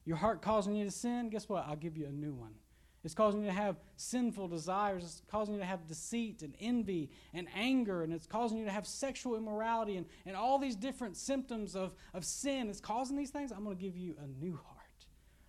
Your 0.04 0.16
heart 0.16 0.42
causing 0.42 0.76
you 0.76 0.84
to 0.84 0.92
sin? 0.92 1.28
Guess 1.28 1.48
what? 1.48 1.66
I'll 1.66 1.74
give 1.74 1.96
you 1.96 2.06
a 2.06 2.12
new 2.12 2.32
one. 2.32 2.54
It's 3.02 3.12
causing 3.12 3.40
you 3.40 3.48
to 3.48 3.52
have 3.52 3.78
sinful 3.96 4.46
desires. 4.46 5.02
It's 5.02 5.22
causing 5.28 5.54
you 5.54 5.60
to 5.60 5.66
have 5.66 5.88
deceit 5.88 6.42
and 6.42 6.54
envy 6.60 7.10
and 7.32 7.48
anger. 7.52 8.04
And 8.04 8.12
it's 8.12 8.28
causing 8.28 8.58
you 8.58 8.64
to 8.64 8.70
have 8.70 8.86
sexual 8.86 9.34
immorality 9.34 9.96
and, 9.96 10.06
and 10.24 10.36
all 10.36 10.60
these 10.60 10.76
different 10.76 11.16
symptoms 11.16 11.74
of, 11.74 11.94
of 12.14 12.24
sin. 12.24 12.70
It's 12.70 12.78
causing 12.78 13.16
these 13.16 13.30
things. 13.30 13.50
I'm 13.50 13.64
going 13.64 13.76
to 13.76 13.82
give 13.82 13.96
you 13.96 14.14
a 14.22 14.28
new 14.40 14.52
heart. 14.52 14.73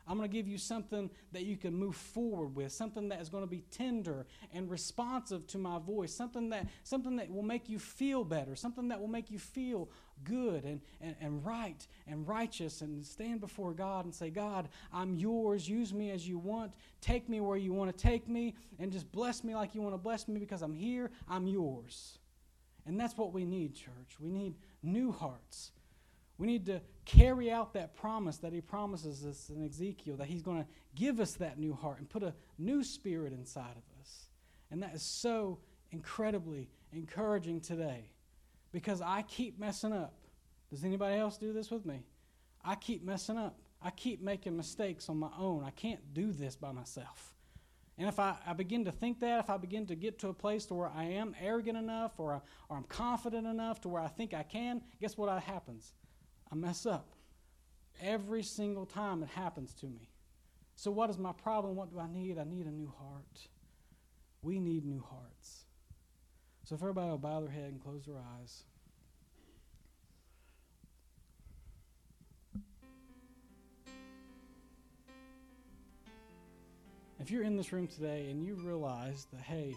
I'm 0.07 0.17
going 0.17 0.29
to 0.29 0.33
give 0.33 0.47
you 0.47 0.57
something 0.57 1.09
that 1.31 1.43
you 1.43 1.57
can 1.57 1.73
move 1.73 1.95
forward 1.95 2.55
with, 2.55 2.71
something 2.71 3.09
that 3.09 3.21
is 3.21 3.29
going 3.29 3.43
to 3.43 3.49
be 3.49 3.63
tender 3.71 4.25
and 4.53 4.69
responsive 4.69 5.47
to 5.47 5.57
my 5.57 5.79
voice, 5.79 6.13
something 6.13 6.49
that, 6.49 6.67
something 6.83 7.15
that 7.15 7.29
will 7.31 7.43
make 7.43 7.67
you 7.67 7.79
feel 7.79 8.23
better, 8.23 8.55
something 8.55 8.87
that 8.89 8.99
will 8.99 9.07
make 9.07 9.31
you 9.31 9.39
feel 9.39 9.89
good 10.23 10.63
and, 10.63 10.81
and, 11.01 11.15
and 11.19 11.45
right 11.45 11.87
and 12.07 12.27
righteous 12.27 12.81
and 12.81 13.03
stand 13.03 13.41
before 13.41 13.73
God 13.73 14.05
and 14.05 14.13
say, 14.13 14.29
God, 14.29 14.69
I'm 14.93 15.15
yours. 15.15 15.67
Use 15.67 15.93
me 15.93 16.11
as 16.11 16.27
you 16.27 16.37
want. 16.37 16.71
Take 17.01 17.27
me 17.27 17.41
where 17.41 17.57
you 17.57 17.73
want 17.73 17.95
to 17.95 18.03
take 18.03 18.27
me 18.27 18.55
and 18.79 18.91
just 18.91 19.11
bless 19.11 19.43
me 19.43 19.55
like 19.55 19.73
you 19.73 19.81
want 19.81 19.93
to 19.93 19.99
bless 19.99 20.27
me 20.27 20.39
because 20.39 20.61
I'm 20.61 20.73
here. 20.73 21.09
I'm 21.27 21.47
yours. 21.47 22.19
And 22.85 22.99
that's 22.99 23.17
what 23.17 23.33
we 23.33 23.45
need, 23.45 23.75
church. 23.75 24.19
We 24.19 24.29
need 24.29 24.55
new 24.83 25.11
hearts. 25.11 25.71
We 26.37 26.47
need 26.47 26.65
to 26.65 26.81
carry 27.05 27.49
out 27.49 27.73
that 27.73 27.95
promise 27.95 28.37
that 28.37 28.51
he 28.51 28.61
promises 28.61 29.25
us 29.25 29.49
in 29.49 29.65
Ezekiel, 29.65 30.17
that 30.17 30.27
he's 30.27 30.41
going 30.41 30.63
to 30.63 30.67
give 30.95 31.19
us 31.19 31.33
that 31.35 31.57
new 31.57 31.73
heart 31.73 31.99
and 31.99 32.09
put 32.09 32.23
a 32.23 32.33
new 32.57 32.83
spirit 32.83 33.31
inside 33.31 33.71
of 33.71 34.01
us. 34.01 34.27
And 34.71 34.83
that 34.83 34.93
is 34.93 35.03
so 35.03 35.59
incredibly 35.91 36.69
encouraging 36.91 37.61
today 37.61 38.09
because 38.71 39.01
I 39.01 39.21
keep 39.21 39.59
messing 39.59 39.93
up. 39.93 40.13
Does 40.69 40.83
anybody 40.83 41.17
else 41.17 41.37
do 41.37 41.53
this 41.53 41.71
with 41.71 41.85
me? 41.85 42.03
I 42.63 42.75
keep 42.75 43.03
messing 43.03 43.37
up. 43.37 43.59
I 43.81 43.91
keep 43.91 44.21
making 44.21 44.57
mistakes 44.57 45.09
on 45.09 45.17
my 45.17 45.29
own. 45.37 45.63
I 45.63 45.69
can't 45.69 46.13
do 46.13 46.31
this 46.31 46.55
by 46.55 46.71
myself. 46.71 47.35
And 47.97 48.09
if 48.09 48.19
I, 48.19 48.35
I 48.45 48.53
begin 48.53 48.83
to 48.85 48.91
think 48.91 49.19
that, 49.21 49.39
if 49.39 49.49
I 49.49 49.57
begin 49.57 49.85
to 49.85 49.95
get 49.95 50.19
to 50.19 50.29
a 50.29 50.33
place 50.33 50.65
to 50.65 50.73
where 50.73 50.91
I 50.93 51.03
am 51.05 51.33
arrogant 51.39 51.77
enough 51.77 52.13
or, 52.17 52.33
I, 52.33 52.39
or 52.67 52.77
I'm 52.77 52.83
confident 52.83 53.47
enough 53.47 53.79
to 53.81 53.89
where 53.89 54.01
I 54.01 54.07
think 54.07 54.33
I 54.33 54.43
can, 54.43 54.81
guess 54.99 55.17
what 55.17 55.29
happens? 55.43 55.93
I 56.55 56.57
mess 56.57 56.85
up. 56.85 57.09
Every 58.01 58.41
single 58.41 58.85
time 58.85 59.21
it 59.23 59.29
happens 59.29 59.73
to 59.81 59.87
me. 59.87 60.09
So, 60.75 60.89
what 60.89 61.09
is 61.09 61.17
my 61.17 61.33
problem? 61.33 61.75
What 61.75 61.91
do 61.91 61.99
I 61.99 62.07
need? 62.07 62.37
I 62.37 62.45
need 62.45 62.65
a 62.65 62.71
new 62.71 62.93
heart. 62.97 63.47
We 64.41 64.59
need 64.59 64.85
new 64.85 65.03
hearts. 65.09 65.65
So, 66.63 66.75
if 66.75 66.81
everybody 66.81 67.09
will 67.09 67.17
bow 67.17 67.41
their 67.41 67.49
head 67.49 67.71
and 67.71 67.81
close 67.81 68.05
their 68.05 68.15
eyes. 68.15 68.63
If 77.19 77.31
you're 77.31 77.43
in 77.43 77.57
this 77.57 77.73
room 77.73 77.87
today 77.87 78.29
and 78.29 78.45
you 78.45 78.55
realize 78.55 79.27
that, 79.33 79.41
hey, 79.41 79.75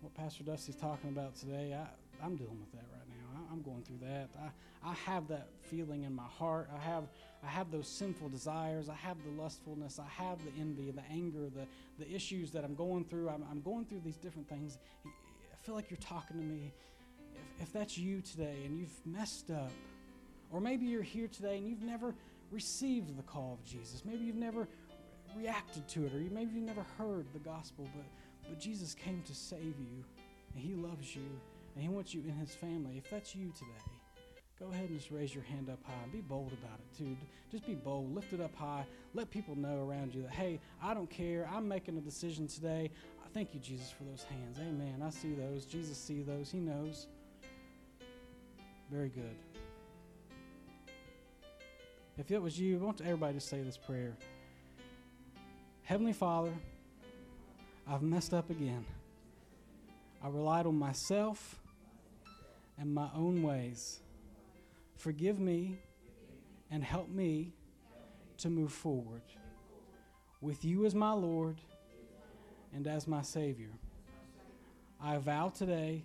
what 0.00 0.14
Pastor 0.14 0.44
Dusty's 0.44 0.76
talking 0.76 1.10
about 1.10 1.34
today, 1.36 1.74
I, 1.74 2.24
I'm 2.24 2.36
dealing 2.36 2.60
with 2.60 2.72
that 2.72 2.84
right 2.92 3.08
now. 3.08 3.15
I, 3.56 3.58
am 3.58 3.62
going 3.62 3.82
through 3.82 3.98
that. 4.08 4.28
I, 4.40 4.90
I 4.90 4.94
have 4.94 5.28
that 5.28 5.48
feeling 5.62 6.04
in 6.04 6.14
my 6.14 6.26
heart. 6.38 6.68
I 6.74 6.78
have 6.78 7.04
I 7.42 7.48
have 7.48 7.70
those 7.70 7.88
sinful 7.88 8.28
desires. 8.28 8.88
I 8.88 8.94
have 8.94 9.16
the 9.22 9.40
lustfulness. 9.40 10.00
I 10.00 10.22
have 10.22 10.38
the 10.44 10.50
envy, 10.60 10.90
the 10.90 11.02
anger, 11.10 11.48
the, 11.48 11.66
the 11.98 12.10
issues 12.12 12.50
that 12.52 12.64
I'm 12.64 12.74
going 12.74 13.04
through. 13.04 13.28
I'm, 13.28 13.44
I'm 13.50 13.60
going 13.60 13.84
through 13.84 14.00
these 14.04 14.16
different 14.16 14.48
things. 14.48 14.78
I 15.04 15.64
feel 15.64 15.74
like 15.74 15.90
you're 15.90 15.98
talking 15.98 16.38
to 16.38 16.42
me. 16.42 16.72
If, 17.34 17.68
if 17.68 17.72
that's 17.72 17.96
you 17.96 18.20
today 18.20 18.62
and 18.64 18.76
you've 18.76 19.06
messed 19.06 19.50
up, 19.50 19.70
or 20.50 20.60
maybe 20.60 20.86
you're 20.86 21.02
here 21.02 21.28
today 21.28 21.56
and 21.56 21.68
you've 21.68 21.82
never 21.82 22.14
received 22.50 23.16
the 23.16 23.22
call 23.22 23.58
of 23.60 23.64
Jesus, 23.64 24.02
maybe 24.04 24.24
you've 24.24 24.36
never 24.36 24.66
reacted 25.36 25.86
to 25.88 26.06
it, 26.06 26.14
or 26.14 26.18
maybe 26.18 26.54
you've 26.54 26.64
never 26.64 26.84
heard 26.98 27.26
the 27.32 27.38
gospel, 27.40 27.88
but, 27.94 28.04
but 28.48 28.58
Jesus 28.58 28.94
came 28.94 29.22
to 29.22 29.34
save 29.34 29.74
you, 29.78 30.04
and 30.54 30.64
He 30.64 30.74
loves 30.74 31.14
you 31.14 31.28
and 31.76 31.84
He 31.84 31.88
wants 31.90 32.12
you 32.14 32.22
in 32.26 32.34
His 32.34 32.54
family. 32.54 32.96
If 32.96 33.08
that's 33.10 33.36
you 33.36 33.52
today, 33.52 33.70
go 34.58 34.72
ahead 34.72 34.88
and 34.88 34.98
just 34.98 35.10
raise 35.10 35.34
your 35.34 35.44
hand 35.44 35.68
up 35.68 35.78
high. 35.84 36.02
and 36.02 36.10
Be 36.10 36.22
bold 36.22 36.52
about 36.54 36.80
it, 36.80 36.96
too. 36.98 37.16
Just 37.52 37.66
be 37.66 37.74
bold. 37.74 38.14
Lift 38.14 38.32
it 38.32 38.40
up 38.40 38.56
high. 38.56 38.86
Let 39.14 39.30
people 39.30 39.54
know 39.54 39.86
around 39.86 40.14
you 40.14 40.22
that, 40.22 40.32
hey, 40.32 40.58
I 40.82 40.94
don't 40.94 41.10
care. 41.10 41.48
I'm 41.54 41.68
making 41.68 41.98
a 41.98 42.00
decision 42.00 42.48
today. 42.48 42.90
Thank 43.34 43.52
you, 43.52 43.60
Jesus, 43.60 43.90
for 43.90 44.04
those 44.04 44.24
hands. 44.24 44.58
Amen. 44.58 45.02
I 45.04 45.10
see 45.10 45.34
those. 45.34 45.66
Jesus 45.66 45.98
see 45.98 46.22
those. 46.22 46.50
He 46.50 46.58
knows. 46.58 47.06
Very 48.90 49.10
good. 49.10 49.36
If 52.16 52.30
it 52.30 52.40
was 52.40 52.58
you, 52.58 52.80
I 52.80 52.82
want 52.82 53.02
everybody 53.02 53.34
to 53.34 53.40
say 53.40 53.60
this 53.60 53.76
prayer. 53.76 54.16
Heavenly 55.82 56.14
Father, 56.14 56.54
I've 57.86 58.00
messed 58.00 58.32
up 58.32 58.48
again. 58.48 58.86
I 60.24 60.28
relied 60.28 60.64
on 60.64 60.78
myself 60.78 61.60
and 62.78 62.92
my 62.94 63.08
own 63.14 63.42
ways. 63.42 64.00
Forgive 64.96 65.38
me 65.38 65.78
and 66.70 66.82
help 66.82 67.08
me 67.08 67.52
to 68.38 68.50
move 68.50 68.72
forward 68.72 69.22
with 70.40 70.64
you 70.64 70.84
as 70.84 70.94
my 70.94 71.12
Lord 71.12 71.56
and 72.74 72.86
as 72.86 73.06
my 73.06 73.22
Savior. 73.22 73.70
I 75.02 75.16
vow 75.18 75.48
today 75.48 76.04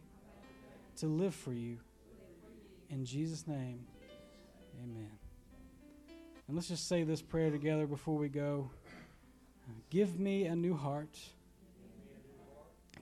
to 0.97 1.07
live 1.07 1.36
for 1.36 1.53
you. 1.53 1.78
In 2.89 3.05
Jesus' 3.05 3.47
name, 3.47 3.86
amen. 4.84 5.11
And 6.47 6.55
let's 6.55 6.67
just 6.67 6.88
say 6.88 7.03
this 7.03 7.22
prayer 7.22 7.49
together 7.49 7.88
before 7.88 8.17
we 8.17 8.28
go. 8.28 8.69
Give 9.89 10.19
me 10.19 10.45
a 10.45 10.55
new 10.55 10.76
heart. 10.76 11.17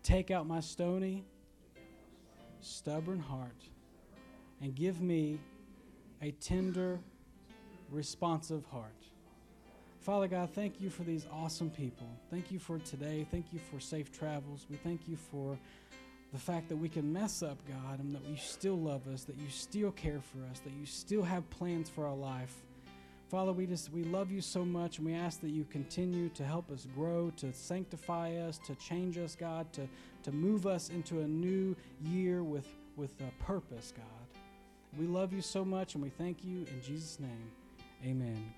Take 0.04 0.32
out 0.32 0.48
my 0.48 0.60
stony, 0.60 1.26
stubborn 2.62 3.20
heart, 3.20 3.64
and 4.62 4.76
give 4.76 5.02
me 5.02 5.40
a 6.22 6.32
tender, 6.32 7.00
responsive 7.90 8.66
heart. 8.66 8.94
Father 10.00 10.28
God, 10.28 10.50
thank 10.54 10.80
you 10.80 10.90
for 10.90 11.04
these 11.04 11.26
awesome 11.32 11.70
people. 11.70 12.08
Thank 12.32 12.52
you 12.52 12.60
for 12.60 12.80
today. 12.80 13.28
Thank 13.30 13.48
you 13.52 13.60
for 13.60 13.80
safe 13.80 14.12
travels. 14.12 14.66
We 14.70 14.78
thank 14.78 15.08
you 15.08 15.18
for 15.18 15.58
the 16.32 16.40
fact 16.40 16.70
that 16.70 16.78
we 16.78 16.90
can 16.90 17.12
mess 17.12 17.44
up, 17.44 17.58
God, 17.68 18.00
and 18.00 18.14
that 18.16 18.24
you 18.26 18.38
still 18.38 18.78
love 18.78 19.08
us, 19.08 19.24
that 19.24 19.38
you 19.38 19.50
still 19.50 19.92
care 19.92 20.22
for 20.22 20.40
us, 20.50 20.60
that 20.60 20.74
you 20.74 20.86
still 20.86 21.24
have 21.24 21.50
plans 21.50 21.90
for 21.90 22.06
our 22.06 22.16
life. 22.16 22.64
Father, 23.30 23.52
we 23.52 23.66
just 23.66 23.92
we 23.92 24.04
love 24.04 24.32
you 24.32 24.42
so 24.42 24.66
much, 24.66 24.98
and 24.98 25.06
we 25.06 25.14
ask 25.14 25.42
that 25.42 25.52
you 25.52 25.66
continue 25.66 26.30
to 26.30 26.44
help 26.44 26.72
us 26.72 26.88
grow, 26.96 27.32
to 27.38 27.54
sanctify 27.54 28.36
us, 28.38 28.58
to 28.66 28.76
change 28.76 29.18
us, 29.18 29.36
God, 29.36 29.72
to 29.74 29.88
to 30.24 30.32
move 30.32 30.68
us 30.68 30.90
into 30.90 31.20
a 31.22 31.28
new 31.28 31.76
year 32.02 32.44
with 32.44 32.68
with 32.96 33.14
a 33.22 33.44
purpose, 33.44 33.94
God. 33.96 34.06
We 34.98 35.06
love 35.08 35.32
you 35.32 35.42
so 35.42 35.64
much, 35.64 35.96
and 35.96 36.04
we 36.04 36.10
thank 36.10 36.44
you 36.44 36.66
in 36.66 36.82
Jesus' 36.82 37.20
name. 37.20 37.52
Amen. 38.04 38.46